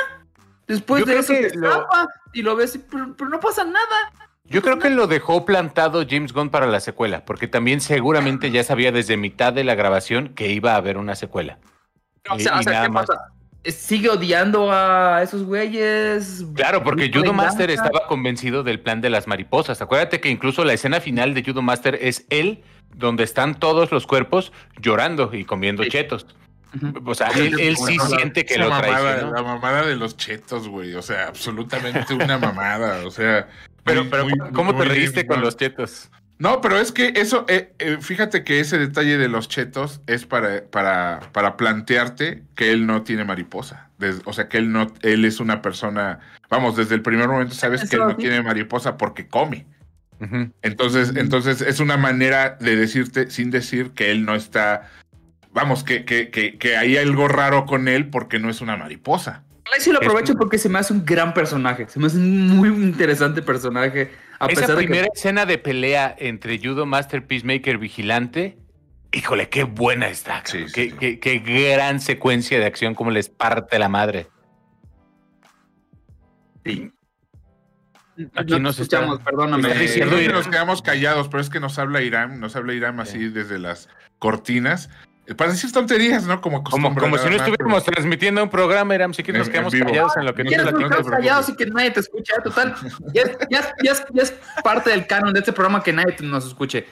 Después 0.66 1.04
Yo 1.04 1.12
de 1.12 1.18
eso 1.18 1.32
lo- 1.32 1.38
escapa 1.70 2.08
y 2.32 2.42
lo 2.42 2.56
ves, 2.56 2.74
y- 2.76 2.78
pero, 2.78 3.14
pero 3.16 3.30
no 3.30 3.38
pasa 3.40 3.64
nada. 3.64 4.12
Yo 4.48 4.62
creo 4.62 4.78
que 4.78 4.90
lo 4.90 5.06
dejó 5.08 5.44
plantado 5.44 6.04
James 6.08 6.32
Gunn 6.32 6.50
para 6.50 6.66
la 6.66 6.80
secuela, 6.80 7.24
porque 7.24 7.48
también 7.48 7.80
seguramente 7.80 8.50
ya 8.50 8.62
sabía 8.64 8.92
desde 8.92 9.16
mitad 9.16 9.52
de 9.52 9.64
la 9.64 9.74
grabación 9.74 10.28
que 10.34 10.52
iba 10.52 10.72
a 10.72 10.76
haber 10.76 10.98
una 10.98 11.14
secuela. 11.16 11.58
O 12.30 12.38
sea, 12.38 12.56
y 12.56 12.60
o 12.60 12.62
sea, 12.62 12.82
¿qué 12.82 12.88
más. 12.88 13.06
pasa? 13.06 13.20
Sigue 13.64 14.08
odiando 14.08 14.70
a 14.72 15.20
esos 15.24 15.42
güeyes. 15.42 16.44
Claro, 16.54 16.84
porque 16.84 17.10
Judo. 17.12 17.32
Master 17.32 17.70
estaba 17.70 18.06
convencido 18.06 18.62
del 18.62 18.78
plan 18.80 19.00
de 19.00 19.10
las 19.10 19.26
mariposas. 19.26 19.82
Acuérdate 19.82 20.20
que 20.20 20.28
incluso 20.28 20.64
la 20.64 20.72
escena 20.72 21.00
final 21.00 21.34
de 21.34 21.42
Judo 21.44 21.62
Master 21.62 21.98
es 22.00 22.24
él, 22.30 22.62
donde 22.94 23.24
están 23.24 23.54
todos 23.58 23.92
los 23.92 24.06
cuerpos 24.06 24.52
llorando 24.80 25.30
y 25.34 25.44
comiendo 25.44 25.82
Sí. 25.84 25.90
chetos. 25.90 26.26
O 27.04 27.14
sea, 27.14 27.28
él, 27.28 27.58
él 27.58 27.76
sí 27.76 27.96
la- 27.96 28.04
siente 28.06 28.44
que 28.44 28.58
lo 28.58 28.68
mamada, 28.68 28.82
traicionó. 29.02 29.32
La 29.34 29.42
mamada 29.42 29.86
de 29.86 29.96
los 29.96 30.16
chetos, 30.16 30.68
güey. 30.68 30.94
O 30.94 31.02
sea, 31.02 31.28
absolutamente 31.28 32.12
una 32.14 32.38
mamada. 32.38 33.06
O 33.06 33.10
sea. 33.10 33.48
Pero, 33.84 34.02
muy- 34.02 34.10
pero 34.10 34.24
muy- 34.26 34.52
¿cómo 34.52 34.74
te 34.76 34.84
reíste 34.84 35.26
con 35.26 35.40
los 35.40 35.56
chetos? 35.56 36.10
No, 36.38 36.60
pero 36.60 36.76
es 36.78 36.92
que 36.92 37.14
eso, 37.16 37.46
eh, 37.48 37.72
eh, 37.78 37.96
fíjate 38.00 38.44
que 38.44 38.60
ese 38.60 38.76
detalle 38.76 39.16
de 39.16 39.28
los 39.28 39.48
chetos 39.48 40.02
es 40.06 40.26
para, 40.26 40.64
para, 40.66 41.20
para 41.32 41.56
plantearte 41.56 42.42
que 42.54 42.72
él 42.72 42.86
no 42.86 43.04
tiene 43.04 43.24
mariposa. 43.24 43.88
Des- 43.96 44.20
o 44.26 44.34
sea, 44.34 44.48
que 44.50 44.58
él 44.58 44.70
no, 44.70 44.88
él 45.00 45.24
es 45.24 45.40
una 45.40 45.62
persona, 45.62 46.18
vamos, 46.50 46.76
desde 46.76 46.94
el 46.94 47.00
primer 47.00 47.28
momento 47.28 47.54
sabes 47.54 47.88
que 47.88 47.96
él 47.96 48.02
no 48.02 48.16
tiene 48.16 48.42
mariposa 48.42 48.98
porque 48.98 49.26
come. 49.28 49.64
Entonces, 50.62 51.12
entonces 51.16 51.60
es 51.60 51.78
una 51.80 51.96
manera 51.96 52.56
de 52.60 52.76
decirte, 52.76 53.30
sin 53.30 53.50
decir 53.50 53.90
que 53.90 54.10
él 54.10 54.24
no 54.24 54.34
está, 54.34 54.90
vamos, 55.52 55.84
que, 55.84 56.04
que, 56.04 56.30
que, 56.30 56.56
que 56.58 56.76
hay 56.76 56.96
algo 56.96 57.28
raro 57.28 57.66
con 57.66 57.86
él 57.88 58.08
porque 58.08 58.38
no 58.38 58.48
es 58.48 58.60
una 58.60 58.76
mariposa. 58.76 59.44
Y 59.76 59.80
sí 59.80 59.90
lo 59.92 60.00
Es- 60.00 60.06
aprovecho 60.06 60.34
porque 60.36 60.58
se 60.58 60.68
me 60.68 60.78
hace 60.78 60.92
un 60.94 61.04
gran 61.04 61.34
personaje. 61.34 61.86
Se 61.88 61.98
me 62.00 62.06
hace 62.06 62.16
un 62.16 62.48
muy 62.56 62.68
interesante 62.68 63.42
personaje. 63.42 64.10
A 64.38 64.46
Esa 64.46 64.60
pesar 64.60 64.76
de 64.76 64.76
primera 64.84 65.04
que. 65.06 65.18
escena 65.18 65.44
de 65.44 65.58
pelea 65.58 66.14
entre 66.18 66.58
Judo 66.58 66.86
Master 66.86 67.26
Peacemaker 67.26 67.76
Vigilante, 67.78 68.56
híjole, 69.12 69.48
qué 69.48 69.64
buena 69.64 70.08
está. 70.08 70.42
cabrón. 70.44 70.68
Sí, 70.68 70.68
sí, 70.68 70.72
qué, 70.74 70.90
sí. 70.90 70.96
qué- 70.98 71.20
qué 71.20 71.38
gran 71.40 72.00
secuencia 72.00 72.58
de 72.58 72.64
acción, 72.66 72.94
como 72.94 73.10
les 73.10 73.28
parte 73.28 73.78
la 73.78 73.88
madre. 73.88 74.28
Sí. 76.64 76.90
Aquí 78.34 78.52
no 78.52 78.58
nos 78.60 78.76
te 78.76 78.82
está- 78.82 78.96
escuchamos, 78.98 79.20
perdóname. 79.24 79.68
está 79.68 79.78
Eh, 79.80 79.82
diciendo 79.86 80.20
Irán. 80.20 80.36
nos 80.36 80.48
quedamos 80.48 80.82
callados, 80.82 81.28
pero 81.28 81.40
es 81.40 81.50
que 81.50 81.60
nos 81.60 81.78
habla 81.78 82.02
Irán, 82.02 82.40
nos 82.40 82.56
habla 82.56 82.72
Irán 82.74 82.98
así 83.00 83.28
desde 83.28 83.58
las 83.58 83.88
cortinas. 84.18 84.88
Eh, 85.26 85.34
Para 85.34 85.50
decir 85.50 85.72
tonterías, 85.72 86.24
¿no? 86.24 86.40
Como, 86.40 86.62
Como, 86.62 86.94
como 86.94 87.18
si 87.18 87.28
no 87.28 87.36
estuviéramos 87.36 87.84
transmitiendo 87.84 88.42
un 88.44 88.48
programa, 88.48 88.94
Eram, 88.94 89.12
si 89.12 89.22
quieres 89.24 89.40
nos 89.40 89.48
quedamos 89.48 89.74
en 89.74 89.84
callados 89.84 90.16
en 90.16 90.24
lo 90.24 90.34
que 90.34 90.44
No 90.44 90.50
tú 90.50 90.56
te 90.56 90.62
Quieres 90.62 90.74
preocupes. 90.86 91.10
callados 91.10 91.48
y 91.48 91.56
que 91.56 91.66
nadie 91.66 91.90
te 91.90 92.00
escuche, 92.00 92.32
¿eh? 92.32 92.40
total. 92.44 92.74
Ya 93.12 93.22
es, 93.22 93.38
ya 93.50 93.58
es- 93.60 93.72
ya 93.82 93.92
es- 93.92 94.04
ya 94.14 94.22
es 94.22 94.34
parte 94.62 94.90
del 94.90 95.06
canon 95.06 95.32
de 95.32 95.40
este 95.40 95.52
programa 95.52 95.82
que 95.82 95.92
nadie 95.92 96.14
nos 96.22 96.46
escuche. 96.46 96.86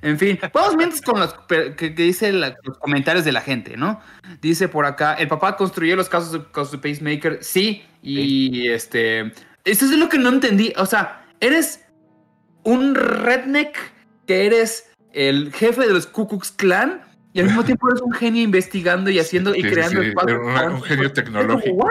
En 0.00 0.16
fin, 0.18 0.38
vamos 0.52 0.76
mientras 0.76 1.00
con 1.02 1.18
los 1.18 1.34
que, 1.48 1.74
que 1.74 1.90
dice 1.90 2.30
la- 2.32 2.54
los 2.62 2.78
comentarios 2.78 3.24
de 3.24 3.32
la 3.32 3.40
gente, 3.40 3.76
¿no? 3.76 4.00
Dice 4.40 4.68
por 4.68 4.84
acá, 4.86 5.14
el 5.14 5.26
papá 5.26 5.56
construyó 5.56 5.96
los 5.96 6.08
casos 6.08 6.30
de, 6.32 6.44
casos 6.52 6.70
de 6.72 6.78
Pacemaker, 6.78 7.38
sí, 7.42 7.84
y 8.02 8.68
este, 8.68 9.32
eso 9.70 9.84
es 9.84 9.92
lo 9.92 10.08
que 10.08 10.18
no 10.18 10.30
entendí, 10.30 10.72
o 10.76 10.86
sea, 10.86 11.26
eres 11.40 11.84
un 12.64 12.94
redneck 12.94 13.76
que 14.26 14.46
eres 14.46 14.90
el 15.12 15.52
jefe 15.52 15.86
de 15.86 15.92
los 15.92 16.06
Ku 16.06 16.28
Klux 16.28 16.50
Klan 16.52 17.02
y 17.32 17.40
al 17.40 17.46
mismo 17.46 17.64
tiempo 17.64 17.88
eres 17.88 18.00
un 18.02 18.12
genio 18.12 18.42
investigando 18.42 19.10
y 19.10 19.18
haciendo 19.18 19.54
y 19.54 19.62
Sí, 19.62 19.70
creando 19.70 20.02
sí, 20.02 20.08
espacios 20.08 20.40
un 20.72 20.82
genio 20.82 21.12
tecnológico. 21.12 21.90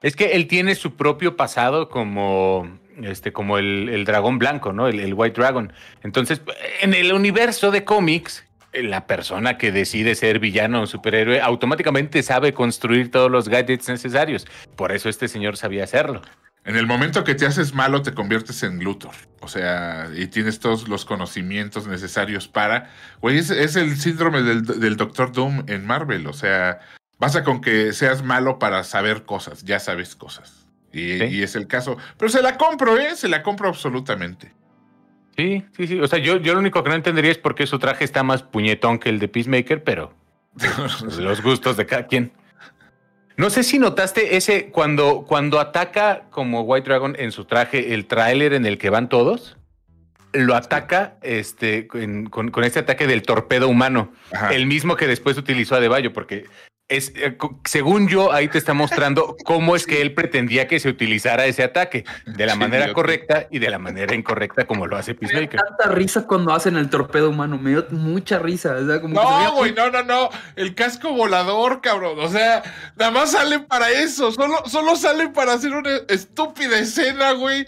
Es 0.00 0.14
que 0.14 0.32
él 0.32 0.46
tiene 0.46 0.74
su 0.74 0.94
propio 0.96 1.36
pasado 1.36 1.88
como, 1.88 2.78
este, 3.02 3.32
como 3.32 3.58
el, 3.58 3.88
el 3.88 4.04
dragón 4.04 4.38
blanco, 4.38 4.72
¿no? 4.72 4.86
El, 4.86 5.00
el 5.00 5.14
White 5.14 5.40
Dragon. 5.40 5.72
Entonces, 6.02 6.40
en 6.80 6.94
el 6.94 7.12
universo 7.12 7.70
de 7.72 7.84
cómics, 7.84 8.44
la 8.72 9.06
persona 9.06 9.58
que 9.58 9.72
decide 9.72 10.14
ser 10.14 10.38
villano 10.38 10.82
o 10.82 10.86
superhéroe 10.86 11.40
automáticamente 11.40 12.22
sabe 12.22 12.52
construir 12.52 13.10
todos 13.10 13.30
los 13.30 13.48
gadgets 13.48 13.88
necesarios. 13.88 14.46
Por 14.76 14.92
eso 14.92 15.08
este 15.08 15.26
señor 15.26 15.56
sabía 15.56 15.84
hacerlo. 15.84 16.22
En 16.64 16.76
el 16.76 16.86
momento 16.86 17.24
que 17.24 17.34
te 17.34 17.46
haces 17.46 17.74
malo, 17.74 18.02
te 18.02 18.12
conviertes 18.12 18.62
en 18.62 18.82
Luthor. 18.84 19.14
O 19.40 19.48
sea, 19.48 20.08
y 20.14 20.26
tienes 20.26 20.58
todos 20.60 20.88
los 20.88 21.04
conocimientos 21.06 21.86
necesarios 21.86 22.46
para. 22.48 22.90
Güey, 23.22 23.38
es, 23.38 23.50
es 23.50 23.76
el 23.76 23.96
síndrome 23.96 24.42
del, 24.42 24.64
del 24.64 24.96
Doctor 24.96 25.32
Doom 25.32 25.64
en 25.66 25.86
Marvel. 25.86 26.26
O 26.26 26.32
sea, 26.34 26.80
basta 27.18 27.42
con 27.44 27.60
que 27.62 27.92
seas 27.94 28.22
malo 28.22 28.58
para 28.58 28.84
saber 28.84 29.24
cosas, 29.24 29.64
ya 29.64 29.78
sabes 29.80 30.14
cosas. 30.14 30.66
Y, 30.92 31.18
Sí. 31.18 31.24
y 31.24 31.42
es 31.42 31.54
el 31.56 31.66
caso. 31.66 31.96
Pero 32.18 32.28
se 32.28 32.42
la 32.42 32.56
compro, 32.58 32.98
¿eh? 32.98 33.16
Se 33.16 33.28
la 33.28 33.42
compro 33.42 33.68
absolutamente. 33.68 34.52
Sí, 35.36 35.64
sí, 35.76 35.86
sí. 35.86 36.00
O 36.00 36.08
sea, 36.08 36.18
yo, 36.18 36.36
yo 36.38 36.52
lo 36.54 36.60
único 36.60 36.82
que 36.82 36.90
no 36.90 36.96
entendería 36.96 37.30
es 37.30 37.38
por 37.38 37.54
qué 37.54 37.66
su 37.66 37.78
traje 37.78 38.04
está 38.04 38.22
más 38.24 38.42
puñetón 38.42 38.98
que 38.98 39.08
el 39.08 39.18
de 39.20 39.28
Peacemaker, 39.28 39.84
pero 39.84 40.12
los 41.18 41.40
gustos 41.42 41.76
de 41.76 41.86
cada 41.86 42.06
quien. 42.06 42.32
No 43.38 43.50
sé 43.50 43.62
si 43.62 43.78
notaste 43.78 44.36
ese 44.36 44.66
cuando, 44.66 45.24
cuando 45.26 45.60
ataca 45.60 46.24
como 46.30 46.62
White 46.62 46.88
Dragon 46.88 47.14
en 47.18 47.32
su 47.32 47.44
traje 47.46 47.94
el 47.94 48.06
tráiler 48.06 48.52
en 48.52 48.66
el 48.66 48.76
que 48.78 48.90
van 48.90 49.08
todos. 49.08 49.56
lo 50.34 50.54
ataca 50.54 51.16
este, 51.22 51.86
con, 51.86 52.26
con- 52.26 52.50
con 52.50 52.62
este 52.64 52.80
ataque 52.80 53.06
del 53.06 53.22
torpedo 53.22 53.66
humano, 53.68 54.12
Ajá. 54.30 54.52
el 54.54 54.66
mismo 54.66 54.94
que 54.96 55.06
después 55.06 55.38
utilizó 55.38 55.76
Adebayo, 55.76 56.12
porque 56.12 56.44
es, 56.88 57.12
eh, 57.16 57.36
según 57.64 58.08
yo, 58.08 58.32
ahí 58.32 58.48
te 58.48 58.56
está 58.56 58.72
mostrando 58.72 59.36
cómo 59.44 59.76
es 59.76 59.86
que 59.86 60.00
él 60.00 60.14
pretendía 60.14 60.66
que 60.66 60.80
se 60.80 60.88
utilizara 60.88 61.44
ese 61.46 61.62
ataque, 61.62 62.04
de 62.24 62.46
la 62.46 62.54
Sí, 62.54 62.58
manera 62.58 62.86
yo- 62.86 62.94
correcta 62.94 63.46
y 63.50 63.58
de 63.58 63.68
la 63.68 63.78
manera 63.78 64.14
incorrecta 64.14 64.64
como 64.66 64.86
lo 64.86 64.96
hace 64.96 65.12
Me 65.12 65.18
dio 65.20 65.28
Peacemaker. 65.28 65.60
tanta 65.60 65.94
risa 65.94 66.26
cuando 66.26 66.54
hacen 66.54 66.76
el 66.76 66.88
torpedo 66.88 67.28
humano. 67.30 67.58
Me 67.58 67.70
dio 67.70 67.86
mucha 67.90 68.38
risa. 68.38 68.72
o 68.74 68.86
sea, 68.86 69.00
como 69.02 69.14
No, 69.14 69.52
güey, 69.56 69.72
no, 69.74 69.90
no, 69.90 70.02
no. 70.02 70.30
El 70.56 70.74
casco 70.74 71.12
volador, 71.12 71.80
cabrón. 71.82 72.18
O 72.20 72.28
sea, 72.28 72.62
nada 72.96 73.10
más 73.10 73.32
salen 73.32 73.66
para 73.66 73.90
eso. 73.90 74.32
Solo, 74.32 74.62
solo 74.66 74.96
salen 74.96 75.32
para 75.34 75.52
hacer 75.52 75.72
una 75.74 75.90
estúpida 76.08 76.78
escena, 76.78 77.32
güey. 77.32 77.66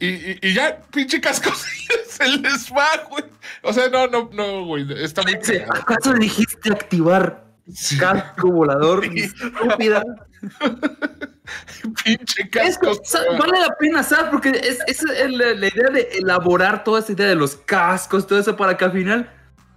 Y, 0.00 0.06
y- 0.06 0.38
y 0.40 0.54
ya, 0.54 0.80
pinche 0.90 1.20
casco 1.20 1.50
se 2.08 2.26
les 2.26 2.72
va, 2.72 2.88
güey. 3.10 3.24
O 3.62 3.72
sea, 3.72 3.88
no, 3.88 4.06
no, 4.06 4.30
no, 4.32 4.64
güey. 4.64 4.86
Está 5.04 5.22
muy. 5.22 5.34
¿Acaso 5.34 6.14
dijiste 6.14 6.72
activar 6.72 7.51
casco 7.98 8.50
volador? 8.50 9.04
Estúpida. 9.04 10.02
Pinche 12.04 12.48
casco. 12.50 12.92
Vale 13.38 13.60
la 13.60 13.74
pena, 13.78 14.02
¿sabes? 14.02 14.30
Porque 14.30 14.50
es, 14.50 15.02
la, 15.02 15.54
la 15.54 15.66
idea 15.66 15.90
de 15.90 16.08
elaborar 16.18 16.84
toda 16.84 17.00
esa 17.00 17.12
idea 17.12 17.28
de 17.28 17.34
los 17.34 17.56
cascos, 17.56 18.26
todo 18.26 18.38
eso, 18.38 18.56
para 18.56 18.76
que 18.76 18.84
al 18.84 18.92
final 18.92 19.30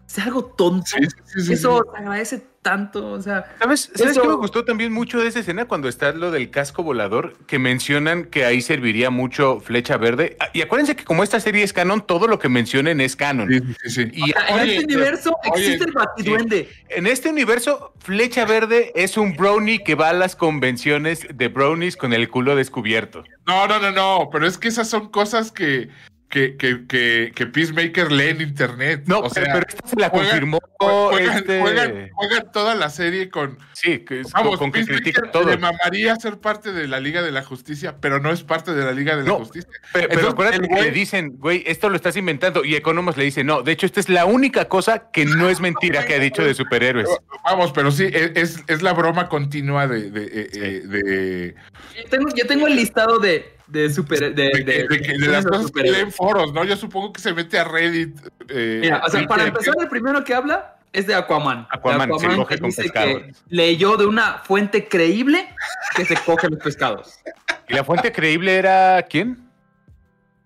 sea 0.06 0.26
algo 0.26 0.46
tonto. 0.46 0.86
Sí, 0.86 1.04
sí, 1.04 1.10
sí, 1.26 1.42
sí, 1.42 1.54
eso 1.54 1.82
sí. 1.84 1.90
se 1.92 1.98
agradece 1.98 2.48
tanto, 2.66 3.12
o 3.12 3.22
sea... 3.22 3.46
¿Sabes, 3.60 3.92
¿sabes 3.94 4.14
Eso- 4.14 4.24
qué 4.24 4.28
me 4.28 4.34
gustó 4.34 4.66
también 4.66 4.92
mucho 4.92 5.20
de 5.20 5.28
esa 5.28 5.40
escena 5.40 5.66
cuando 5.66 5.88
está 5.88 6.12
lo 6.14 6.32
del 6.32 6.50
casco 6.50 6.82
volador? 6.82 7.38
Que 7.46 7.60
mencionan 7.60 8.26
que 8.26 8.44
ahí 8.44 8.60
serviría 8.60 9.12
mucho 9.12 9.60
flecha 9.60 9.98
verde. 9.98 10.36
Ah, 10.40 10.50
Y 10.52 10.64
acuérdense 10.64 10.96
que 10.96 11.04
como 11.04 11.24
esta 11.24 11.40
serie 11.40 11.62
es 11.64 11.74
canon, 11.74 12.02
todo 12.08 12.28
lo 12.28 12.40
que 12.40 12.50
mencionen 12.50 13.02
es 13.02 13.16
canon. 13.16 13.50
Sí, 13.50 13.60
sí, 13.84 13.90
sí. 13.92 14.12
Y 14.14 14.32
en 14.32 14.60
Oye, 14.60 14.74
este 14.78 14.86
universo 14.86 15.38
oye, 15.54 15.64
existe 15.64 15.86
el 15.86 15.92
batiduende. 15.94 16.70
en 16.90 17.06
este 17.06 17.30
universo, 17.30 17.94
Flecha 18.00 18.46
Verde 18.46 18.92
es 18.96 19.16
un 19.16 19.36
brownie 19.38 19.84
que 19.84 19.94
va 19.94 20.10
a 20.10 20.14
las 20.14 20.36
convenciones 20.36 21.28
de 21.32 21.48
brownies 21.50 21.96
con 21.96 22.14
el 22.14 22.28
culo 22.30 22.56
descubierto. 22.56 23.24
No, 23.46 23.68
no, 23.68 23.80
no, 23.80 23.92
no. 23.92 24.30
Pero 24.32 24.48
es 24.48 24.58
que 24.58 24.70
esas 24.70 24.90
son 24.90 25.10
cosas 25.12 25.52
que, 25.52 25.90
que, 26.36 26.58
que, 26.58 26.86
que, 26.86 27.32
que 27.34 27.46
Peacemaker 27.46 28.12
lee 28.12 28.28
en 28.32 28.42
internet. 28.42 29.04
No, 29.06 29.20
o 29.20 29.30
sea, 29.30 29.44
pero, 29.46 29.66
esta 29.66 29.88
se 29.88 29.96
la 29.96 30.10
juegan- 30.10 30.28
confirmó 30.32 30.60
juegan, 30.78 31.38
este... 31.38 31.62
juegan- 31.62 32.10
juegan 32.12 32.52
toda 32.52 32.76
la 32.76 32.90
serie 32.90 33.30
con. 33.30 33.58
Sí, 33.72 34.00
que 34.00 34.20
es 34.20 34.32
Vamos, 34.34 34.58
con 34.58 34.70
que 34.74 34.80
Peacemaker 34.80 35.02
critica 35.14 35.32
todo. 35.32 35.46
le 35.50 35.58
mamaría 35.58 36.14
ser 36.18 36.40
parte 36.40 36.74
de 36.74 36.90
la 36.90 37.00
Liga 37.00 37.22
de 37.22 37.32
la 37.32 37.42
Justicia, 37.42 37.96
pero 38.02 38.20
no 38.20 38.32
es 38.32 38.44
parte 38.44 38.74
de 38.74 38.84
la 38.84 38.92
Liga 38.92 39.16
de 39.16 39.24
la 39.24 39.30
No, 39.30 39.38
Justicia. 39.38 39.70
Pero, 39.94 40.10
pero 40.10 40.12
Entonces, 40.12 40.34
acuérdate 40.34 40.68
que 40.68 40.82
le 40.82 40.92
dicen, 40.92 41.38
güey, 41.38 41.64
esto 41.68 41.90
lo 41.90 41.96
estás 41.96 42.18
inventando. 42.18 42.66
Y 42.66 42.76
Economos 42.76 43.16
le 43.16 43.24
dice, 43.24 43.46
no, 43.46 43.62
de 43.64 43.72
hecho, 43.72 43.86
esta 43.86 44.02
es 44.02 44.10
la 44.10 44.26
única 44.26 44.66
cosa 44.66 45.10
que 45.14 45.24
no 45.26 45.50
es 45.50 45.62
mentira 45.62 46.06
que 46.06 46.16
ha 46.16 46.20
dicho 46.20 46.44
de 46.44 46.54
superhéroes. 46.54 47.08
Vamos, 47.46 47.72
pero 47.72 47.92
sí, 47.92 48.04
e- 48.12 48.34
es, 48.36 48.62
es 48.68 48.82
la 48.82 48.92
broma 48.92 49.30
continua 49.30 49.88
de. 49.88 50.12
de, 50.12 50.82
de- 50.82 51.56
Yo 51.96 52.10
tengo, 52.10 52.28
yo 52.36 52.46
tengo 52.46 52.68
el 52.68 52.76
listado 52.76 53.20
de, 53.20 53.56
de 53.68 53.90
super... 53.90 54.20
De, 54.20 54.30
de- 54.32 54.64
de- 54.64 54.88
de 54.88 55.02
que- 55.02 55.18
las 55.18 55.46
cosas 55.46 55.72
que 55.72 55.82
leen 55.84 56.12
foros, 56.12 56.54
¿no? 56.54 56.64
Yo 56.64 56.76
supongo 56.76 57.12
que 57.14 57.22
se 57.22 57.34
mete 57.34 57.58
a 57.58 57.64
Reddit. 57.64 58.18
eh, 58.50 58.80
Mira, 58.82 59.02
o 59.06 59.10
sea, 59.10 59.26
para 59.28 59.44
que- 59.44 59.50
empezar, 59.50 59.74
el 59.80 59.88
primero 59.88 60.24
que 60.24 60.34
habla 60.34 60.76
es 60.94 61.08
de 61.08 61.16
Aquaman. 61.16 61.68
Aquaman, 61.72 62.10
De 62.10 62.20
se 62.20 62.28
coge 62.36 62.58
con 62.60 62.70
dice 62.70 62.84
pescados. 62.84 63.22
que 63.24 63.32
leyó 63.50 63.98
de 63.98 64.06
una 64.06 64.40
fuente 64.40 64.88
creíble 64.88 65.48
que 65.96 66.06
se 66.06 66.16
coge 66.26 66.48
los 66.50 66.60
pescados. 66.60 67.20
¿Y 67.68 67.74
la 67.74 67.84
fuente 67.84 68.12
creíble 68.12 68.56
era 68.56 69.02
quién? 69.10 69.44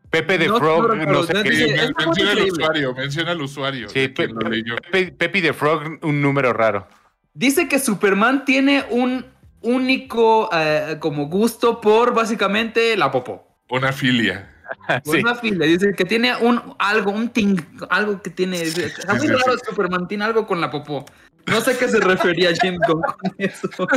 Pepe 0.09 0.39
de 0.39 0.47
No, 0.47 0.57
Frog, 0.57 0.95
no 0.97 1.23
sé 1.23 1.33
no 1.33 1.43
qué. 1.43 1.49
dice- 1.51 1.93
menciona 1.95 2.31
al 2.31 2.41
usuario, 2.41 2.93
menciona 2.95 3.31
al 3.31 3.41
usuario. 3.43 3.89
Sí, 3.89 3.99
de 3.99 4.13
que 4.13 4.27
Pe- 4.27 4.33
lo 4.33 4.49
leyó. 4.49 4.75
Pepe, 4.77 5.11
Pepe 5.11 5.41
de 5.41 5.53
Frog, 5.53 5.99
un 6.01 6.19
número 6.21 6.51
raro. 6.51 6.87
Dice 7.35 7.67
que 7.67 7.77
Superman 7.77 8.43
tiene 8.43 8.85
un 8.89 9.23
único 9.61 10.49
eh, 10.53 10.97
como 10.99 11.27
gusto 11.27 11.79
por 11.81 12.13
básicamente 12.13 12.95
la 12.97 13.11
popó. 13.11 13.45
Una 13.69 13.91
filia. 13.93 14.49
Sí. 15.03 15.19
una 15.21 15.33
fila. 15.35 15.65
Dice 15.65 15.93
que 15.97 16.05
tiene 16.05 16.35
un 16.35 16.61
algo, 16.77 17.11
un 17.11 17.29
ting, 17.29 17.57
algo 17.89 18.21
que 18.21 18.29
tiene. 18.29 18.61
Está 18.61 19.13
muy 19.15 19.27
sí, 19.27 19.33
raro. 19.33 19.57
Superman, 19.67 20.07
tiene 20.07 20.25
algo 20.25 20.45
con 20.45 20.61
la 20.61 20.69
popó. 20.69 21.05
No 21.47 21.61
sé 21.61 21.71
a 21.71 21.77
qué 21.77 21.87
se 21.87 21.99
refería 21.99 22.51
James 22.55 22.79
Gunn 22.87 23.01
con 23.01 23.33
eso. 23.39 23.67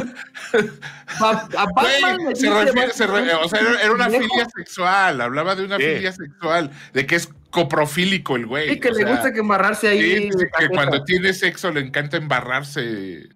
A, 1.20 1.30
a 1.30 1.66
Batman 1.74 2.16
Güey, 2.22 2.26
le 2.28 2.36
se 2.36 2.48
refiere- 2.50 2.92
se 2.92 3.06
re- 3.06 3.12
básicamente 3.12 3.34
o 3.34 3.48
sea, 3.48 3.60
era, 3.82 3.92
una 3.92 4.08
filia 4.08 4.46
sexual, 4.56 5.20
hablaba 5.20 5.54
de 5.54 5.64
una 5.66 5.76
filia 5.76 6.12
sexual, 6.12 6.70
de 6.94 7.06
que 7.06 7.16
es 7.16 7.28
coprofílico 7.50 8.36
el 8.36 8.46
güey. 8.46 8.70
Sí, 8.70 8.80
que 8.80 8.88
o 8.88 8.92
le 8.92 9.02
sea, 9.02 9.10
gusta 9.12 9.32
que 9.34 9.40
embarrarse 9.40 9.88
ahí. 9.88 10.30
sí, 10.32 10.38
que 10.58 10.68
cuando 10.70 11.04
tiene 11.04 11.34
sexo 11.34 11.70
le 11.70 11.80
encanta 11.80 12.16
embarrarse. 12.16 13.28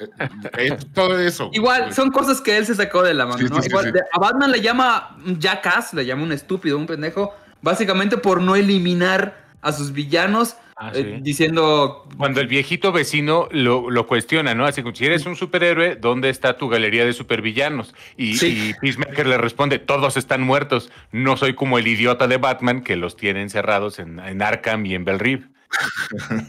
Eh, 0.00 0.28
eh, 0.58 0.76
todo 0.94 1.18
eso. 1.18 1.50
Igual, 1.52 1.92
son 1.94 2.10
cosas 2.10 2.40
que 2.40 2.56
él 2.56 2.66
se 2.66 2.74
sacó 2.74 3.02
de 3.02 3.14
la 3.14 3.26
mano, 3.26 3.38
Sí, 3.38 3.44
¿no? 3.44 3.60
sí, 3.62 3.68
Igual, 3.68 3.92
sí. 3.92 3.98
a 4.12 4.18
Batman 4.18 4.50
le 4.50 4.60
llama 4.60 5.16
jackass, 5.38 5.94
le 5.94 6.04
llama 6.06 6.22
un 6.24 6.32
estúpido, 6.32 6.76
un 6.78 6.86
pendejo, 6.86 7.34
básicamente 7.62 8.16
por 8.16 8.40
no 8.40 8.56
eliminar 8.56 9.44
a 9.62 9.72
sus 9.72 9.92
villanos, 9.92 10.56
Ah, 10.82 10.92
eh, 10.94 11.18
diciendo, 11.20 12.08
Cuando 12.16 12.40
el 12.40 12.46
viejito 12.46 12.90
vecino 12.90 13.48
lo, 13.50 13.90
lo 13.90 14.06
cuestiona, 14.06 14.54
¿no? 14.54 14.64
Así 14.64 14.82
como 14.82 14.94
si 14.94 15.04
eres 15.04 15.26
un 15.26 15.36
superhéroe, 15.36 15.96
¿dónde 15.96 16.30
está 16.30 16.56
tu 16.56 16.70
galería 16.70 17.04
de 17.04 17.12
supervillanos? 17.12 17.94
Y, 18.16 18.38
Sí. 18.38 18.70
y 18.70 18.74
Peacemaker 18.80 19.26
le 19.26 19.36
responde, 19.36 19.78
todos 19.78 20.16
están 20.16 20.40
muertos. 20.40 20.90
No 21.12 21.36
soy 21.36 21.52
como 21.52 21.76
el 21.76 21.86
idiota 21.86 22.28
de 22.28 22.38
Batman 22.38 22.80
que 22.82 22.96
los 22.96 23.14
tiene 23.14 23.42
encerrados 23.42 23.98
en, 23.98 24.20
en 24.20 24.40
Arkham 24.40 24.86
y 24.86 24.94
en 24.94 25.04
Bell 25.04 25.18
Reeve. 25.18 25.48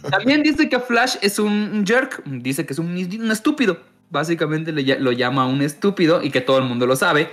También 0.09 0.43
dice 0.43 0.67
que 0.69 0.79
Flash 0.79 1.15
es 1.21 1.39
un 1.39 1.83
jerk, 1.85 2.23
dice 2.25 2.65
que 2.65 2.73
es 2.73 2.79
un, 2.79 2.87
un 2.95 3.31
estúpido. 3.31 3.79
Básicamente 4.09 4.71
le 4.73 4.99
lo 4.99 5.11
llama 5.11 5.45
un 5.47 5.61
estúpido 5.61 6.21
y 6.21 6.31
que 6.31 6.41
todo 6.41 6.57
el 6.57 6.65
mundo 6.65 6.85
lo 6.85 6.95
sabe. 6.95 7.29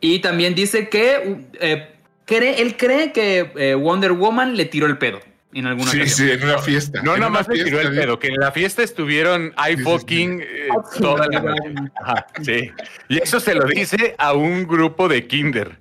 Y 0.00 0.20
también 0.20 0.54
dice 0.54 0.88
que 0.88 1.46
eh, 1.60 1.94
cree, 2.24 2.60
él 2.62 2.76
cree 2.76 3.12
que 3.12 3.52
eh, 3.56 3.74
Wonder 3.74 4.12
Woman 4.12 4.56
le 4.56 4.64
tiró 4.64 4.86
el 4.86 4.98
pedo 4.98 5.20
en 5.52 5.66
alguna 5.66 5.90
Sí, 5.90 5.98
ocasión. 6.00 6.28
sí, 6.28 6.32
en 6.34 6.42
una 6.44 6.58
fiesta. 6.58 7.02
No, 7.02 7.16
nada 7.16 7.30
más 7.30 7.48
le 7.48 7.62
tiró 7.64 7.80
el 7.80 7.94
pedo, 7.94 8.18
que 8.18 8.28
en 8.28 8.36
la 8.40 8.50
fiesta 8.52 8.82
estuvieron 8.82 9.52
I 9.56 9.72
Sí, 9.72 9.76
sí, 9.76 9.82
fucking 9.84 10.40
eh, 10.40 10.68
toda 11.00 11.26
la 11.28 11.40
noche. 11.40 11.62
Ajá, 12.02 12.26
sí. 12.42 12.70
Y 13.08 13.18
eso 13.22 13.38
se 13.40 13.54
lo 13.54 13.64
dice 13.66 14.14
a 14.18 14.32
un 14.34 14.66
grupo 14.66 15.08
de 15.08 15.26
kinder. 15.26 15.78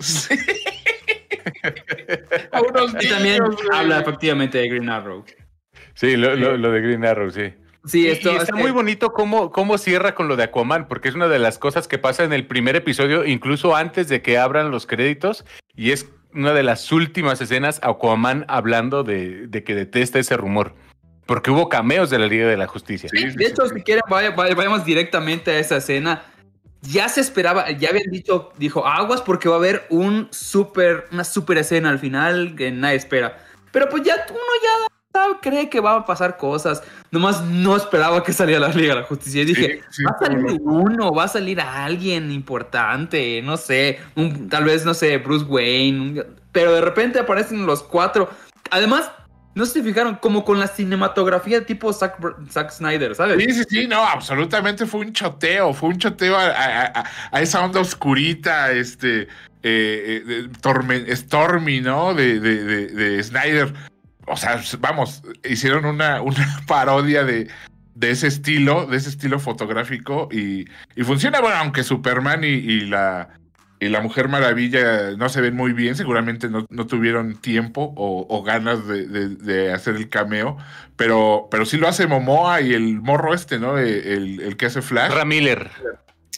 Sí. 0.00 0.34
A 2.52 2.60
unos 2.62 2.94
Y 3.00 3.08
también 3.08 3.42
güey. 3.44 3.56
habla 3.72 4.00
efectivamente 4.00 4.58
de 4.58 4.68
Green 4.68 4.88
Arrow. 4.88 5.24
Sí, 5.94 6.16
lo, 6.16 6.34
lo- 6.36 6.56
lo 6.56 6.70
de 6.72 6.80
Green 6.80 7.04
Arrow, 7.04 7.30
sí. 7.30 7.52
Sí, 7.84 8.02
Y- 8.06 8.08
esto 8.08 8.32
y 8.32 8.36
está 8.36 8.54
es- 8.56 8.60
muy 8.60 8.70
bonito 8.70 9.12
cómo, 9.12 9.50
cómo 9.50 9.78
cierra 9.78 10.14
con 10.14 10.28
lo 10.28 10.36
de 10.36 10.44
Aquaman, 10.44 10.88
porque 10.88 11.08
es 11.08 11.14
una 11.14 11.28
de 11.28 11.38
las 11.38 11.58
cosas 11.58 11.88
que 11.88 11.98
pasa 11.98 12.24
en 12.24 12.32
el 12.32 12.46
primer 12.46 12.76
episodio, 12.76 13.24
incluso 13.24 13.74
antes 13.76 14.08
de 14.08 14.20
que 14.22 14.38
abran 14.38 14.70
los 14.70 14.86
créditos, 14.86 15.44
y 15.74 15.92
es 15.92 16.08
una 16.34 16.52
de 16.52 16.62
las 16.62 16.90
últimas 16.92 17.40
escenas, 17.40 17.80
Aquaman 17.82 18.44
hablando 18.48 19.04
de, 19.04 19.46
de 19.46 19.64
que 19.64 19.74
detesta 19.74 20.18
ese 20.18 20.36
rumor, 20.36 20.74
porque 21.26 21.50
hubo 21.50 21.68
cameos 21.68 22.10
de 22.10 22.18
la 22.18 22.26
Liga 22.26 22.46
de 22.46 22.56
la 22.56 22.66
Justicia. 22.66 23.08
Sí, 23.12 23.26
de 23.34 23.46
hecho, 23.46 23.66
si 23.68 23.80
quieren, 23.82 24.02
vaya- 24.10 24.30
vaya- 24.30 24.54
vayamos 24.54 24.84
directamente 24.84 25.50
a 25.52 25.58
esa 25.58 25.76
escena. 25.78 26.22
Ya 26.82 27.08
se 27.08 27.20
esperaba, 27.20 27.70
ya 27.72 27.90
habían 27.90 28.10
dicho, 28.10 28.52
dijo 28.56 28.86
aguas 28.86 29.20
porque 29.20 29.48
va 29.48 29.56
a 29.56 29.58
haber 29.58 29.86
un 29.90 30.28
super, 30.30 31.06
una 31.12 31.24
super 31.24 31.58
escena 31.58 31.90
al 31.90 31.98
final 31.98 32.54
que 32.56 32.70
nadie 32.70 32.96
espera. 32.96 33.38
Pero 33.72 33.88
pues 33.88 34.04
ya 34.04 34.14
uno 34.30 34.38
ya 34.62 34.88
cree 35.42 35.68
que 35.68 35.80
va 35.80 35.96
a 35.96 36.06
pasar 36.06 36.36
cosas. 36.36 36.82
Nomás 37.10 37.42
no 37.42 37.76
esperaba 37.76 38.22
que 38.22 38.32
saliera 38.32 38.60
la 38.68 38.72
Liga 38.74 38.94
de 38.94 39.00
la 39.00 39.06
Justicia. 39.06 39.42
Y 39.42 39.46
dije, 39.46 39.80
Sí, 39.90 39.96
sí, 39.98 40.04
va 40.04 40.12
a 40.12 40.18
salir 40.24 40.60
uno, 40.62 41.12
va 41.12 41.24
a 41.24 41.28
salir 41.28 41.60
alguien 41.60 42.30
importante, 42.30 43.42
no 43.42 43.56
sé, 43.56 43.98
un- 44.14 44.48
tal 44.48 44.64
vez, 44.64 44.84
no 44.84 44.94
sé, 44.94 45.18
Bruce 45.18 45.44
Wayne. 45.46 46.24
pero 46.52 46.72
de 46.72 46.80
repente 46.80 47.18
aparecen 47.18 47.66
los 47.66 47.82
cuatro. 47.82 48.28
Además, 48.70 49.10
no 49.58 49.66
si 49.66 49.82
fijaron, 49.82 50.14
como 50.14 50.44
con 50.44 50.58
la 50.60 50.68
cinematografía 50.68 51.66
tipo 51.66 51.92
Zack, 51.92 52.70
Snyder, 52.70 53.14
¿sabes? 53.14 53.42
Sí, 53.44 53.52
sí, 53.52 53.64
sí, 53.68 53.86
no, 53.88 54.02
absolutamente 54.06 54.86
fue 54.86 55.00
un 55.00 55.12
choteo, 55.12 55.74
fue 55.74 55.88
un 55.90 55.98
choteo 55.98 56.36
a, 56.36 56.46
a- 56.46 57.04
a- 57.32 57.40
esa 57.40 57.64
onda 57.64 57.80
oscurita, 57.80 58.70
este, 58.72 59.22
eh, 59.62 60.48
eh, 60.62 61.16
Stormy, 61.16 61.80
¿no? 61.80 62.14
De, 62.14 62.38
de, 62.40 62.64
de- 62.64 62.86
de 62.88 63.22
Snyder. 63.22 63.72
O 64.26 64.36
sea, 64.36 64.60
vamos, 64.78 65.22
hicieron 65.48 65.84
una, 65.84 66.22
una 66.22 66.60
parodia 66.66 67.24
de, 67.24 67.48
de 67.94 68.10
ese 68.10 68.28
estilo, 68.28 68.86
de 68.86 68.96
ese 68.98 69.08
estilo 69.08 69.40
fotográfico 69.40 70.28
y, 70.30 70.66
y 70.94 71.02
funciona, 71.02 71.40
bueno, 71.40 71.56
aunque 71.56 71.82
Superman 71.82 72.44
y 72.44 72.80
la... 72.82 73.28
Y 73.80 73.88
la 73.88 74.00
Mujer 74.00 74.28
Maravilla 74.28 75.12
no 75.16 75.28
se 75.28 75.40
ven 75.40 75.54
muy 75.54 75.72
bien, 75.72 75.94
seguramente 75.94 76.48
no, 76.48 76.66
no 76.68 76.86
tuvieron 76.86 77.36
tiempo 77.36 77.92
o, 77.96 78.26
o 78.28 78.42
ganas 78.42 78.86
de, 78.88 79.06
de- 79.06 79.28
de 79.36 79.72
hacer 79.72 79.94
el 79.96 80.08
cameo, 80.08 80.56
pero, 80.96 81.46
pero 81.50 81.64
sí 81.64 81.76
lo 81.76 81.86
hace 81.86 82.06
Momoa 82.08 82.60
y 82.60 82.74
el 82.74 83.00
morro 83.00 83.34
este, 83.34 83.58
¿no? 83.60 83.78
El, 83.78 84.40
el 84.40 84.56
que 84.56 84.66
hace 84.66 84.82
Flash. 84.82 85.10
Ezra 85.12 85.24
Miller. 85.24 85.70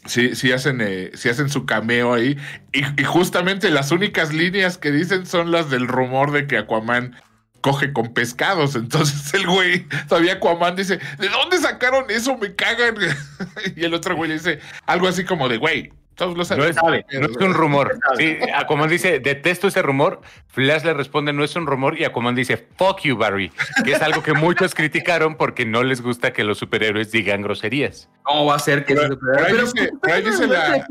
Sí, 0.06 0.34
sí 0.34 0.50
hacen, 0.52 0.80
eh, 0.80 1.10
sí 1.14 1.28
hacen 1.28 1.48
su 1.50 1.66
cameo 1.66 2.14
ahí. 2.14 2.36
Y, 2.72 2.82
y 3.00 3.04
justamente 3.04 3.70
las 3.70 3.90
únicas 3.90 4.32
líneas 4.32 4.78
que 4.78 4.90
dicen 4.90 5.26
son 5.26 5.50
las 5.50 5.70
del 5.70 5.88
rumor 5.88 6.32
de 6.32 6.46
que 6.46 6.56
Aquaman 6.58 7.16
coge 7.60 7.92
con 7.92 8.14
pescados. 8.14 8.74
Entonces 8.76 9.32
el 9.34 9.46
güey, 9.46 9.86
todavía 10.08 10.34
Aquaman 10.34 10.74
dice, 10.76 10.98
¿de 11.18 11.28
dónde 11.28 11.58
sacaron 11.58 12.04
eso? 12.10 12.36
Me 12.38 12.54
cagan. 12.54 12.94
y 13.76 13.84
el 13.84 13.92
otro 13.94 14.16
güey 14.16 14.28
le 14.28 14.34
dice 14.34 14.58
algo 14.86 15.06
así 15.08 15.24
como 15.24 15.48
de, 15.50 15.58
güey, 15.58 15.92
todos 16.20 16.36
lo 16.50 16.56
No 16.56 16.64
es, 16.64 16.76
no 16.76 17.26
es 17.26 17.36
un 17.38 17.54
rumor. 17.54 17.98
Sí, 18.18 18.36
Aquaman 18.54 18.88
dice, 18.90 19.20
detesto 19.20 19.68
ese 19.68 19.80
rumor. 19.82 20.20
Flash 20.48 20.84
le 20.84 20.92
responde, 20.94 21.32
no 21.32 21.42
es 21.44 21.56
un 21.56 21.66
rumor. 21.66 21.98
Y 21.98 22.04
Aquaman 22.04 22.34
dice, 22.34 22.66
fuck 22.76 23.00
you, 23.02 23.16
Barry. 23.16 23.50
Que 23.84 23.92
es 23.92 24.02
algo 24.02 24.22
que 24.22 24.34
muchos 24.34 24.74
criticaron 24.74 25.36
porque 25.36 25.64
no 25.64 25.82
les 25.82 26.02
gusta 26.02 26.32
que 26.32 26.44
los 26.44 26.58
superhéroes 26.58 27.10
digan 27.10 27.40
groserías. 27.42 28.08
¿Cómo 28.22 28.44
va 28.46 28.56
a 28.56 28.58
ser 28.58 28.84
que 28.84 28.94
Pero- 28.94 29.18
¿por 29.18 29.36
qué 29.74 29.88
pero 30.02 30.30
dice 30.30 30.46
la- 30.46 30.86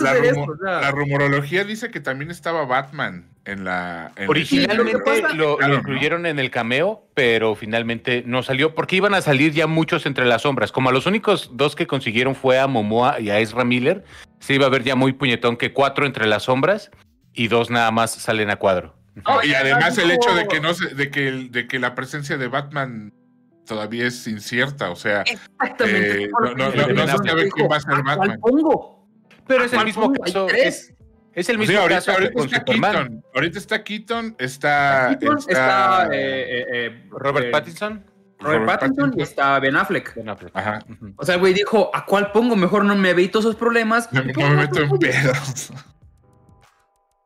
La, 0.00 0.10
hacer 0.12 0.22
rumo- 0.34 0.40
esto. 0.42 0.52
o 0.52 0.56
sea. 0.64 0.80
la 0.80 0.90
rumorología 0.92 1.64
dice 1.64 1.90
que 1.90 2.00
también 2.00 2.30
estaba 2.30 2.64
Batman 2.64 3.26
en 3.50 3.64
la. 3.64 4.12
en- 4.16 4.28
Originalmente 4.28 5.22
lo 5.34 5.58
incluyeron 5.74 6.26
en 6.26 6.38
el 6.38 6.50
cameo, 6.50 7.06
pero 7.14 7.54
finalmente 7.54 8.22
no 8.26 8.42
salió 8.42 8.74
porque 8.74 8.96
iban 8.96 9.14
a 9.14 9.20
salir 9.22 9.52
ya 9.52 9.66
muchos 9.66 10.06
entre 10.06 10.24
las 10.26 10.42
sombras. 10.42 10.72
Como 10.72 10.88
a 10.88 10.92
los 10.92 11.06
únicos 11.06 11.50
dos 11.54 11.74
que 11.76 11.86
consiguieron 11.86 12.34
fue 12.34 12.58
a 12.58 12.66
Momoa 12.66 13.20
y 13.20 13.30
a 13.30 13.38
Ezra 13.40 13.64
Miller, 13.64 14.04
se 14.38 14.54
iba 14.54 14.66
a 14.66 14.70
ver 14.70 14.82
ya 14.84 14.94
muy 14.96 15.12
puñetón 15.12 15.56
que 15.56 15.72
cuatro 15.72 16.06
entre 16.06 16.26
las 16.26 16.44
sombras 16.44 16.90
y 17.32 17.48
dos 17.48 17.70
nada 17.70 17.90
más 17.90 18.12
salen 18.12 18.50
a 18.50 18.56
cuadro. 18.56 18.94
Y 19.42 19.52
además 19.54 19.98
el 19.98 20.10
hecho 20.12 20.34
de 20.34 20.46
que 20.48 20.60
no 20.60 20.72
se, 20.72 20.94
de 20.94 21.10
que 21.10 21.28
el- 21.28 21.50
de 21.50 21.66
que 21.66 21.78
la 21.78 21.94
presencia 21.94 22.38
de 22.38 22.48
Batman 22.48 23.12
todavía 23.66 24.06
es 24.06 24.26
incierta, 24.26 24.90
o 24.90 24.96
sea, 24.96 25.22
Exactamente. 25.22 26.24
Eh, 26.24 26.28
no- 26.40 26.54
no- 26.54 26.70
no- 26.72 26.86
no 26.88 27.06
se 27.06 27.28
sabe 27.28 27.50
quién 27.50 27.68
va 27.70 27.76
a 27.76 27.80
ser 27.80 27.92
¿a 27.94 28.02
cuál 28.02 28.18
Batman? 28.18 28.40
pongo? 28.40 29.06
Pero 29.46 29.64
es 29.64 29.72
el 29.72 29.76
¿Cuál 29.78 29.86
mismo 29.86 30.12
caso. 30.12 30.48
Es, 30.48 30.94
es 31.34 31.48
el 31.48 31.56
o 31.56 31.58
mismo 31.60 31.72
sea, 31.72 31.82
ahorita, 31.82 31.96
caso 31.98 32.12
ahorita 32.12 32.32
con 32.32 32.44
está 32.44 32.58
Superman. 32.58 32.92
Keaton, 32.92 33.24
ahorita 33.34 33.58
está 33.58 33.84
Keaton, 33.84 34.36
está, 34.38 35.16
Keaton, 35.20 35.38
está, 35.38 35.52
está 35.52 36.08
eh, 36.14 36.40
eh, 36.42 36.66
eh, 36.72 37.04
Robert 37.10 37.46
eh, 37.46 37.50
Pattinson. 37.50 38.04
Robert 38.40 38.64
Pattinson 38.66 39.12
y 39.16 39.22
está 39.22 39.58
Ben 39.60 39.76
Affleck. 39.76 40.14
Ben 40.14 40.28
Affleck. 40.28 40.56
Ajá. 40.56 40.78
O 41.16 41.24
sea, 41.26 41.34
el 41.34 41.40
güey 41.40 41.52
dijo, 41.52 41.90
¿a 41.92 42.06
cuál 42.06 42.32
pongo? 42.32 42.56
Mejor 42.56 42.84
no 42.84 42.96
me 42.96 43.10
evito 43.10 43.38
esos 43.40 43.54
problemas. 43.54 44.10
No, 44.12 44.22
no 44.24 44.48
me 44.48 44.56
meto 44.56 44.80
en 44.80 44.98
pedos. 44.98 45.72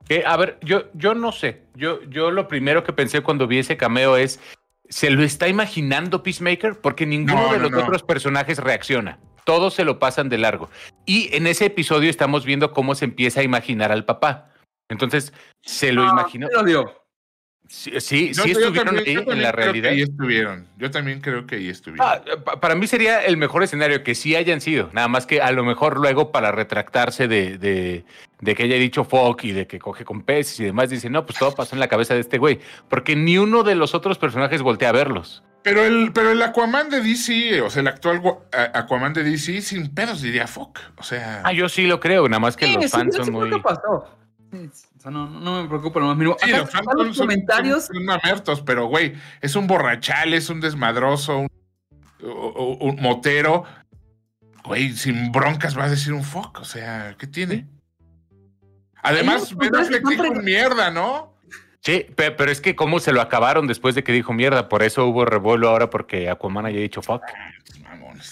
Que, 0.09 0.25
a 0.27 0.37
ver, 0.37 0.59
yo, 0.61 0.91
yo 0.95 1.15
no 1.15 1.33
sé. 1.33 1.63
Yo, 1.75 2.03
yo 2.11 2.31
lo 2.31 2.49
primero 2.49 2.85
que 2.85 2.93
pensé 2.93 3.23
cuando 3.23 3.47
vi 3.47 3.59
ese 3.61 3.77
cameo 3.77 4.17
es, 4.17 4.41
¿se 4.89 5.09
lo 5.11 5.23
está 5.23 5.49
imaginando 5.49 6.23
Peacemaker? 6.23 6.81
Porque 6.81 7.07
ninguno 7.07 7.47
No, 7.47 7.53
de 7.53 7.59
no, 7.59 7.63
los 7.65 7.71
no. 7.71 7.79
otros 7.83 8.03
personajes 8.03 8.59
reacciona. 8.59 9.19
Todos 9.45 9.75
se 9.75 9.85
lo 9.85 9.99
pasan 9.99 10.29
de 10.29 10.39
largo. 10.39 10.71
Y 11.07 11.35
en 11.37 11.47
ese 11.47 11.67
episodio 11.67 12.11
estamos 12.11 12.45
viendo 12.45 12.73
cómo 12.73 12.95
se 12.95 13.05
empieza 13.05 13.41
a 13.41 13.45
imaginar 13.45 13.93
al 13.93 14.05
papá. 14.05 14.51
Entonces, 14.89 15.33
¿se 15.63 15.93
lo 15.93 16.03
Ah, 16.05 16.11
imaginó? 16.13 16.47
sí 16.49 16.55
lo 16.55 16.63
dio. 16.65 17.01
Sí, 17.67 17.93
sí, 17.99 18.33
Yo- 18.35 18.43
sí 18.43 18.53
yo 18.53 18.59
estuvieron 18.61 18.95
también- 18.97 19.19
ahí 19.19 19.25
en 19.27 19.43
la 19.43 19.51
realidad. 19.51 19.93
Ahí 19.93 20.03
estuvieron. 20.03 20.69
Yo 20.77 20.91
también 20.91 21.23
creo 21.23 21.47
que 21.47 21.55
ahí 21.57 21.71
estuvieron. 21.71 22.07
Ah, 22.07 22.21
pa- 22.45 22.61
para 22.61 22.75
mí 22.75 22.87
sería 22.87 23.25
el 23.25 23.39
mejor 23.39 23.63
escenario 23.63 24.03
que 24.05 24.15
sí 24.15 24.37
hayan 24.37 24.61
sido, 24.61 24.91
nada 24.93 25.09
más 25.09 25.25
que 25.25 25.41
a 25.41 25.51
lo 25.51 25.65
mejor 25.65 25.97
luego 25.99 26.31
para 26.31 26.53
retractarse 26.53 27.27
de, 27.27 27.57
de, 27.57 28.05
de 28.41 28.55
que 28.55 28.65
haya 28.65 28.77
dicho 28.77 29.05
fuck 29.05 29.43
y 29.45 29.53
de 29.53 29.67
que 29.67 29.79
coge 29.79 30.05
con 30.05 30.21
peces 30.23 30.61
y 30.61 30.65
demás, 30.65 30.91
dice, 30.91 31.09
no, 31.09 31.25
pues 31.25 31.39
todo 31.39 31.55
pasó 31.55 31.75
en 31.75 31.81
la 31.81 31.89
cabeza 31.89 32.13
de 32.13 32.21
este 32.21 32.37
güey, 32.37 32.61
porque 32.91 33.17
ni 33.17 33.39
uno 33.39 33.63
de 33.63 33.75
los 33.77 33.95
otros 33.95 34.19
personajes 34.19 34.61
voltea 34.61 34.91
a 34.91 34.93
verlos. 34.93 35.43
Pero 35.65 35.83
el, 35.85 36.13
pero 36.13 36.31
el 36.31 36.41
Aquaman 36.43 36.91
de 36.91 37.01
DC, 37.01 37.61
o 37.63 37.71
sea, 37.71 37.81
el 37.81 37.89
actual 37.89 38.21
Aquaman 38.53 39.13
de 39.15 39.25
DC, 39.25 39.63
sin 39.63 39.93
pedos 39.95 40.21
diría 40.23 40.47
fuck. 40.47 40.79
O 40.99 41.03
sea, 41.03 41.41
Ah, 41.45 41.53
yo 41.53 41.69
sí 41.69 41.87
lo 41.87 41.99
creo, 41.99 42.29
nada 42.29 42.39
más 42.39 42.57
que 42.57 42.67
Sí, 42.67 42.75
los 42.75 42.91
fans 42.91 43.15
sí, 43.15 43.17
son 43.17 43.25
sí, 43.25 43.31
muy... 43.33 43.51
¿qué 43.51 43.59
pasó? 43.59 43.81
O 44.53 45.01
sea, 45.01 45.11
no, 45.11 45.27
no 45.29 45.63
me 45.63 45.69
preocupa 45.69 45.99
lo 46.01 46.07
más 46.07 46.17
mínimo. 46.17 46.37
sí, 46.41 46.51
los 46.51 46.71
fans 46.71 46.87
los 46.95 47.17
son- 47.17 47.27
comentarios. 47.27 47.87
son- 47.87 47.97
son 47.97 48.05
mamertos, 48.05 48.61
pero 48.61 48.87
güey, 48.87 49.15
es 49.41 49.57
un 49.57 49.67
borrachal, 49.67 50.35
es 50.35 50.49
un 50.51 50.61
desmadroso, 50.61 51.39
un, 51.39 51.49
un- 52.21 52.77
un 52.81 52.97
motero. 53.01 53.65
Güey, 54.65 54.93
sin 54.93 55.33
broncas 55.33 55.77
va 55.77 55.85
a 55.85 55.89
decir 55.91 56.13
un 56.13 56.23
fuck, 56.25 56.61
o 56.61 56.65
sea, 56.65 57.17
¿qué 57.19 57.27
tiene? 57.27 57.67
Además, 59.03 59.55
Ben 59.57 59.75
Affleck 59.77 60.07
dijo 60.09 60.33
mierda, 60.35 60.91
¿no? 60.91 61.34
Sí, 61.85 62.07
pe- 62.17 62.31
pero 62.31 62.51
es 62.51 62.61
que 62.63 62.75
cómo 62.75 62.99
se 62.99 63.13
lo 63.13 63.21
acabaron 63.21 63.67
después 63.67 63.95
de 63.95 64.03
que 64.03 64.13
dijo 64.13 64.33
mierda, 64.33 64.69
por 64.71 64.83
eso 64.83 65.05
hubo 65.07 65.25
revuelo 65.27 65.69
ahora 65.69 65.91
porque 65.91 66.31
Aquaman 66.31 66.65
haya 66.67 66.81
dicho 66.81 67.03
fuck. 67.03 67.23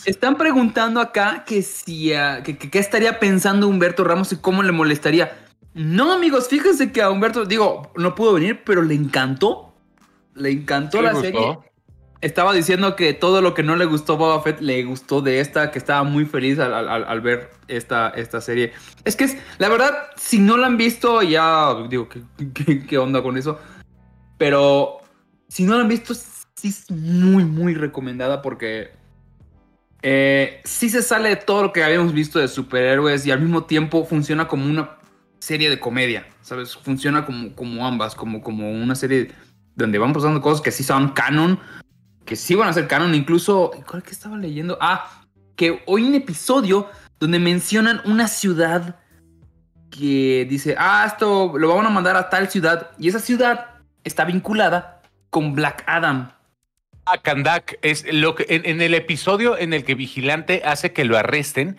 Están 0.06 0.36
preguntando 0.36 1.00
acá 1.00 1.44
que 1.46 1.60
si 1.62 2.14
ah, 2.14 2.42
que, 2.42 2.56
que- 2.56 2.70
qué 2.70 2.78
estaría 2.78 3.18
pensando 3.20 3.68
Humberto 3.68 4.04
Ramos 4.04 4.32
y 4.32 4.36
cómo 4.36 4.62
le 4.62 4.72
molestaría. 4.72 5.36
No, 5.74 6.12
amigos, 6.12 6.48
fíjense 6.48 6.92
que 6.92 7.02
a 7.02 7.10
Humberto, 7.10 7.44
digo, 7.44 7.92
no 7.96 8.14
pudo 8.14 8.34
venir, 8.34 8.62
pero 8.64 8.82
le 8.82 8.94
encantó. 8.94 9.74
Le 10.34 10.50
encantó 10.50 10.98
¿Sí 10.98 11.02
le 11.02 11.08
la 11.08 11.12
gustó? 11.12 11.26
serie. 11.26 11.58
Estaba 12.22 12.54
diciendo 12.54 12.96
que 12.96 13.12
todo 13.12 13.42
lo 13.42 13.52
que 13.52 13.62
no 13.62 13.76
le 13.76 13.84
gustó 13.84 14.14
a 14.14 14.16
Boba 14.16 14.42
Fett 14.42 14.60
le 14.60 14.84
gustó 14.84 15.20
de 15.20 15.40
esta, 15.40 15.70
que 15.70 15.78
estaba 15.78 16.04
muy 16.04 16.24
feliz 16.24 16.58
al, 16.58 17.20
ver 17.20 17.50
esta, 17.68 18.10
esta 18.10 18.40
serie. 18.40 18.72
Es 19.04 19.16
que 19.16 19.24
es, 19.24 19.36
la 19.58 19.68
verdad, 19.68 19.92
si 20.16 20.38
no 20.38 20.56
la 20.56 20.68
han 20.68 20.76
visto, 20.76 21.20
ya 21.22 21.74
digo, 21.90 22.08
¿qué, 22.08 22.22
qué, 22.54 22.86
qué 22.86 22.98
onda 22.98 23.22
con 23.22 23.36
eso? 23.36 23.58
Pero 24.38 25.00
si 25.48 25.64
no 25.64 25.74
la 25.74 25.82
han 25.82 25.88
visto, 25.88 26.14
sí 26.14 26.68
es 26.68 26.90
muy, 26.90 27.44
muy 27.44 27.74
recomendada 27.74 28.40
porque 28.40 28.92
eh, 30.02 30.60
sí 30.64 30.88
se 30.90 31.02
sale 31.02 31.28
de 31.28 31.36
todo 31.36 31.62
lo 31.62 31.72
que 31.72 31.84
habíamos 31.84 32.12
visto 32.12 32.38
de 32.38 32.48
superhéroes 32.48 33.24
y 33.24 33.30
al 33.30 33.40
mismo 33.40 33.64
tiempo 33.64 34.04
funciona 34.04 34.48
como 34.48 34.66
una 34.66 34.98
serie 35.38 35.70
de 35.70 35.78
comedia, 35.78 36.26
¿sabes? 36.40 36.76
Funciona 36.76 37.24
como, 37.24 37.54
como 37.54 37.86
ambas, 37.86 38.14
como, 38.14 38.42
como 38.42 38.70
una 38.70 38.94
serie 38.94 39.30
donde 39.76 39.98
van 39.98 40.12
pasando 40.12 40.40
cosas 40.40 40.60
que 40.60 40.70
sí 40.70 40.82
son 40.82 41.10
canon, 41.10 41.58
que 42.32 42.36
sí 42.36 42.54
van 42.54 42.70
a 42.70 42.72
ser 42.72 42.88
canon, 42.88 43.14
incluso, 43.14 43.72
¿cuál 43.86 44.02
que 44.02 44.12
estaba 44.12 44.38
leyendo? 44.38 44.78
Ah, 44.80 45.20
que 45.54 45.82
hoy 45.84 46.04
un 46.04 46.14
episodio 46.14 46.88
donde 47.20 47.38
mencionan 47.38 48.00
una 48.06 48.26
ciudad 48.26 48.96
que 49.90 50.46
dice, 50.48 50.74
ah, 50.78 51.04
esto 51.06 51.52
lo 51.58 51.76
van 51.76 51.84
a 51.84 51.90
mandar 51.90 52.16
a 52.16 52.30
tal 52.30 52.48
ciudad 52.48 52.92
y 52.98 53.08
esa 53.08 53.18
ciudad 53.18 53.82
está 54.02 54.24
vinculada 54.24 55.02
con 55.28 55.52
Black 55.52 55.84
Adam. 55.86 56.32
Ah, 57.04 57.18
Kandak 57.18 57.78
es 57.82 58.10
lo 58.10 58.34
que 58.34 58.46
en, 58.48 58.64
en 58.64 58.80
el 58.80 58.94
episodio 58.94 59.58
en 59.58 59.74
el 59.74 59.84
que 59.84 59.94
Vigilante 59.94 60.62
hace 60.64 60.94
que 60.94 61.04
lo 61.04 61.18
arresten, 61.18 61.76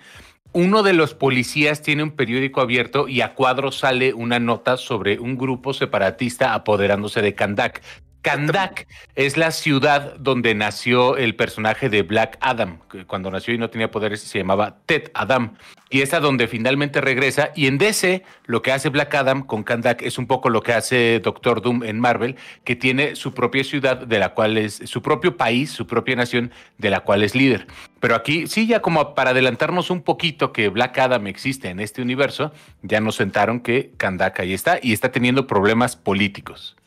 uno 0.51 0.83
de 0.83 0.93
los 0.93 1.15
policías 1.15 1.81
tiene 1.81 2.03
un 2.03 2.11
periódico 2.11 2.61
abierto 2.61 3.07
y 3.07 3.21
a 3.21 3.33
cuadro 3.33 3.71
sale 3.71 4.13
una 4.13 4.37
nota 4.37 4.77
sobre 4.77 5.17
un 5.17 5.35
grupo 5.35 5.73
separatista 5.73 6.53
apoderándose 6.53 7.23
de 7.23 7.33
Kandak. 7.33 7.81
Kandak 8.23 8.87
es 9.15 9.35
la 9.35 9.51
ciudad 9.51 10.15
donde 10.15 10.55
nació 10.55 11.17
el 11.17 11.35
personaje 11.35 11.89
de 11.89 12.03
Black 12.03 12.37
Adam. 12.39 12.79
Cuando 13.05 13.29
nació 13.29 13.53
y 13.53 13.57
no 13.57 13.69
tenía 13.69 13.91
poderes 13.91 14.21
se 14.21 14.39
llamaba 14.39 14.77
Ted 14.85 15.11
Adam. 15.13 15.55
Y 15.89 16.01
es 16.01 16.13
a 16.13 16.21
donde 16.21 16.47
finalmente 16.47 17.01
regresa. 17.01 17.51
Y 17.53 17.67
en 17.67 17.77
DC 17.77 18.23
lo 18.45 18.61
que 18.61 18.71
hace 18.71 18.87
Black 18.87 19.13
Adam 19.13 19.45
con 19.45 19.63
Kandak 19.63 20.01
es 20.03 20.17
un 20.17 20.25
poco 20.25 20.49
lo 20.49 20.63
que 20.63 20.71
hace 20.71 21.19
Doctor 21.19 21.61
Doom 21.61 21.83
en 21.83 21.99
Marvel, 21.99 22.37
que 22.63 22.77
tiene 22.77 23.17
su 23.17 23.33
propia 23.33 23.65
ciudad 23.65 23.97
de 23.97 24.19
la 24.19 24.33
cual 24.33 24.57
es 24.57 24.81
su 24.85 25.01
propio 25.01 25.35
país, 25.35 25.71
su 25.71 25.85
propia 25.85 26.15
nación 26.15 26.51
de 26.77 26.91
la 26.91 27.01
cual 27.01 27.23
es 27.23 27.35
líder. 27.35 27.67
Pero 27.99 28.15
aquí 28.15 28.47
sí, 28.47 28.67
ya 28.67 28.81
como 28.81 29.15
para 29.15 29.31
adelantarnos 29.31 29.89
un 29.89 30.01
poquito 30.01 30.53
que 30.53 30.69
Black 30.69 30.97
Adam 30.97 31.27
existe 31.27 31.67
en 31.67 31.81
este 31.81 32.01
universo, 32.01 32.53
ya 32.83 33.01
nos 33.01 33.17
sentaron 33.17 33.59
que 33.59 33.91
Kandak 33.97 34.39
ahí 34.39 34.53
está 34.53 34.79
y 34.81 34.93
está 34.93 35.11
teniendo 35.11 35.45
problemas 35.45 35.97
políticos. 35.97 36.77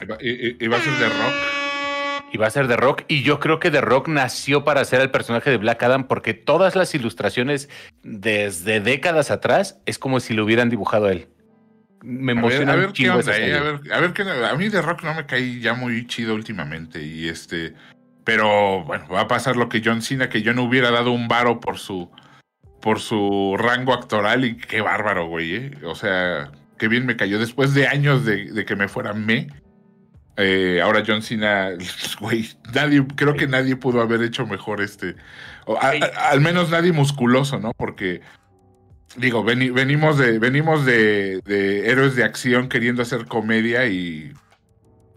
Y 0.00 0.66
va- 0.68 0.76
a 0.76 0.80
ser 0.80 0.92
de 0.98 1.08
rock. 1.08 1.34
Y 2.32 2.38
va 2.38 2.46
a 2.48 2.50
ser 2.50 2.66
The 2.68 2.76
Rock. 2.76 3.02
Y 3.08 3.22
yo 3.22 3.38
creo 3.38 3.60
que 3.60 3.70
The 3.70 3.80
Rock 3.80 4.08
nació 4.08 4.64
para 4.64 4.84
ser 4.84 5.00
el 5.00 5.10
personaje 5.10 5.48
de 5.48 5.56
Black 5.58 5.82
Adam 5.84 6.08
porque 6.08 6.34
todas 6.34 6.74
las 6.74 6.94
ilustraciones 6.94 7.68
desde 8.02 8.80
décadas 8.80 9.30
atrás 9.30 9.80
es 9.86 9.98
como 9.98 10.18
si 10.20 10.34
lo 10.34 10.44
hubieran 10.44 10.68
dibujado 10.68 11.06
a 11.06 11.12
él. 11.12 11.28
Me 12.02 12.32
A 12.32 12.34
ver, 12.34 12.38
emociona 12.44 12.72
a 12.72 12.74
un 12.74 12.80
ver 12.82 12.88
qué 12.88 12.92
chingo 12.94 13.20
esa 13.20 13.30
onda, 13.30 13.46
eh, 13.46 13.54
a 13.56 13.62
ver, 13.62 13.80
a 13.92 14.00
ver 14.00 14.12
qué 14.12 14.22
A 14.22 14.54
mí 14.56 14.68
de 14.68 14.82
rock 14.82 15.02
no 15.04 15.14
me 15.14 15.24
caí 15.24 15.60
ya 15.60 15.74
muy 15.74 16.06
chido 16.08 16.34
últimamente. 16.34 17.00
Y 17.02 17.28
este. 17.28 17.74
Pero 18.24 18.82
bueno, 18.84 19.06
va 19.08 19.20
a 19.22 19.28
pasar 19.28 19.56
lo 19.56 19.68
que 19.68 19.80
John 19.82 20.02
Cena, 20.02 20.28
que 20.28 20.42
yo 20.42 20.52
no 20.52 20.64
hubiera 20.64 20.90
dado 20.90 21.12
un 21.12 21.28
varo 21.28 21.60
por 21.60 21.78
su. 21.78 22.10
por 22.82 22.98
su 23.00 23.56
rango 23.56 23.94
actoral. 23.94 24.44
Y 24.44 24.56
qué 24.56 24.80
bárbaro, 24.80 25.26
güey. 25.28 25.54
eh. 25.54 25.70
O 25.84 25.94
sea, 25.94 26.50
qué 26.76 26.88
bien 26.88 27.06
me 27.06 27.16
cayó. 27.16 27.38
Después 27.38 27.72
de 27.72 27.86
años 27.86 28.24
de, 28.24 28.52
de 28.52 28.64
que 28.64 28.74
me 28.76 28.88
fuera 28.88 29.12
me. 29.14 29.46
Eh, 30.36 30.80
ahora 30.82 31.02
John 31.06 31.22
Cena, 31.22 31.70
güey, 32.20 32.48
nadie, 32.74 33.04
creo 33.16 33.34
que 33.34 33.46
nadie 33.46 33.76
pudo 33.76 34.00
haber 34.00 34.22
hecho 34.22 34.46
mejor 34.46 34.80
este, 34.80 35.16
o 35.64 35.76
a- 35.76 35.90
a- 35.90 36.30
al 36.30 36.40
menos 36.40 36.70
nadie 36.70 36.92
musculoso, 36.92 37.58
¿no? 37.58 37.72
Porque 37.76 38.20
digo, 39.16 39.42
veni- 39.44 39.70
venimos 39.70 40.18
de, 40.18 40.38
venimos 40.38 40.84
de, 40.84 41.40
de 41.44 41.88
héroes 41.90 42.16
de 42.16 42.24
acción 42.24 42.68
queriendo 42.68 43.02
hacer 43.02 43.26
comedia 43.26 43.86
y 43.86 44.32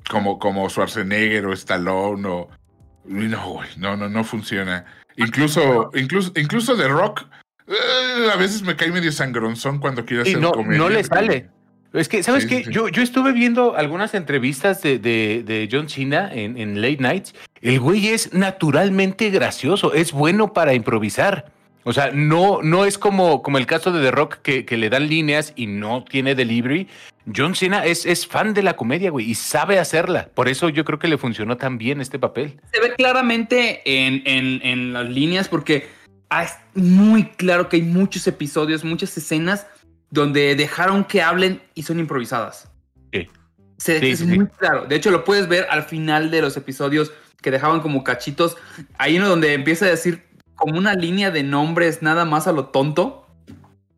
como, 0.09 0.39
como 0.39 0.69
Schwarzenegger 0.69 1.45
o 1.45 1.53
Stallone 1.53 2.27
o 2.27 2.49
no, 3.05 3.47
güey, 3.49 3.69
no, 3.77 3.97
no, 3.97 4.07
no 4.09 4.23
funciona. 4.23 4.85
Incluso, 5.17 5.91
incluso, 5.95 6.31
incluso 6.35 6.77
The 6.77 6.87
Rock, 6.87 7.25
eh, 7.67 8.29
a 8.31 8.35
veces 8.37 8.61
me 8.61 8.75
cae 8.75 8.91
medio 8.91 9.11
sangronzón 9.11 9.79
cuando 9.79 10.05
quiere 10.05 10.23
Y 10.23 10.29
hacer 10.29 10.41
no, 10.41 10.51
comedia. 10.51 10.77
no 10.77 10.89
le 10.89 11.03
sale. 11.03 11.49
Es 11.93 12.07
que, 12.07 12.21
¿sabes 12.21 12.43
Sí, 12.43 12.49
qué? 12.49 12.63
sí. 12.65 12.71
Yo, 12.71 12.87
yo 12.87 13.01
estuve 13.01 13.31
viendo 13.31 13.75
algunas 13.75 14.13
entrevistas 14.13 14.81
de, 14.83 14.99
de- 14.99 15.43
de 15.43 15.67
John 15.71 15.89
Cena 15.89 16.29
en, 16.33 16.57
en 16.57 16.81
Late 16.81 16.97
Nights. 16.99 17.33
El 17.61 17.79
güey 17.79 18.09
es 18.09 18.33
naturalmente 18.33 19.29
gracioso, 19.31 19.93
es 19.93 20.11
bueno 20.11 20.53
para 20.53 20.73
improvisar. 20.73 21.51
O 21.85 21.93
sea, 21.93 22.11
no, 22.13 22.61
no 22.61 22.85
es 22.85 22.97
como, 22.99 23.41
como 23.41 23.57
el 23.57 23.65
caso 23.65 23.91
de 23.91 24.01
The 24.03 24.11
Rock 24.11 24.37
que, 24.43 24.65
que 24.65 24.77
le 24.77 24.89
dan 24.89 25.07
líneas 25.07 25.53
y 25.55 25.65
no 25.65 26.03
tiene 26.03 26.35
delivery. 26.35 26.87
John 27.35 27.55
Cena 27.55 27.85
es, 27.85 28.05
es 28.05 28.27
fan 28.27 28.53
de 28.53 28.61
la 28.61 28.75
comedia, 28.75 29.09
güey, 29.09 29.29
y 29.29 29.33
sabe 29.35 29.79
hacerla. 29.79 30.29
Por 30.35 30.47
eso 30.49 30.69
yo 30.69 30.85
creo 30.85 30.99
que 30.99 31.07
le 31.07 31.17
funcionó 31.17 31.57
tan 31.57 31.77
bien 31.77 32.01
este 32.01 32.19
papel. 32.19 32.59
Se 32.71 32.79
ve 32.81 32.93
claramente 32.95 33.81
en, 33.85 34.21
en- 34.25 34.61
en 34.63 34.93
las 34.93 35.09
líneas 35.09 35.47
porque 35.47 35.87
es 36.43 36.53
muy 36.75 37.23
claro 37.25 37.69
que 37.69 37.77
hay 37.77 37.81
muchos 37.83 38.27
episodios, 38.27 38.83
muchas 38.83 39.17
escenas 39.17 39.65
donde 40.11 40.55
dejaron 40.55 41.03
que 41.03 41.21
hablen 41.21 41.61
y 41.75 41.83
son 41.83 41.99
improvisadas. 41.99 42.69
Sí. 43.13 43.27
Se- 43.77 43.99
Sí, 43.99 44.09
es 44.11 44.19
sí, 44.19 44.27
sí. 44.27 44.35
muy 44.37 44.47
claro. 44.47 44.85
De 44.85 44.95
hecho, 44.95 45.11
lo 45.11 45.23
puedes 45.23 45.47
ver 45.47 45.67
al 45.69 45.83
final 45.83 46.31
de 46.31 46.41
los 46.41 46.57
episodios 46.57 47.11
que 47.41 47.51
dejaban 47.51 47.79
como 47.81 48.03
cachitos. 48.03 48.57
Hay 48.97 49.17
uno 49.17 49.29
donde 49.29 49.53
empieza 49.53 49.85
a 49.85 49.89
decir 49.89 50.23
como 50.55 50.77
una 50.77 50.93
línea 50.93 51.31
de 51.31 51.43
nombres 51.43 52.01
nada 52.01 52.25
más 52.25 52.47
a 52.47 52.51
lo 52.51 52.65
tonto. 52.65 53.25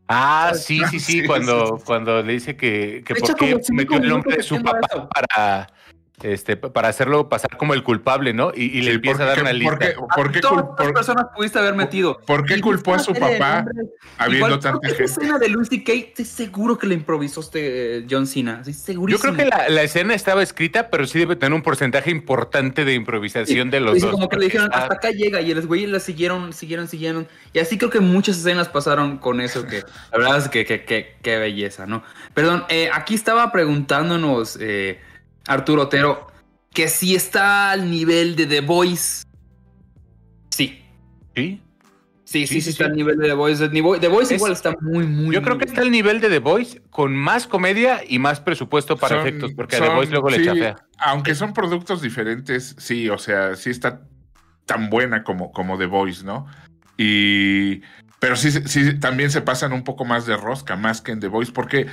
Ah, 0.07 0.51
sí, 0.55 0.81
sí, 0.91 0.99
sí, 0.99 1.21
Sí, 1.21 1.25
cuando, 1.25 1.81
cuando 1.85 2.21
le 2.21 2.33
dice 2.33 2.55
que, 2.55 3.03
que 3.05 3.15
por 3.15 3.35
qué 3.35 3.57
metió 3.71 3.97
el 3.97 4.09
nombre 4.09 4.37
de 4.37 4.43
su 4.43 4.61
papá 4.61 5.09
para, 5.09 5.67
este, 6.23 6.57
para 6.57 6.87
hacerlo 6.89 7.29
pasar 7.29 7.57
como 7.57 7.73
el 7.73 7.83
culpable, 7.83 8.33
¿no? 8.33 8.51
Y, 8.55 8.63
y 8.65 8.81
le 8.81 8.91
Sí, 8.91 8.95
empieza 8.95 9.23
a 9.23 9.25
dar 9.27 9.35
¿por 9.35 9.43
una 9.43 9.51
qué- 9.51 9.57
lista. 9.57 9.77
por 9.77 9.79
qué- 9.79 9.95
por 10.15 10.31
qué 10.31 10.39
todas 10.41 10.91
personas 10.93 11.25
pudiste 11.35 11.59
haber 11.59 11.73
metido. 11.75 12.19
por 12.27 12.45
qué 12.45 12.59
culpó 12.61 12.93
a 12.95 12.99
su 12.99 13.13
papá 13.13 13.65
habiendo 14.17 14.47
igual, 14.47 14.59
tanta 14.59 14.79
que 14.81 14.87
gente? 14.89 15.03
Esta 15.05 15.21
escena 15.21 15.39
de 15.39 15.49
Lucy 15.49 15.83
Kay, 15.83 15.99
estoy 16.09 16.25
seguro 16.25 16.77
que 16.77 16.87
la 16.87 16.93
improvisó 16.93 17.39
este 17.41 17.97
eh, 17.99 18.05
John 18.09 18.27
Cena. 18.27 18.61
Estoy 18.65 18.95
Yo 19.07 19.19
creo 19.19 19.35
que 19.35 19.45
la, 19.45 19.69
la 19.69 19.83
escena 19.83 20.13
estaba 20.13 20.43
escrita, 20.43 20.89
pero 20.89 21.05
sí 21.07 21.19
debe 21.19 21.35
tener 21.35 21.53
un 21.53 21.61
porcentaje 21.61 22.11
importante 22.11 22.85
de 22.85 22.93
improvisación 22.93 23.69
de 23.69 23.79
los 23.79 23.95
Dice 23.95 24.05
dos. 24.07 24.15
como 24.15 24.29
que 24.29 24.37
le 24.37 24.45
dijeron, 24.45 24.67
está- 24.67 24.83
hasta 24.83 24.95
acá 24.95 25.09
llega, 25.11 25.41
y 25.41 25.53
los 25.53 25.65
güeyes 25.65 25.89
la 25.89 25.99
siguieron, 25.99 26.53
siguieron, 26.53 26.87
siguieron. 26.87 27.27
Y 27.53 27.59
así 27.59 27.77
creo 27.77 27.89
que 27.89 27.99
muchas 27.99 28.37
escenas 28.37 28.69
pasaron 28.69 29.17
con 29.17 29.41
eso, 29.41 29.65
que 29.65 29.83
la 30.11 30.17
verdad 30.17 30.37
es 30.37 30.49
que 30.49 30.65
que- 30.65 30.83
que- 30.85 31.15
qué 31.21 31.37
belleza, 31.37 31.85
¿no? 31.85 32.03
Perdón, 32.33 32.63
eh, 32.69 32.89
aquí 32.93 33.15
estaba 33.15 33.51
preguntándonos 33.51 34.57
eh, 34.61 34.99
Arturo 35.47 35.83
Otero 35.83 36.27
que 36.73 36.87
si 36.87 37.15
está 37.15 37.71
al 37.71 37.89
nivel 37.91 38.35
de 38.35 38.45
The 38.47 38.61
Voice. 38.61 39.23
Sí. 40.49 40.81
¿Sí? 41.35 41.61
Sí, 42.23 42.47
sí, 42.47 42.47
Sí, 42.47 42.47
sí, 42.47 42.61
sí, 42.61 42.69
está 42.71 42.85
sí. 42.85 42.89
al 42.91 42.95
nivel 42.95 43.17
de 43.17 43.27
The 43.27 43.33
Voice. 43.33 43.67
The 43.69 43.81
Voice, 43.81 43.99
The 44.01 44.07
Voice 44.07 44.33
Es- 44.35 44.39
igual 44.39 44.53
está 44.53 44.73
muy, 44.79 45.05
muy. 45.05 45.35
Yo 45.35 45.41
creo 45.41 45.57
que 45.57 45.65
está 45.65 45.81
al 45.81 45.91
nivel 45.91 46.21
de 46.21 46.29
The 46.29 46.39
Voice 46.39 46.81
con 46.89 47.13
más 47.15 47.45
comedia 47.47 48.01
y 48.07 48.19
más 48.19 48.39
presupuesto 48.39 48.95
para 48.95 49.17
Son- 49.17 49.27
efectos, 49.27 49.51
porque 49.53 49.75
a 49.75 49.79
The 49.81 49.89
Voice 49.89 50.11
luego 50.11 50.29
le 50.29 50.37
sí, 50.39 50.45
chafea. 50.45 50.75
Aunque 50.97 51.35
son 51.35 51.53
productos 51.53 52.01
diferentes, 52.01 52.75
sí, 52.77 53.09
o 53.09 53.17
sea, 53.17 53.55
sí 53.55 53.69
está 53.69 54.01
tan 54.65 54.89
buena 54.89 55.23
como, 55.23 55.51
como 55.51 55.77
The 55.77 55.87
Voice, 55.87 56.23
¿no? 56.23 56.47
Y. 56.97 57.81
Pero 58.19 58.35
sí, 58.35 58.51
sí, 58.51 58.99
también 58.99 59.31
se 59.31 59.41
pasan 59.41 59.73
un 59.73 59.83
poco 59.83 60.05
más 60.05 60.27
de 60.27 60.37
rosca, 60.37 60.75
más 60.75 61.01
que 61.01 61.11
en 61.11 61.19
The 61.19 61.27
Voice, 61.27 61.51
porque 61.51 61.87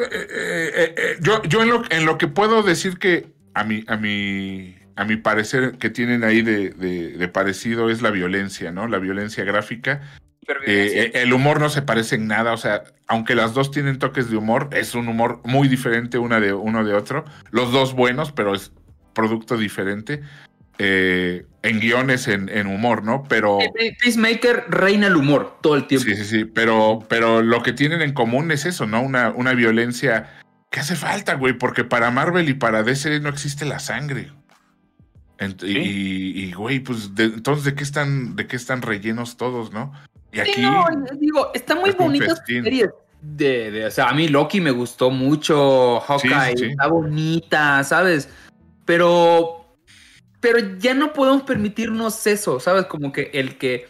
eh, 0.00 0.08
eh, 0.30 0.94
eh, 0.96 1.16
yo, 1.20 1.42
yo 1.44 1.62
en, 1.62 1.68
lo, 1.70 1.82
en 1.90 2.04
lo 2.06 2.18
que 2.18 2.26
puedo 2.28 2.62
decir 2.62 2.98
que 2.98 3.26
a 3.54 3.64
mi, 3.64 3.84
a 3.86 3.96
mi, 3.96 4.76
a 4.96 5.04
mi 5.04 5.16
parecer 5.16 5.78
que 5.78 5.90
tienen 5.90 6.24
ahí 6.24 6.42
de, 6.42 6.70
de- 6.70 7.12
de 7.16 7.28
parecido 7.28 7.90
es 7.90 8.02
la 8.02 8.10
violencia, 8.10 8.72
¿no? 8.72 8.88
La 8.88 8.98
violencia 8.98 9.44
gráfica. 9.44 10.02
Eh, 10.66 11.12
el 11.14 11.32
humor 11.32 11.58
no 11.58 11.70
se 11.70 11.80
parece 11.82 12.16
en 12.16 12.26
nada, 12.26 12.52
o 12.52 12.56
sea, 12.58 12.84
aunque 13.06 13.34
las 13.34 13.54
dos 13.54 13.70
tienen 13.70 13.98
toques 13.98 14.30
de 14.30 14.36
humor, 14.36 14.68
es 14.72 14.94
un 14.94 15.08
humor 15.08 15.40
muy 15.44 15.68
diferente 15.68 16.18
una 16.18 16.38
de 16.38 16.52
uno 16.52 16.84
de 16.84 16.92
otro. 16.94 17.24
Los 17.50 17.72
dos 17.72 17.94
buenos, 17.94 18.30
pero 18.32 18.54
es 18.54 18.70
producto 19.14 19.56
diferente. 19.56 20.20
Eh, 20.78 21.46
en 21.62 21.80
guiones, 21.80 22.28
en, 22.28 22.48
en 22.48 22.66
humor, 22.66 23.02
¿no? 23.04 23.22
Pero 23.28 23.58
Peacemaker 24.02 24.64
reina 24.68 25.06
el 25.06 25.16
humor 25.16 25.58
todo 25.62 25.76
el 25.76 25.86
tiempo. 25.86 26.06
sí, 26.06 26.16
sí, 26.16 26.24
sí. 26.24 26.44
Pero, 26.44 27.00
pero 27.08 27.42
lo 27.42 27.62
que 27.62 27.72
tienen 27.72 28.02
en 28.02 28.12
común 28.12 28.50
es 28.50 28.64
eso, 28.66 28.86
¿no? 28.86 29.00
Una, 29.02 29.30
una 29.30 29.52
violencia 29.54 30.30
que 30.70 30.80
hace 30.80 30.96
falta, 30.96 31.34
güey, 31.34 31.52
porque 31.54 31.84
para 31.84 32.10
Marvel 32.10 32.48
y 32.48 32.54
para 32.54 32.82
DC 32.82 33.20
no 33.20 33.28
existe 33.28 33.64
la 33.64 33.78
sangre. 33.78 34.30
Ent- 35.38 35.60
Sí. 35.60 35.68
Y, 35.78 36.44
y, 36.44 36.52
güey, 36.52 36.80
pues 36.80 37.14
de- 37.14 37.24
entonces 37.24 37.64
de 37.64 37.74
qué 37.74 37.84
están, 37.84 38.36
de 38.36 38.46
qué 38.46 38.56
están 38.56 38.82
rellenos 38.82 39.36
todos, 39.36 39.72
¿no? 39.72 39.92
Y 40.32 40.36
Sí, 40.36 40.40
aquí. 40.42 40.62
no, 40.62 40.84
digo, 41.20 41.50
están 41.54 41.78
muy 41.78 41.90
es 41.90 41.96
festín. 42.26 42.64
series. 42.64 42.90
De, 43.22 43.70
de- 43.70 43.86
o 43.86 43.90
sea, 43.90 44.08
a 44.10 44.12
mí 44.14 44.28
Loki 44.28 44.60
me 44.60 44.70
gustó 44.70 45.10
mucho, 45.10 46.00
Hawkeye 46.00 46.56
sí. 46.56 46.64
está 46.66 46.88
bonita, 46.88 47.82
¿sabes? 47.84 48.28
Pero, 48.84 49.63
pero 50.44 50.58
ya 50.76 50.92
no 50.92 51.14
podemos 51.14 51.44
permitirnos 51.44 52.26
eso, 52.26 52.60
¿sabes? 52.60 52.84
Como 52.84 53.12
que 53.12 53.30
el 53.32 53.56
que 53.56 53.88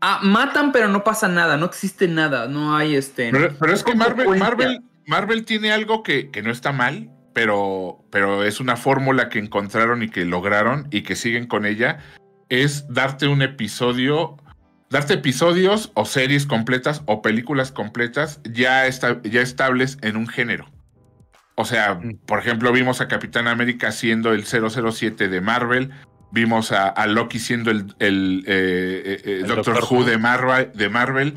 ah, 0.00 0.20
matan, 0.22 0.70
pero 0.70 0.86
no 0.86 1.02
pasa 1.02 1.26
nada, 1.26 1.56
no 1.56 1.66
existe 1.66 2.06
nada, 2.06 2.46
no 2.46 2.76
hay 2.76 2.94
este. 2.94 3.32
Pero, 3.32 3.52
pero 3.58 3.72
es 3.72 3.82
que 3.82 3.96
Marvel. 3.96 4.38
Marvel, 4.38 4.80
Marvel 5.08 5.44
tiene 5.44 5.72
algo 5.72 6.04
que, 6.04 6.30
que 6.30 6.40
no 6.40 6.52
está 6.52 6.70
mal, 6.70 7.10
pero, 7.34 8.04
pero 8.12 8.44
es 8.44 8.60
una 8.60 8.76
fórmula 8.76 9.28
que 9.28 9.40
encontraron 9.40 10.04
y 10.04 10.08
que 10.08 10.24
lograron 10.24 10.86
y 10.92 11.02
que 11.02 11.16
siguen 11.16 11.48
con 11.48 11.66
ella. 11.66 11.98
Es 12.48 12.86
darte 12.88 13.26
un 13.26 13.42
episodio, 13.42 14.36
darte 14.90 15.14
episodios 15.14 15.90
o 15.94 16.04
series 16.04 16.46
completas 16.46 17.02
o 17.06 17.22
películas 17.22 17.72
completas 17.72 18.40
ya, 18.48 18.86
esta- 18.86 19.20
ya 19.22 19.40
estables 19.40 19.98
en 20.02 20.16
un 20.16 20.28
género. 20.28 20.70
O 21.60 21.64
sea, 21.64 21.94
Mm. 21.94 22.18
por 22.24 22.38
ejemplo, 22.38 22.70
vimos 22.70 23.00
a 23.00 23.08
Capitán 23.08 23.48
América 23.48 23.90
siendo 23.90 24.32
el 24.32 24.44
007 24.44 25.26
de 25.28 25.40
Marvel. 25.40 25.90
Vimos 26.30 26.70
a, 26.70 26.86
a 26.88 27.06
Loki 27.08 27.40
siendo 27.40 27.72
el, 27.72 27.96
el, 27.98 28.44
eh, 28.46 29.02
eh, 29.04 29.22
eh, 29.24 29.38
El 29.40 29.46
Doctor, 29.48 29.74
Doctor 29.74 29.98
Who 29.98 30.04
de 30.04 30.18
Marvel, 30.18 30.70
de 30.72 30.88
Marvel. 30.88 31.34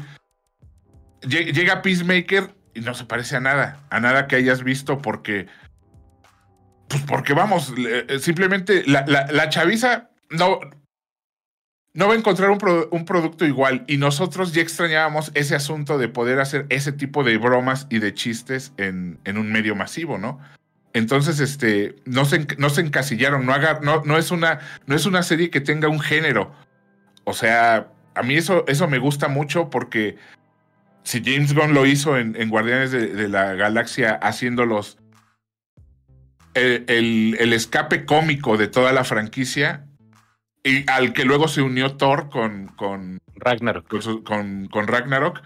Lle- 1.21 1.51
Llega 1.53 1.81
Peacemaker 1.81 2.53
y 2.75 2.81
no 2.81 2.93
se 2.93 3.05
parece 3.05 3.37
a 3.37 3.39
nada, 3.39 3.79
a 3.89 3.99
nada 3.99 4.27
que 4.27 4.35
hayas 4.35 4.63
visto 4.63 4.99
porque, 5.01 5.47
pues 6.87 7.01
porque 7.07 7.33
vamos, 7.33 7.75
le- 7.75 8.19
simplemente 8.19 8.83
la, 8.85 9.03
la, 9.07 9.25
la 9.31 9.49
chaviza 9.49 10.09
no, 10.29 10.59
no 11.93 12.07
va 12.07 12.13
a 12.13 12.17
encontrar 12.17 12.49
un, 12.51 12.57
pro- 12.57 12.87
un 12.91 13.03
producto 13.05 13.45
igual 13.45 13.83
y 13.87 13.97
nosotros 13.97 14.53
ya 14.53 14.61
extrañábamos 14.61 15.31
ese 15.33 15.55
asunto 15.55 15.97
de 15.97 16.07
poder 16.07 16.39
hacer 16.39 16.65
ese 16.69 16.91
tipo 16.93 17.23
de 17.23 17.37
bromas 17.37 17.87
y 17.89 17.99
de 17.99 18.13
chistes 18.13 18.71
en, 18.77 19.19
en 19.25 19.37
un 19.37 19.51
medio 19.51 19.75
masivo, 19.75 20.17
¿no? 20.17 20.39
Entonces, 20.93 21.39
este, 21.39 21.95
no 22.05 22.25
se, 22.25 22.45
no 22.57 22.69
se 22.69 22.81
encasillaron, 22.81 23.45
no, 23.45 23.53
haga, 23.53 23.79
no, 23.81 24.03
no, 24.05 24.17
es 24.17 24.31
una, 24.31 24.59
no 24.87 24.95
es 24.95 25.05
una 25.05 25.23
serie 25.23 25.49
que 25.49 25.61
tenga 25.61 25.87
un 25.87 25.99
género. 26.01 26.53
O 27.23 27.33
sea, 27.33 27.87
a 28.13 28.23
mí 28.23 28.35
eso, 28.35 28.65
eso 28.67 28.87
me 28.89 28.97
gusta 28.97 29.27
mucho 29.29 29.69
porque 29.69 30.17
si 31.03 31.21
James 31.23 31.53
Gunn 31.53 31.73
lo 31.73 31.85
hizo 31.85 32.17
en, 32.17 32.35
Guardianes 32.49 32.91
de, 32.91 33.07
de 33.07 33.29
la 33.29 33.53
Galaxia 33.53 34.15
haciéndolos 34.21 34.97
el, 36.53 36.83
el- 36.87 37.37
el 37.39 37.53
escape 37.53 38.05
cómico 38.05 38.57
de 38.57 38.67
toda 38.67 38.91
la 38.91 39.03
franquicia 39.03 39.85
y 40.63 40.89
al 40.89 41.13
que 41.13 41.25
luego 41.25 41.47
se 41.47 41.61
unió 41.61 41.95
Thor 41.97 42.29
con, 42.29 42.67
con, 42.75 43.19
Ragnarok. 43.35 43.87
con, 43.87 44.21
con- 44.23 44.67
con 44.67 44.87
Ragnarok. 44.87 45.41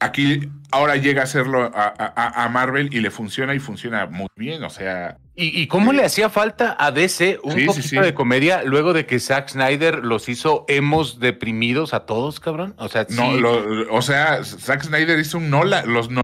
Aquí 0.00 0.48
ahora 0.70 0.94
llega 0.94 1.22
a 1.22 1.24
hacerlo 1.24 1.64
a, 1.74 1.92
a- 1.98 2.44
a 2.44 2.48
Marvel 2.48 2.88
y 2.94 3.00
le 3.00 3.10
funciona 3.10 3.52
y 3.54 3.58
funciona 3.58 4.06
muy 4.06 4.28
bien. 4.36 4.62
O 4.62 4.70
sea, 4.70 5.16
¿Y, 5.34 5.60
y 5.60 5.66
cómo 5.66 5.92
le 5.92 6.04
hacía 6.04 6.30
falta 6.30 6.76
a 6.78 6.92
DC 6.92 7.40
un 7.42 7.52
Sí, 7.54 7.64
poquito 7.64 7.88
sí. 7.88 7.96
de 7.98 8.14
comedia 8.14 8.62
luego 8.62 8.92
de 8.92 9.06
que 9.06 9.18
Zack 9.18 9.48
Snyder 9.48 10.04
los 10.04 10.28
hizo 10.28 10.64
hemos 10.68 11.18
deprimidos 11.18 11.94
a 11.94 12.06
todos, 12.06 12.38
cabrón? 12.38 12.74
O 12.78 12.88
sea, 12.88 13.06
no, 13.10 13.36
lo- 13.36 13.92
o 13.92 14.00
sea, 14.02 14.44
Zack 14.44 14.84
Snyder 14.84 15.18
hizo 15.18 15.38
un 15.38 15.50
Nolan, 15.50 15.92
los 15.92 16.10
no 16.10 16.22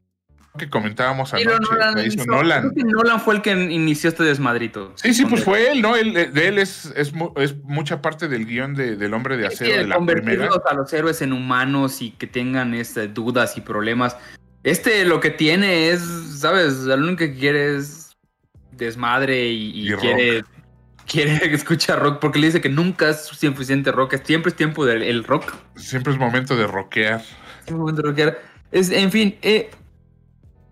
que 0.57 0.71
comentábamos 0.71 1.35
anoche. 1.35 1.49
Nolan, 1.71 1.95
sea, 1.95 2.07
hizo 2.07 2.23
hizo- 2.23 2.31
Nolan. 2.31 2.61
creo 2.71 2.75
que 2.75 2.85
Nolan 2.85 3.21
fue 3.21 3.35
el 3.35 3.43
que 3.43 3.51
inició 3.53 4.09
este 4.09 4.23
desmadrito. 4.23 4.93
Sí, 4.97 5.13
sí, 5.13 5.27
pues 5.27 5.43
fue 5.43 5.73
él, 5.73 5.83
¿no? 5.83 5.97
Él, 5.97 6.17
eh, 6.17 6.27
de 6.27 6.49
él 6.49 6.59
es, 6.59 6.93
es, 6.97 7.13
mu- 7.13 7.33
es 7.37 7.57
mucha 7.65 8.01
parte 8.01 8.29
del 8.29 8.47
guion 8.47 8.75
de- 8.75 8.97
del 8.97 9.15
hombre 9.15 9.37
de 9.37 9.49
Sí, 9.51 9.55
acero 9.55 9.71
el 9.75 9.77
de 9.83 9.87
la 9.89 9.97
primera. 9.97 10.21
convertirlos 10.21 10.61
a 10.71 10.75
los 10.75 10.93
héroes 10.93 11.23
en 11.23 11.33
humanos 11.33 12.01
y 12.03 12.11
que 12.13 12.29
tengan 12.29 12.73
este, 12.75 13.09
dudas 13.09 13.57
y 13.57 13.63
problemas. 13.63 14.17
Este 14.63 15.05
lo 15.05 15.19
que 15.21 15.31
tiene 15.31 15.91
es, 15.91 16.01
¿sabes? 16.39 16.75
Lo 16.85 16.95
único 16.95 17.17
que 17.19 17.35
quiere 17.35 17.77
es 17.77 18.17
desmadre 18.73 19.47
y, 19.49 19.71
y 19.73 19.89
Y 19.89 19.91
rock. 19.93 20.01
quiere, 20.03 20.45
quiere 21.07 21.33
escuchar 21.55 22.01
rock 22.01 22.21
porque 22.21 22.39
le 22.39 22.47
dice 22.47 22.61
que 22.61 22.69
nunca 22.69 23.09
es 23.11 23.25
suficiente 23.25 23.91
rock, 23.91 24.15
siempre 24.23 24.51
es 24.51 24.57
tiempo 24.57 24.87
del 24.87 25.03
el 25.03 25.25
rock. 25.25 25.53
Siempre 25.75 26.13
es 26.13 26.19
momento 26.19 26.57
de 26.57 26.67
rockear. 26.69 27.21
Siempre 27.23 27.71
es 27.71 27.73
momento 27.77 28.03
de 28.03 28.09
rockear. 28.09 28.41
Es, 28.71 28.91
en 28.91 29.11
fin, 29.13 29.37
eh, 29.43 29.71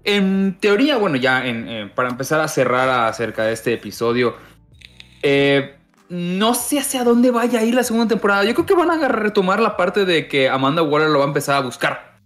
en 0.05 0.57
teoría, 0.61 0.97
bueno, 0.97 1.17
ya 1.17 1.47
en, 1.47 1.69
eh, 1.69 1.91
para 1.95 2.09
empezar 2.09 2.41
a 2.41 2.49
cerrar 2.49 2.89
acerca 2.89 3.45
de 3.45 3.53
este 3.53 3.73
episodio, 3.73 4.37
eh, 5.23 5.77
no 6.09 6.55
sé 6.55 6.79
hacia 6.79 7.05
dónde 7.05 7.31
vaya 7.31 7.61
a 7.61 7.65
ir 7.65 7.75
la 7.75 7.85
segunda 7.85 8.09
temporada. 8.09 8.45
Yo 8.45 8.55
creo 8.55 8.67
que 8.67 8.75
van 8.75 8.91
a 8.91 9.09
retomar 9.09 9.61
la 9.61 9.77
parte 9.77 10.05
de 10.05 10.29
que 10.29 10.49
Amanda 10.49 10.83
Waller 10.83 11.09
lo 11.09 11.21
va 11.21 11.25
a 11.25 11.29
empezar 11.29 11.57
a 11.57 11.61
buscar. 11.61 12.19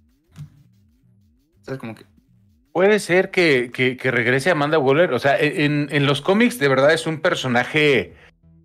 sea, 1.63 1.79
como 1.79 1.95
que. 1.95 2.05
Puede 2.73 2.99
ser 2.99 3.31
que, 3.31 3.71
que, 3.73 3.97
que 3.97 4.11
regrese 4.11 4.51
Amanda 4.51 4.79
Waller. 4.79 5.13
O 5.13 5.19
sea, 5.19 5.39
en, 5.39 5.89
en, 5.91 6.05
los 6.05 6.21
cómics 6.21 6.59
de 6.59 6.69
verdad 6.69 6.93
es 6.93 7.07
un 7.07 7.21
personaje 7.21 8.15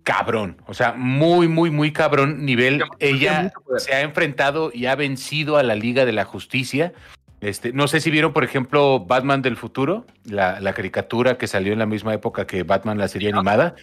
cabrón. 0.02 0.60
O 0.66 0.74
sea, 0.74 0.92
muy, 0.92 1.48
muy, 1.48 1.70
muy 1.70 1.92
cabrón. 1.92 2.44
Nivel, 2.44 2.82
ella 2.98 3.52
se 3.78 3.94
ha 3.94 4.02
enfrentado 4.02 4.70
y 4.74 4.86
ha 4.86 4.96
vencido 4.96 5.56
a 5.56 5.62
la 5.62 5.76
Liga 5.76 6.04
de 6.04 6.12
la 6.12 6.24
Justicia. 6.24 6.92
Este, 7.42 7.72
no 7.72 7.88
sé 7.88 8.00
si 8.00 8.12
vieron, 8.12 8.32
por 8.32 8.44
ejemplo, 8.44 9.00
Batman 9.00 9.42
del 9.42 9.56
futuro, 9.56 10.06
la, 10.24 10.60
la 10.60 10.74
caricatura 10.74 11.36
que 11.36 11.48
salió 11.48 11.72
en 11.72 11.80
la 11.80 11.86
misma 11.86 12.14
época 12.14 12.46
que 12.46 12.62
Batman, 12.62 12.98
la 12.98 13.08
serie 13.08 13.30
animada. 13.30 13.74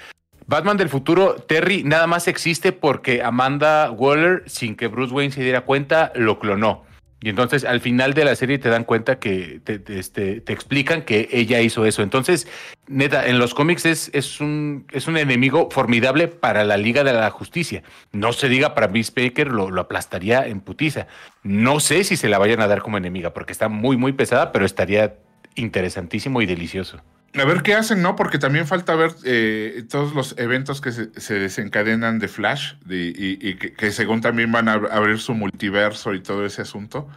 Batman 0.47 0.78
del 0.78 0.88
futuro, 0.88 1.36
Terry, 1.36 1.84
nada 1.84 2.07
más 2.07 2.30
existe 2.30 2.72
porque 2.72 3.22
Amanda 3.22 3.91
Waller, 3.91 4.43
sin 4.47 4.78
que 4.78 4.88
Bruce 4.88 5.14
Wayne 5.14 5.34
se 5.34 5.43
diera 5.43 5.62
cuenta, 5.62 6.14
lo 6.16 6.39
clonó. 6.39 6.86
Y 7.22 7.30
entonces 7.30 7.65
al 7.65 7.82
final 7.82 8.13
de 8.13 8.24
la 8.24 8.36
serie 8.36 8.59
te 8.59 8.70
dan 8.70 8.86
cuenta 8.86 9.20
que 9.20 9.59
te, 9.63 9.80
te, 9.80 9.99
este, 9.99 10.39
te 10.39 10.53
explican 10.53 11.01
que 11.01 11.28
ella 11.32 11.59
hizo 11.59 11.86
eso. 11.86 12.01
Entonces, 12.01 12.47
neta, 12.88 13.28
en 13.28 13.39
los 13.39 13.53
cómics 13.53 13.86
es, 13.86 14.09
es, 14.13 14.39
un, 14.39 14.86
es 14.91 15.07
un 15.07 15.17
enemigo 15.17 15.70
formidable 15.70 16.30
para 16.30 16.63
la 16.63 16.78
Liga 16.78 17.03
de 17.03 17.11
la 17.11 17.30
Justicia. 17.30 17.84
No 18.13 18.32
se 18.32 18.47
diga 18.47 18.74
para 18.74 18.88
Miss 18.88 19.13
Baker, 19.13 19.49
lo, 19.49 19.70
lo 19.70 19.82
aplastaría 19.82 20.47
en 20.47 20.61
putiza. 20.61 21.07
No 21.43 21.80
sé 21.80 22.03
si 22.05 22.15
se 22.15 22.30
la 22.30 22.38
vayan 22.38 22.61
a 22.61 22.67
dar 22.67 22.82
como 22.82 22.97
enemiga, 22.97 23.34
porque 23.34 23.51
está 23.51 23.67
muy, 23.67 23.97
muy 23.97 24.13
pesada, 24.13 24.51
pero 24.51 24.65
estaría 24.65 25.15
interesantísimo 25.60 26.41
y 26.41 26.45
delicioso. 26.45 27.01
A 27.36 27.45
ver 27.45 27.62
qué 27.62 27.76
hacen, 27.76 28.01
¿no? 28.01 28.16
Porque 28.16 28.39
también 28.39 28.66
falta 28.66 28.95
ver 28.95 29.12
eh, 29.24 29.84
todos 29.89 30.16
los 30.16 30.36
eventos 30.39 30.82
que 30.82 30.91
se, 30.91 31.12
se 31.20 31.36
desencadenan 31.36 32.18
de 32.18 32.28
Flash 32.28 32.74
y, 32.89 33.55
que, 33.55 33.91
según 33.91 34.22
también 34.22 34.51
van 34.51 34.68
a 34.68 34.74
abrir 34.74 35.20
su 35.20 35.36
multiverso 35.36 36.16
y 36.16 36.22
todo 36.22 36.43
ese 36.45 36.64
asunto. 36.64 37.07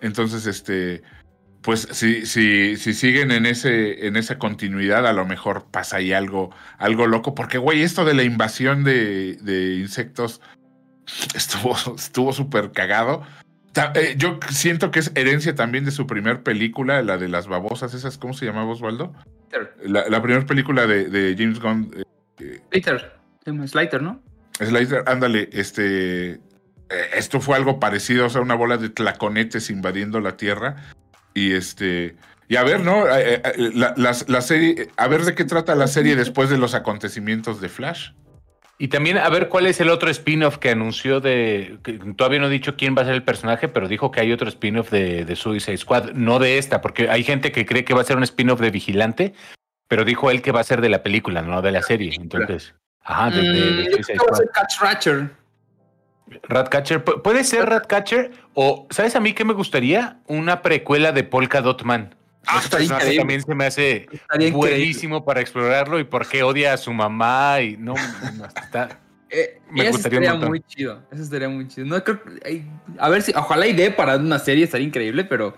Entonces, 0.00 0.46
este, 0.46 1.02
pues 1.60 1.88
si, 1.90 2.24
si, 2.24 2.78
si 2.78 2.94
siguen 2.94 3.30
en, 3.32 3.44
ese, 3.44 4.06
en 4.06 4.16
esa 4.16 4.38
continuidad, 4.38 5.06
a 5.06 5.12
lo 5.12 5.26
mejor 5.26 5.66
pasa 5.70 5.98
ahí 5.98 6.14
algo, 6.14 6.50
algo 6.78 7.06
loco. 7.06 7.34
Porque, 7.34 7.58
güey, 7.58 7.82
esto 7.82 8.06
de 8.06 8.14
la 8.14 8.22
invasión 8.22 8.82
de, 8.82 9.36
de 9.42 9.74
insectos 9.74 10.40
estuvo 11.34 12.32
súper 12.32 12.72
cagado. 12.72 13.24
Eh, 13.94 14.14
yo 14.16 14.40
siento 14.50 14.90
que 14.90 14.98
es 14.98 15.12
herencia 15.14 15.54
también 15.54 15.84
de 15.84 15.90
su 15.92 16.06
primer 16.06 16.42
película, 16.42 17.02
la 17.02 17.18
de 17.18 17.28
las 17.28 17.46
babosas, 17.46 17.94
esas, 17.94 18.18
¿cómo 18.18 18.34
se 18.34 18.46
llamaba 18.46 18.72
Osvaldo? 18.72 19.14
La, 19.84 20.08
la 20.08 20.22
primera 20.22 20.44
película 20.44 20.86
de, 20.86 21.08
de, 21.08 21.36
James 21.38 21.60
Gunn. 21.60 21.90
Eh, 22.38 22.60
Slater, 22.72 23.12
Slater, 23.66 24.02
¿no? 24.02 24.22
Slater, 24.58 25.04
ándale, 25.06 25.48
este. 25.52 26.32
Eh, 26.32 26.40
esto 27.14 27.40
fue 27.40 27.56
algo 27.56 27.78
parecido, 27.78 28.26
o 28.26 28.30
sea, 28.30 28.40
una 28.40 28.54
bola 28.54 28.76
de 28.76 28.88
tlaconetes 28.88 29.70
invadiendo 29.70 30.20
la 30.20 30.36
Tierra. 30.36 30.76
Y 31.34 31.52
este. 31.52 32.16
Y 32.48 32.56
a 32.56 32.64
ver, 32.64 32.80
¿no? 32.80 33.06
La, 33.06 33.94
la, 33.96 34.16
la 34.26 34.40
serie. 34.40 34.88
A 34.96 35.06
ver 35.06 35.22
de 35.22 35.36
qué 35.36 35.44
trata 35.44 35.76
la 35.76 35.86
serie 35.86 36.16
después 36.16 36.50
de 36.50 36.58
los 36.58 36.74
acontecimientos 36.74 37.60
de 37.60 37.68
Flash. 37.68 38.10
Y 38.82 38.88
también 38.88 39.18
a 39.18 39.28
ver 39.28 39.50
cuál 39.50 39.66
es 39.66 39.78
el 39.82 39.90
otro 39.90 40.08
spin-off 40.08 40.56
que 40.56 40.70
anunció 40.70 41.20
de. 41.20 41.76
Que 41.82 42.00
todavía 42.16 42.40
no 42.40 42.46
he 42.46 42.50
dicho 42.50 42.76
quién 42.76 42.96
va 42.96 43.02
a 43.02 43.04
ser 43.04 43.12
el 43.12 43.22
personaje, 43.22 43.68
pero 43.68 43.88
dijo 43.88 44.10
que 44.10 44.22
hay 44.22 44.32
otro 44.32 44.48
spin-off 44.48 44.90
de, 44.90 45.26
de, 45.26 45.36
Suicide 45.36 45.76
Squad, 45.76 46.12
no 46.12 46.38
de 46.38 46.56
esta, 46.56 46.80
porque 46.80 47.10
hay 47.10 47.22
gente 47.22 47.52
que 47.52 47.66
cree 47.66 47.84
que 47.84 47.92
va 47.92 48.00
a 48.00 48.04
ser 48.04 48.16
un 48.16 48.22
spin-off 48.22 48.58
de 48.58 48.70
Vigilante, 48.70 49.34
pero 49.86 50.06
dijo 50.06 50.30
él 50.30 50.40
que 50.40 50.50
va 50.50 50.60
a 50.60 50.64
ser 50.64 50.80
de 50.80 50.88
la 50.88 51.02
película, 51.02 51.42
no 51.42 51.60
de 51.60 51.72
la 51.72 51.82
serie. 51.82 52.10
Entonces. 52.18 52.74
Ajá, 53.02 53.28
de, 53.28 53.42
de, 53.42 53.52
de 53.52 53.82
mm, 53.82 53.92
Suicide 53.92 54.18
Squad. 54.18 54.38
Ratcatcher. 54.54 55.30
Ratcatcher. 56.48 57.04
Puede 57.04 57.44
ser 57.44 57.68
Ratcatcher, 57.68 58.30
o 58.54 58.86
¿sabes 58.88 59.14
a 59.14 59.20
mí 59.20 59.34
qué 59.34 59.44
me 59.44 59.52
gustaría? 59.52 60.20
Una 60.26 60.62
precuela 60.62 61.12
de 61.12 61.22
Polka 61.22 61.60
Dot 61.60 61.82
Man. 61.82 62.14
Ah, 62.46 62.62
personaje 62.68 63.16
también 63.16 63.42
se 63.42 63.54
me 63.54 63.66
hace 63.66 64.06
buenísimo 64.52 65.16
increíble. 65.16 65.20
para 65.26 65.40
explorarlo 65.40 66.00
y 66.00 66.04
por 66.04 66.26
qué 66.26 66.42
odia 66.42 66.72
a 66.72 66.76
su 66.76 66.92
mamá 66.92 67.60
y 67.60 67.76
no, 67.76 67.94
no 68.36 68.46
está. 68.46 69.00
Eh, 69.32 69.60
me 69.70 69.82
eso 69.82 69.92
gustaría 69.92 70.18
estaría 70.18 70.48
muy 70.48 70.60
chido. 70.62 71.04
Eso 71.12 71.22
estaría 71.22 71.48
muy 71.48 71.68
chido. 71.68 71.86
No 71.86 72.02
creo 72.02 72.20
a 72.98 73.08
ver 73.08 73.22
si 73.22 73.32
ojalá 73.36 73.68
idea 73.68 73.94
para 73.94 74.16
una 74.16 74.40
serie 74.40 74.64
estaría 74.64 74.88
increíble, 74.88 75.22
pero 75.22 75.56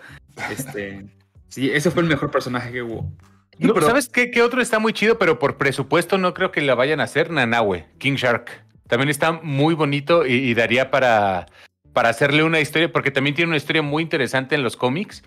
este 0.51 1.07
sí, 1.49 1.70
ese 1.70 1.91
fue 1.91 2.03
el 2.03 2.09
mejor 2.11 2.30
personaje 2.30 2.70
que 2.70 2.83
hubo. 2.83 3.11
No, 3.59 3.72
pero, 3.72 3.87
¿Sabes 3.87 4.11
qué, 4.11 4.30
qué, 4.30 4.43
otro 4.43 4.61
está 4.61 4.78
muy 4.78 4.93
chido? 4.93 5.18
Pero 5.18 5.39
por 5.39 5.57
presupuesto 5.57 6.18
no 6.18 6.35
creo 6.35 6.53
que 6.53 6.61
la 6.61 6.74
vayan 6.74 7.01
a 7.01 7.05
hacer. 7.05 7.30
Nanawe, 7.30 7.87
King 7.97 8.16
Shark. 8.16 8.51
También 8.89 9.09
está 9.09 9.33
muy 9.33 9.72
bonito 9.72 10.26
y, 10.26 10.35
y 10.35 10.53
daría 10.53 10.91
para, 10.91 11.47
para 11.95 12.11
hacerle 12.11 12.43
una 12.43 12.61
historia, 12.61 12.93
porque 12.93 13.11
también 13.11 13.35
tiene 13.35 13.49
una 13.49 13.57
historia 13.57 13.80
muy 13.80 14.03
interesante 14.03 14.55
en 14.55 14.62
los 14.62 14.76
cómics 14.76 15.22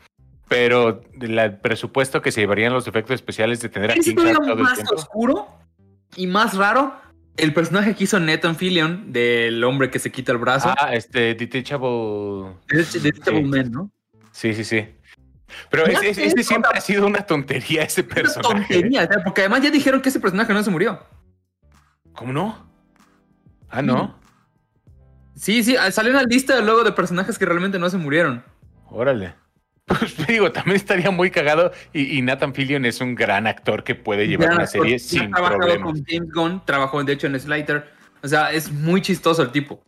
pero 0.48 1.02
el 1.20 1.58
presupuesto 1.58 2.22
que 2.22 2.32
se 2.32 2.42
llevarían 2.42 2.74
los 2.74 2.88
efectos 2.88 3.16
especiales 3.16 3.62
de 3.62 3.70
tener 3.70 3.92
a 3.92 3.94
King 3.96 4.16
Shark 4.16 4.46
todo 4.46 4.56
más 4.56 4.72
el 4.72 4.86
tiempo. 4.86 4.96
oscuro 4.96 5.48
y 6.16 6.28
más 6.28 6.56
raro 6.56 6.96
el 7.38 7.54
personaje 7.54 7.96
que 7.96 8.06
hizo 8.06 8.20
Nathan 8.20 8.56
Fillion 8.56 9.12
del 9.12 9.64
hombre 9.64 9.90
que 9.90 10.00
se 10.00 10.12
quita 10.12 10.32
el 10.32 10.38
brazo. 10.38 10.74
Ah, 10.78 10.94
este 10.94 11.36
Detachable. 11.36 12.56
Detachable 12.68 13.42
sí. 13.42 13.48
Man, 13.48 13.72
¿no? 13.72 13.92
Sí, 14.32 14.54
sí, 14.54 14.64
sí. 14.64 14.88
Pero 15.70 15.86
ese 15.86 16.44
siempre 16.44 16.72
ha 16.74 16.82
sido 16.82 17.06
una 17.06 17.26
tontería 17.26 17.84
ese 17.84 18.04
personaje. 18.04 18.50
Una 18.50 18.68
tontería, 18.68 19.10
porque 19.24 19.42
además 19.42 19.62
ya 19.62 19.72
dijeron 19.72 20.02
que 20.02 20.10
ese 20.10 20.20
personaje 20.20 20.54
no 20.54 20.64
se 20.64 20.72
murió. 20.72 21.00
¿Cómo 22.14 22.34
no? 22.34 22.66
Ah, 23.70 23.82
no. 23.82 24.18
Sí, 25.36 25.64
sí, 25.64 25.76
salió 25.92 26.12
una 26.12 26.24
lista 26.24 26.62
luego 26.62 26.84
de 26.84 26.94
personajes 26.94 27.38
que 27.38 27.46
realmente 27.46 27.78
no 27.78 27.90
se 27.90 27.98
murieron. 27.98 28.44
Órale. 28.90 29.36
Pues 29.86 30.16
digo, 30.28 30.52
también 30.52 30.78
estaría 30.78 31.12
muy 31.12 31.32
cagado. 31.32 31.72
Y, 31.94 32.18
y, 32.18 32.22
Nathan 32.22 32.54
Fillion 32.54 32.86
es 32.86 33.02
un 33.02 33.16
gran 33.16 33.48
actor 33.48 33.84
que 33.84 33.96
puede 33.96 34.28
llevar 34.28 34.50
ya, 34.50 34.56
una 34.56 34.68
serie 34.68 35.00
sin 35.00 35.32
problemas. 35.32 35.80
con 35.80 36.04
James 36.06 36.32
Gunn, 36.34 36.66
trabajó 36.66 37.04
de 37.04 37.14
hecho 37.14 37.28
en 37.28 37.40
Slater. 37.40 37.92
O 38.24 38.28
sea, 38.28 38.52
es 38.52 38.72
muy 38.72 39.02
chistoso 39.02 39.42
el 39.44 39.52
tipo. 39.52 39.84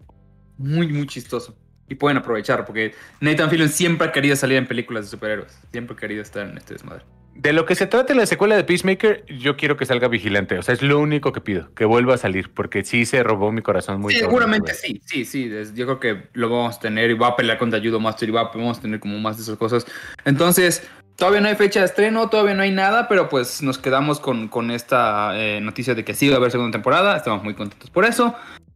Muy, 0.58 0.88
muy 0.88 1.08
chistoso. 1.08 1.58
Y 1.90 1.96
pueden 1.96 2.18
aprovechar, 2.18 2.66
porque 2.66 2.94
Nathan 3.22 3.50
Fillion 3.50 3.70
siempre 3.70 4.08
ha 4.08 4.12
querido 4.12 4.36
salir 4.36 4.58
en 4.58 4.68
películas 4.68 5.06
de 5.06 5.12
superhéroes. 5.12 5.60
Siempre 5.72 5.96
ha 5.96 6.00
querido 6.00 6.22
estar 6.22 6.48
en 6.48 6.58
este 6.58 6.74
desmadre. 6.74 7.04
De 7.38 7.54
lo 7.54 7.68
que 7.68 7.76
se 7.76 7.86
trata 7.86 8.16
la 8.16 8.26
secuela 8.26 8.56
de 8.56 8.64
Peacemaker, 8.64 9.24
yo 9.28 9.58
quiero 9.58 9.78
que 9.78 9.86
salga 9.86 10.08
vigilante. 10.08 10.58
O 10.58 10.64
sea, 10.64 10.74
es 10.74 10.82
lo 10.82 11.00
único 11.00 11.32
que 11.34 11.40
pido, 11.40 11.72
que 11.76 11.86
vuelva 11.86 12.16
a 12.16 12.18
salir, 12.18 12.50
porque 12.52 12.84
sí 12.84 13.06
se 13.06 13.22
robó 13.22 13.52
mi 13.52 13.62
corazón 13.62 14.02
muy 14.02 14.12
sí, 14.12 14.22
Seguramente 14.22 14.74
sí, 14.74 15.00
sí, 15.06 15.24
sí. 15.24 15.52
Yo 15.76 15.86
creo 15.86 16.00
que 16.00 16.30
lo 16.34 16.50
vamos 16.50 16.78
a 16.78 16.80
tener 16.80 17.12
y 17.12 17.14
va 17.14 17.28
a 17.28 17.36
pelear 17.36 17.60
contra 17.60 17.80
Judo 17.80 18.00
Master 18.00 18.28
y 18.28 18.32
va, 18.32 18.46
vamos 18.46 18.80
a 18.80 18.82
tener 18.82 19.00
como 19.00 19.20
más 19.20 19.38
de 19.38 19.44
esas 19.44 19.56
cosas. 19.56 19.86
Entonces, 20.26 20.90
todavía 21.16 21.40
no 21.40 21.48
hay 21.48 21.56
fecha 21.56 21.82
de 21.82 21.86
estreno, 21.86 22.28
todavía 22.28 22.56
no 22.56 22.64
hay 22.64 22.72
nada, 22.72 23.08
pero 23.08 23.30
pues 23.30 23.62
nos 23.62 23.78
quedamos 23.78 24.20
con, 24.20 24.48
con 24.48 24.72
esta 24.72 25.40
eh, 25.40 25.62
noticia 25.62 25.94
de 25.94 26.04
que 26.04 26.16
sí 26.16 26.30
va 26.30 26.36
a 26.36 26.38
haber 26.38 26.50
segunda 26.50 26.72
temporada. 26.72 27.18
Estamos 27.18 27.44
muy 27.44 27.54
contentos 27.54 27.92
por 27.92 28.04
eso. 28.06 28.34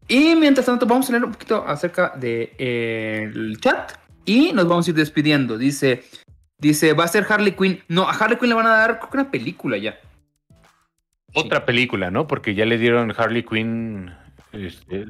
Y 0.07 0.36
mientras 0.36 0.68
tanto, 0.68 0.86
vamos 0.86 1.09
a 1.09 1.14
leer 1.14 1.26
un 1.26 1.32
poquito 1.32 1.66
acerca 1.68 2.09
del 2.16 2.22
de, 2.22 2.55
eh, 2.59 3.53
chat 3.59 3.93
y 4.24 4.53
nos 4.53 4.68
vamos 4.68 4.86
a 4.86 4.91
ir 4.91 4.95
despidiendo. 4.95 5.57
Dice. 5.57 6.03
Dice, 6.62 6.93
va 6.93 7.05
a 7.05 7.07
ser 7.07 7.26
Harley 7.28 7.53
Quinn. 7.53 7.84
No, 7.88 8.07
a 8.07 8.12
Harley 8.12 8.38
Quinn 8.38 8.49
le 8.49 8.55
van 8.55 8.68
a 8.68 8.70
dar 8.70 8.99
creo 8.99 9.09
que 9.09 9.18
una 9.18 9.32
película 9.32 9.78
ya. 9.78 9.99
Otra 11.34 11.59
sí. 11.59 11.64
película, 11.66 12.12
¿no? 12.12 12.28
Porque 12.28 12.53
ya 12.53 12.66
le 12.66 12.78
dieron 12.78 13.12
Harley 13.18 13.43
Quinn. 13.43 14.14
Este, 14.53 15.05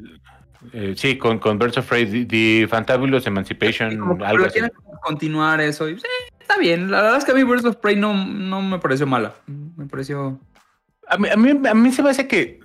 eh, 0.72 0.94
sí, 0.96 1.18
con, 1.18 1.40
con 1.40 1.60
Birds 1.60 1.78
of 1.78 1.90
Prey, 1.90 2.26
The, 2.26 2.68
Fantabulous 2.70 3.28
Emancipation, 3.28 3.92
sí, 3.92 3.98
como 3.98 4.24
algo 4.24 4.46
así. 4.46 4.60
continuar 5.04 5.60
eso. 5.60 5.90
Y, 5.90 6.00
sí, 6.00 6.06
está 6.40 6.58
bien. 6.58 6.90
La 6.90 7.02
verdad 7.02 7.18
es 7.18 7.26
que 7.26 7.32
a 7.32 7.36
mí 7.36 7.44
Birds 7.44 7.66
of 7.66 7.76
Prey 7.76 7.98
no, 7.98 8.14
no 8.14 8.62
me 8.62 8.80
pareció 8.80 9.06
mala. 9.06 9.34
Me 9.46 9.88
pareció. 9.88 10.40
A 11.10 11.18
mí, 11.18 11.28
a 11.28 11.36
mí, 11.36 11.68
a 11.68 11.74
mí 11.74 11.92
se 11.92 12.02
me 12.02 12.12
hace 12.12 12.30
que 12.30 12.61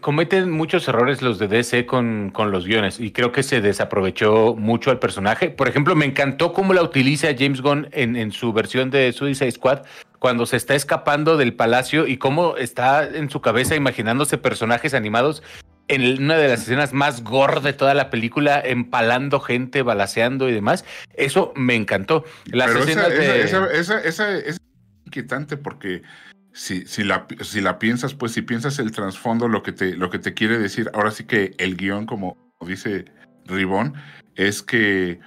cometen 0.00 0.50
muchos 0.50 0.88
errores 0.88 1.20
los 1.20 1.38
de 1.38 1.48
DC 1.48 1.86
con, 1.86 2.30
con, 2.30 2.50
los 2.50 2.66
guiones 2.66 2.98
y 2.98 3.12
creo 3.12 3.32
que 3.32 3.42
se 3.42 3.60
desaprovechó 3.60 4.54
mucho 4.56 4.90
al 4.90 4.98
personaje. 4.98 5.50
Por 5.50 5.68
ejemplo, 5.68 5.94
me 5.94 6.06
encantó 6.06 6.52
cómo 6.52 6.72
la 6.72 6.82
utiliza 6.82 7.28
James 7.38 7.60
Gunn 7.60 7.88
en, 7.92 8.16
en, 8.16 8.32
su 8.32 8.52
versión 8.52 8.90
de 8.90 9.12
Suicide 9.12 9.50
Squad 9.50 9.82
cuando 10.18 10.46
se 10.46 10.56
está 10.56 10.74
escapando 10.74 11.36
del 11.36 11.54
palacio 11.54 12.06
y 12.06 12.16
cómo 12.16 12.56
está 12.56 13.04
en 13.04 13.28
su 13.28 13.40
cabeza 13.40 13.76
imaginándose 13.76 14.38
personajes 14.38 14.94
animados 14.94 15.42
en 15.88 16.22
una 16.22 16.38
de 16.38 16.48
las 16.48 16.62
escenas 16.62 16.94
más 16.94 17.22
gore 17.22 17.60
de 17.60 17.74
toda 17.74 17.92
la 17.92 18.08
película, 18.08 18.60
empalando 18.64 19.38
gente, 19.40 19.82
balaseando 19.82 20.48
y 20.48 20.52
demás. 20.52 20.84
Eso 21.14 21.52
me 21.56 21.74
encantó. 21.74 22.24
Las 22.46 22.68
Pero 22.68 22.80
escenas 22.80 23.10
esa, 23.10 23.20
de... 23.20 23.42
esa, 23.42 23.66
esa, 23.66 24.00
esa, 24.00 24.38
es 24.38 24.56
inquietante 25.04 25.58
porque 25.58 26.02
si, 26.54 26.86
si, 26.86 27.02
la, 27.02 27.26
si 27.40 27.60
la 27.60 27.78
piensas, 27.78 28.14
pues 28.14 28.32
si 28.32 28.40
piensas 28.40 28.78
el 28.78 28.92
trasfondo, 28.92 29.48
lo 29.48 29.62
que 29.62 29.72
te, 29.72 29.96
lo 29.96 30.08
que 30.08 30.20
te 30.20 30.34
quiere 30.34 30.56
decir, 30.58 30.88
ahora 30.94 31.10
sí 31.10 31.24
que 31.24 31.52
el 31.58 31.76
guion, 31.76 32.06
como 32.06 32.38
dice 32.64 33.06
Ribón, 33.44 33.94
es 34.36 34.62
que 34.62 35.18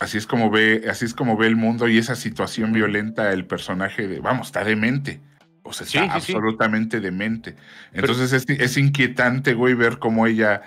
así 0.00 0.18
es 0.18 0.26
como 0.26 0.50
ve, 0.50 0.84
así 0.88 1.06
es 1.06 1.14
como 1.14 1.36
ve 1.38 1.46
el 1.46 1.56
mundo 1.56 1.88
y 1.88 1.96
esa 1.96 2.14
situación 2.14 2.72
violenta, 2.72 3.32
el 3.32 3.46
personaje 3.46 4.06
de, 4.06 4.20
vamos, 4.20 4.48
está 4.48 4.64
demente. 4.64 5.20
O 5.62 5.72
sea, 5.72 5.86
está 5.86 6.02
sí, 6.02 6.04
sí, 6.04 6.32
absolutamente 6.32 6.98
sí. 6.98 7.02
demente. 7.02 7.56
Entonces 7.92 8.44
Pero, 8.46 8.62
es, 8.62 8.70
es, 8.70 8.76
inquietante, 8.76 9.54
güey, 9.54 9.74
ver 9.74 9.98
cómo 9.98 10.26
ella 10.26 10.62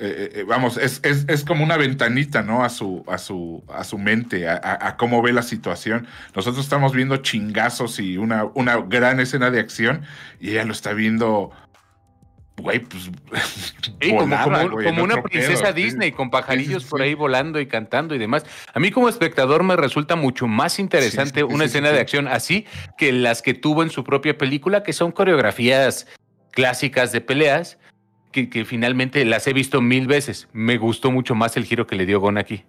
eh, 0.00 0.30
eh, 0.34 0.44
vamos, 0.46 0.76
es, 0.76 1.00
es, 1.02 1.24
es, 1.28 1.44
como 1.44 1.64
una 1.64 1.76
ventanita, 1.76 2.42
¿no? 2.42 2.64
A 2.64 2.68
su, 2.68 3.04
a 3.08 3.18
su, 3.18 3.62
a 3.68 3.84
su 3.84 3.98
mente, 3.98 4.48
a, 4.48 4.60
a, 4.62 4.96
cómo 4.96 5.22
ve 5.22 5.32
la 5.32 5.42
situación. 5.42 6.06
Nosotros 6.34 6.64
estamos 6.64 6.92
viendo 6.92 7.16
chingazos 7.18 7.98
y 7.98 8.16
una, 8.16 8.44
una 8.54 8.76
gran 8.78 9.20
escena 9.20 9.50
de 9.50 9.60
acción 9.60 10.02
y 10.40 10.50
ella 10.50 10.64
lo 10.64 10.72
está 10.72 10.92
viendo 10.92 11.52
güey, 12.58 12.80
pues. 12.80 13.10
como, 14.10 15.02
una 15.02 15.22
princesa 15.22 15.72
Disney 15.72 16.12
con 16.12 16.30
pajarillos 16.30 16.84
por 16.84 17.02
ahí 17.02 17.14
volando 17.14 17.60
y 17.60 17.66
cantando 17.66 18.14
y 18.14 18.18
demás. 18.18 18.44
A 18.72 18.80
mí, 18.80 18.90
como 18.90 19.08
espectador, 19.08 19.62
me 19.62 19.76
resulta 19.76 20.16
mucho 20.16 20.46
más 20.46 20.78
interesante 20.78 21.44
una 21.44 21.64
escena 21.64 21.90
de 21.90 22.00
acción 22.00 22.28
así 22.28 22.66
que 22.96 23.12
las 23.12 23.42
que 23.42 23.54
tuvo 23.54 23.82
en 23.82 23.90
su 23.90 24.04
propia 24.04 24.36
película, 24.36 24.82
que 24.82 24.92
son 24.92 25.12
coreografías 25.12 26.06
clásicas 26.52 27.12
de 27.12 27.20
peleas, 27.20 27.78
que, 28.46 28.50
que 28.50 28.64
finalmente 28.64 29.24
las 29.24 29.46
he 29.46 29.52
visto 29.52 29.80
mil 29.80 30.06
veces. 30.06 30.48
Me 30.52 30.78
gustó 30.78 31.10
mucho 31.10 31.34
más 31.34 31.56
el 31.56 31.64
giro 31.64 31.86
que 31.86 31.96
le 31.96 32.06
dio 32.06 32.20
Gon 32.20 32.38
aquí. 32.38 32.64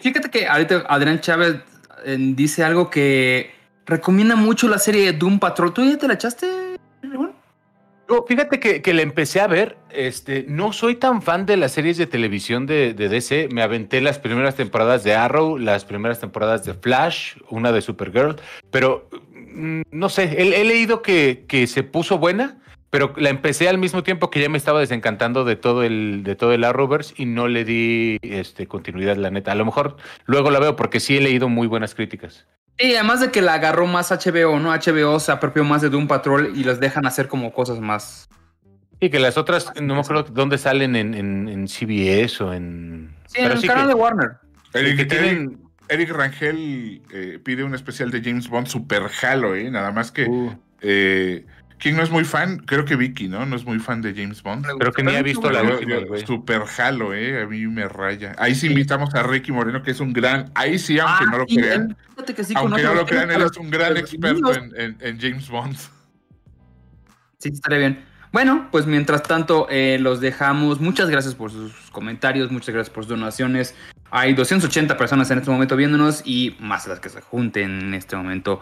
Fíjate 0.00 0.30
que 0.30 0.46
ahorita 0.46 0.84
Adrián 0.88 1.20
Chávez 1.20 1.56
eh, 2.04 2.16
dice 2.18 2.64
algo 2.64 2.90
que 2.90 3.50
recomienda 3.86 4.36
mucho 4.36 4.68
la 4.68 4.78
serie 4.78 5.12
Doom 5.12 5.38
Patrol. 5.38 5.72
¿Tú 5.72 5.84
ya 5.84 5.96
te 5.96 6.08
la 6.08 6.14
echaste? 6.14 6.46
fíjate 8.28 8.60
que, 8.60 8.82
que, 8.82 8.94
le 8.94 9.02
empecé 9.02 9.40
a 9.40 9.46
ver. 9.46 9.76
Este, 9.90 10.44
no 10.48 10.72
soy 10.72 10.96
tan 10.96 11.22
fan 11.22 11.46
de 11.46 11.56
las 11.56 11.72
series 11.72 11.96
de 11.96 12.06
televisión 12.06 12.66
de, 12.66 12.94
DC. 12.94 13.48
Me 13.52 13.62
aventé 13.62 14.00
las 14.00 14.18
primeras 14.18 14.54
temporadas 14.54 15.02
de 15.04 15.14
Arrow, 15.14 15.58
las 15.58 15.84
primeras 15.84 16.20
temporadas 16.20 16.64
de 16.64 16.74
Flash, 16.74 17.34
una 17.50 17.72
de 17.72 17.80
Supergirl, 17.82 18.36
pero 18.70 19.08
mm, 19.32 19.82
no 19.90 20.08
sé, 20.08 20.36
he, 20.38 20.64
leído 20.64 21.02
que, 21.02 21.44
que, 21.48 21.66
se 21.66 21.82
puso 21.82 22.18
buena, 22.18 22.58
pero 22.90 23.12
la 23.16 23.30
empecé 23.30 23.68
al 23.68 23.78
mismo 23.78 24.02
tiempo 24.02 24.30
que 24.30 24.40
ya 24.40 24.48
me 24.48 24.58
estaba 24.58 24.80
desencantando 24.80 25.44
de 25.44 25.56
todo 25.56 25.82
el, 25.82 26.22
de 26.22 26.36
todo 26.36 26.52
el 26.52 26.64
Arrowverse 26.64 27.14
y 27.16 27.26
no 27.26 27.48
le 27.48 27.64
di 27.64 28.18
este, 28.22 28.66
continuidad, 28.66 29.16
la 29.16 29.30
neta. 29.30 29.52
A 29.52 29.56
lo 29.56 29.64
mejor 29.64 29.96
luego 30.24 30.50
la 30.50 30.60
veo 30.60 30.76
porque 30.76 31.00
sí 31.00 31.16
he 31.16 31.20
leído 31.20 31.48
muy 31.48 31.66
buenas 31.66 31.94
críticas. 31.94 32.46
Y 32.78 32.94
además 32.94 33.20
de 33.20 33.30
que 33.30 33.42
la 33.42 33.54
agarró 33.54 33.86
más 33.86 34.10
HBO, 34.10 34.58
¿no? 34.60 34.70
HBO 34.70 35.18
se 35.18 35.32
apropió 35.32 35.64
más 35.64 35.82
de 35.82 35.88
Doom 35.88 36.06
Patrol 36.06 36.52
y 36.54 36.64
les 36.64 36.78
dejan 36.78 37.06
hacer 37.06 37.26
como 37.26 37.52
cosas 37.52 37.80
más. 37.80 38.28
Y 39.00 39.10
que 39.10 39.18
las 39.18 39.36
otras, 39.36 39.72
no 39.80 39.94
me 39.94 40.00
acuerdo 40.00 40.24
dónde 40.24 40.58
salen 40.58 40.96
en, 40.96 41.14
en, 41.14 41.68
CBS 41.68 42.42
o 42.42 42.52
en. 42.52 43.14
Sí, 43.26 43.40
en 43.40 43.52
el 43.52 43.66
canal 43.66 43.88
de 43.88 43.94
Warner. 43.94 44.36
Eric, 45.88 46.10
Rangel 46.10 47.02
eh, 47.12 47.38
pide 47.42 47.62
un 47.62 47.74
especial 47.74 48.10
de 48.10 48.22
James 48.22 48.48
Bond 48.48 48.66
super 48.66 49.08
jalo, 49.08 49.54
¿eh? 49.54 49.70
Nada 49.70 49.92
más 49.92 50.10
que. 50.12 50.26
Uh. 50.26 50.58
Eh, 50.80 51.44
¿Quién 51.78 51.96
no 51.96 52.02
es 52.02 52.10
muy 52.10 52.24
fan? 52.24 52.58
Creo 52.58 52.84
que 52.84 52.96
Vicky, 52.96 53.28
¿no? 53.28 53.44
No 53.44 53.54
es 53.54 53.64
muy 53.64 53.78
fan 53.78 54.00
de 54.00 54.14
James 54.14 54.42
Bond. 54.42 54.66
Creo 54.78 54.92
que 54.92 55.02
ni 55.02 55.14
ha 55.14 55.22
visto 55.22 55.50
la 55.50 55.62
última, 55.62 55.96
Super 56.26 56.62
jalo, 56.62 57.12
¿eh? 57.12 57.42
A 57.42 57.46
mí 57.46 57.66
me 57.66 57.86
raya. 57.86 58.34
Ahí 58.38 58.54
sí 58.54 58.68
invitamos 58.68 59.14
a 59.14 59.22
Ricky 59.22 59.52
Moreno, 59.52 59.82
que 59.82 59.90
es 59.90 60.00
un 60.00 60.12
gran... 60.12 60.50
Ahí 60.54 60.78
sí, 60.78 60.98
aunque 60.98 61.24
ah, 61.26 61.30
no 61.30 61.38
lo 61.38 61.46
crean. 61.46 61.96
aunque 62.54 62.82
no 62.82 62.94
lo 62.94 63.06
crean, 63.06 63.30
él 63.30 63.42
es 63.42 63.56
un 63.58 63.70
gran 63.70 63.96
experto 63.96 64.52
en, 64.54 65.20
James 65.20 65.48
Bond. 65.50 65.76
Sí, 67.38 67.50
estaría 67.50 67.78
bien. 67.78 68.04
Bueno, 68.32 68.68
pues 68.70 68.86
mientras 68.86 69.22
tanto 69.22 69.66
eh, 69.70 69.98
los 70.00 70.20
dejamos. 70.20 70.80
Muchas 70.80 71.10
gracias 71.10 71.34
por 71.34 71.50
sus 71.50 71.72
comentarios, 71.90 72.50
muchas 72.50 72.74
gracias 72.74 72.92
por 72.92 73.04
sus 73.04 73.10
donaciones. 73.10 73.74
Hay 74.10 74.34
280 74.34 74.96
personas 74.96 75.30
en 75.30 75.38
este 75.38 75.50
momento 75.50 75.76
viéndonos 75.76 76.22
y 76.24 76.56
más 76.58 76.86
las 76.86 77.00
que 77.00 77.08
se 77.08 77.20
junten 77.20 77.80
en 77.80 77.94
este 77.94 78.16
momento 78.16 78.60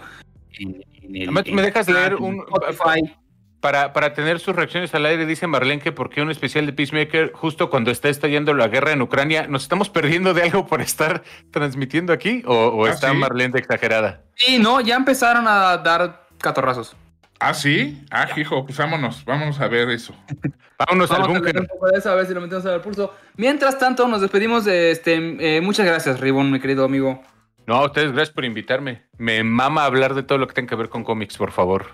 ¿Me 1.08 1.62
dejas 1.62 1.88
leer 1.88 2.16
un 2.16 2.40
Spotify? 2.40 3.16
Para, 3.60 3.94
para 3.94 4.12
tener 4.12 4.40
sus 4.40 4.54
reacciones 4.54 4.94
al 4.94 5.06
aire, 5.06 5.24
dice 5.24 5.46
Marlene 5.46 5.80
que 5.80 5.90
porque 5.90 6.20
un 6.20 6.30
especial 6.30 6.66
de 6.66 6.74
Peacemaker 6.74 7.32
justo 7.32 7.70
cuando 7.70 7.90
está 7.90 8.10
estallando 8.10 8.52
la 8.52 8.68
guerra 8.68 8.92
en 8.92 9.00
Ucrania, 9.00 9.46
¿nos 9.46 9.62
estamos 9.62 9.88
perdiendo 9.88 10.34
de 10.34 10.42
algo 10.42 10.66
por 10.66 10.82
estar 10.82 11.22
transmitiendo 11.50 12.12
aquí? 12.12 12.42
¿O, 12.46 12.84
ah, 12.84 12.90
está 12.90 13.14
Marlene 13.14 13.52
de 13.54 13.60
exagerada? 13.60 14.22
Sí, 14.34 14.58
no, 14.58 14.82
ya 14.82 14.96
empezaron 14.96 15.48
a 15.48 15.78
dar 15.78 16.26
catorrazos. 16.38 16.94
Ah, 17.40 17.54
sí. 17.54 18.04
Ah, 18.10 18.28
hijo, 18.36 18.64
pues 18.64 18.78
vámonos, 18.78 19.24
vámonos 19.24 19.60
a 19.60 19.68
ver 19.68 19.88
eso. 19.90 20.14
vámonos 20.78 21.10
al 21.10 21.26
búnker. 21.26 21.58
A, 21.58 22.10
a 22.10 22.14
ver 22.14 22.26
si 22.26 22.34
lo 22.34 22.40
metemos 22.40 22.66
al 22.66 22.80
pulso. 22.80 23.14
Mientras 23.36 23.78
tanto, 23.78 24.06
nos 24.08 24.20
despedimos 24.20 24.64
de 24.64 24.90
este. 24.90 25.56
Eh, 25.56 25.60
muchas 25.60 25.86
gracias, 25.86 26.20
Ribón, 26.20 26.50
mi 26.50 26.60
querido 26.60 26.84
amigo. 26.84 27.22
No, 27.66 27.76
a 27.76 27.86
ustedes 27.86 28.12
gracias 28.12 28.34
por 28.34 28.44
invitarme. 28.44 29.04
Me 29.16 29.42
mama 29.42 29.84
hablar 29.84 30.14
de 30.14 30.22
todo 30.22 30.38
lo 30.38 30.46
que 30.46 30.54
tenga 30.54 30.68
que 30.68 30.76
ver 30.76 30.88
con 30.88 31.04
cómics, 31.04 31.36
por 31.36 31.50
favor. 31.50 31.86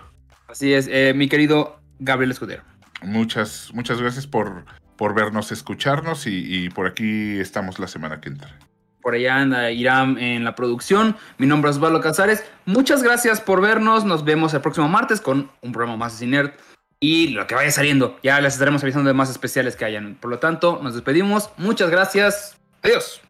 Así 0.47 0.73
es, 0.73 0.87
eh, 0.91 1.13
mi 1.15 1.29
querido 1.29 1.79
Gabriel 1.99 2.31
Escudero. 2.31 2.63
Muchas, 3.01 3.71
muchas 3.73 4.01
gracias 4.01 4.27
por, 4.27 4.65
por 4.97 5.15
vernos, 5.15 5.51
escucharnos 5.51 6.27
y, 6.27 6.69
por 6.69 6.87
aquí 6.87 7.39
estamos 7.39 7.79
la 7.79 7.87
semana 7.87 8.19
que 8.19 8.29
entra. 8.29 8.59
Por 9.01 9.15
allá 9.15 9.37
anda 9.37 9.71
Irán 9.71 10.19
en 10.19 10.43
la 10.43 10.55
producción. 10.55 11.15
Mi 11.39 11.47
nombre 11.47 11.71
es 11.71 11.77
Osvaldo 11.77 12.01
Casares. 12.01 12.43
Muchas 12.65 13.01
gracias 13.01 13.41
por 13.41 13.61
vernos. 13.61 14.05
Nos 14.05 14.23
vemos 14.23 14.53
el 14.53 14.61
próximo 14.61 14.87
martes 14.89 15.21
con 15.21 15.49
un 15.61 15.71
programa 15.71 15.97
más 15.97 16.19
de 16.19 16.27
Nerd 16.27 16.51
y 16.99 17.29
lo 17.29 17.47
que 17.47 17.55
vaya 17.55 17.71
saliendo. 17.71 18.19
Ya 18.21 18.39
les 18.41 18.53
estaremos 18.53 18.83
avisando 18.83 19.07
de 19.07 19.15
más 19.15 19.31
especiales 19.31 19.75
que 19.75 19.85
hayan. 19.85 20.15
Por 20.15 20.29
lo 20.29 20.37
tanto, 20.37 20.79
nos 20.83 20.93
despedimos. 20.93 21.49
Muchas 21.57 21.89
gracias. 21.89 22.57
Adiós. 22.83 23.21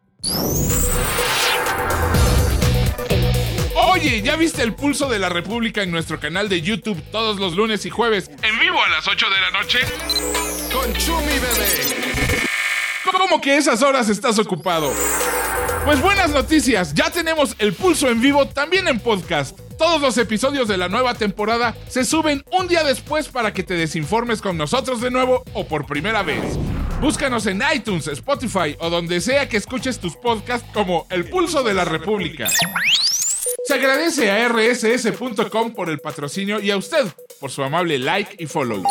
Oye, 4.02 4.20
¿ya 4.20 4.34
viste 4.34 4.62
el 4.62 4.74
pulso 4.74 5.08
de 5.08 5.20
la 5.20 5.28
República 5.28 5.80
en 5.84 5.92
nuestro 5.92 6.18
canal 6.18 6.48
de 6.48 6.60
YouTube 6.60 7.00
todos 7.12 7.38
los 7.38 7.54
lunes 7.54 7.86
y 7.86 7.90
jueves? 7.90 8.28
En 8.42 8.58
vivo 8.58 8.82
a 8.82 8.88
las 8.88 9.06
8 9.06 9.26
de 9.30 9.40
la 9.40 9.50
noche. 9.52 9.78
Con 10.72 10.92
Chumi 10.94 11.38
Bebé. 11.38 12.42
¿Cómo 13.12 13.40
que 13.40 13.56
esas 13.56 13.80
horas 13.80 14.08
estás 14.08 14.40
ocupado? 14.40 14.92
Pues 15.84 16.02
buenas 16.02 16.30
noticias, 16.30 16.94
ya 16.94 17.10
tenemos 17.10 17.54
el 17.60 17.74
pulso 17.74 18.08
en 18.08 18.20
vivo 18.20 18.48
también 18.48 18.88
en 18.88 18.98
podcast. 18.98 19.56
Todos 19.78 20.02
los 20.02 20.18
episodios 20.18 20.66
de 20.66 20.78
la 20.78 20.88
nueva 20.88 21.14
temporada 21.14 21.76
se 21.86 22.04
suben 22.04 22.42
un 22.50 22.66
día 22.66 22.82
después 22.82 23.28
para 23.28 23.54
que 23.54 23.62
te 23.62 23.74
desinformes 23.74 24.42
con 24.42 24.58
nosotros 24.58 25.00
de 25.00 25.12
nuevo 25.12 25.44
o 25.54 25.68
por 25.68 25.86
primera 25.86 26.24
vez. 26.24 26.58
Búscanos 27.00 27.46
en 27.46 27.62
iTunes, 27.72 28.08
Spotify 28.08 28.76
o 28.80 28.90
donde 28.90 29.20
sea 29.20 29.48
que 29.48 29.58
escuches 29.58 30.00
tus 30.00 30.16
podcasts 30.16 30.68
como 30.74 31.06
El 31.08 31.30
Pulso 31.30 31.62
de 31.62 31.74
la 31.74 31.84
República. 31.84 32.48
Se 33.72 33.78
agradece 33.78 34.30
a 34.30 34.48
rss.com 34.48 35.72
por 35.72 35.88
el 35.88 35.98
patrocinio 35.98 36.60
y 36.60 36.70
a 36.70 36.76
usted 36.76 37.06
por 37.40 37.50
su 37.50 37.62
amable 37.62 37.98
like 37.98 38.36
y 38.38 38.46
follow. 38.46 38.82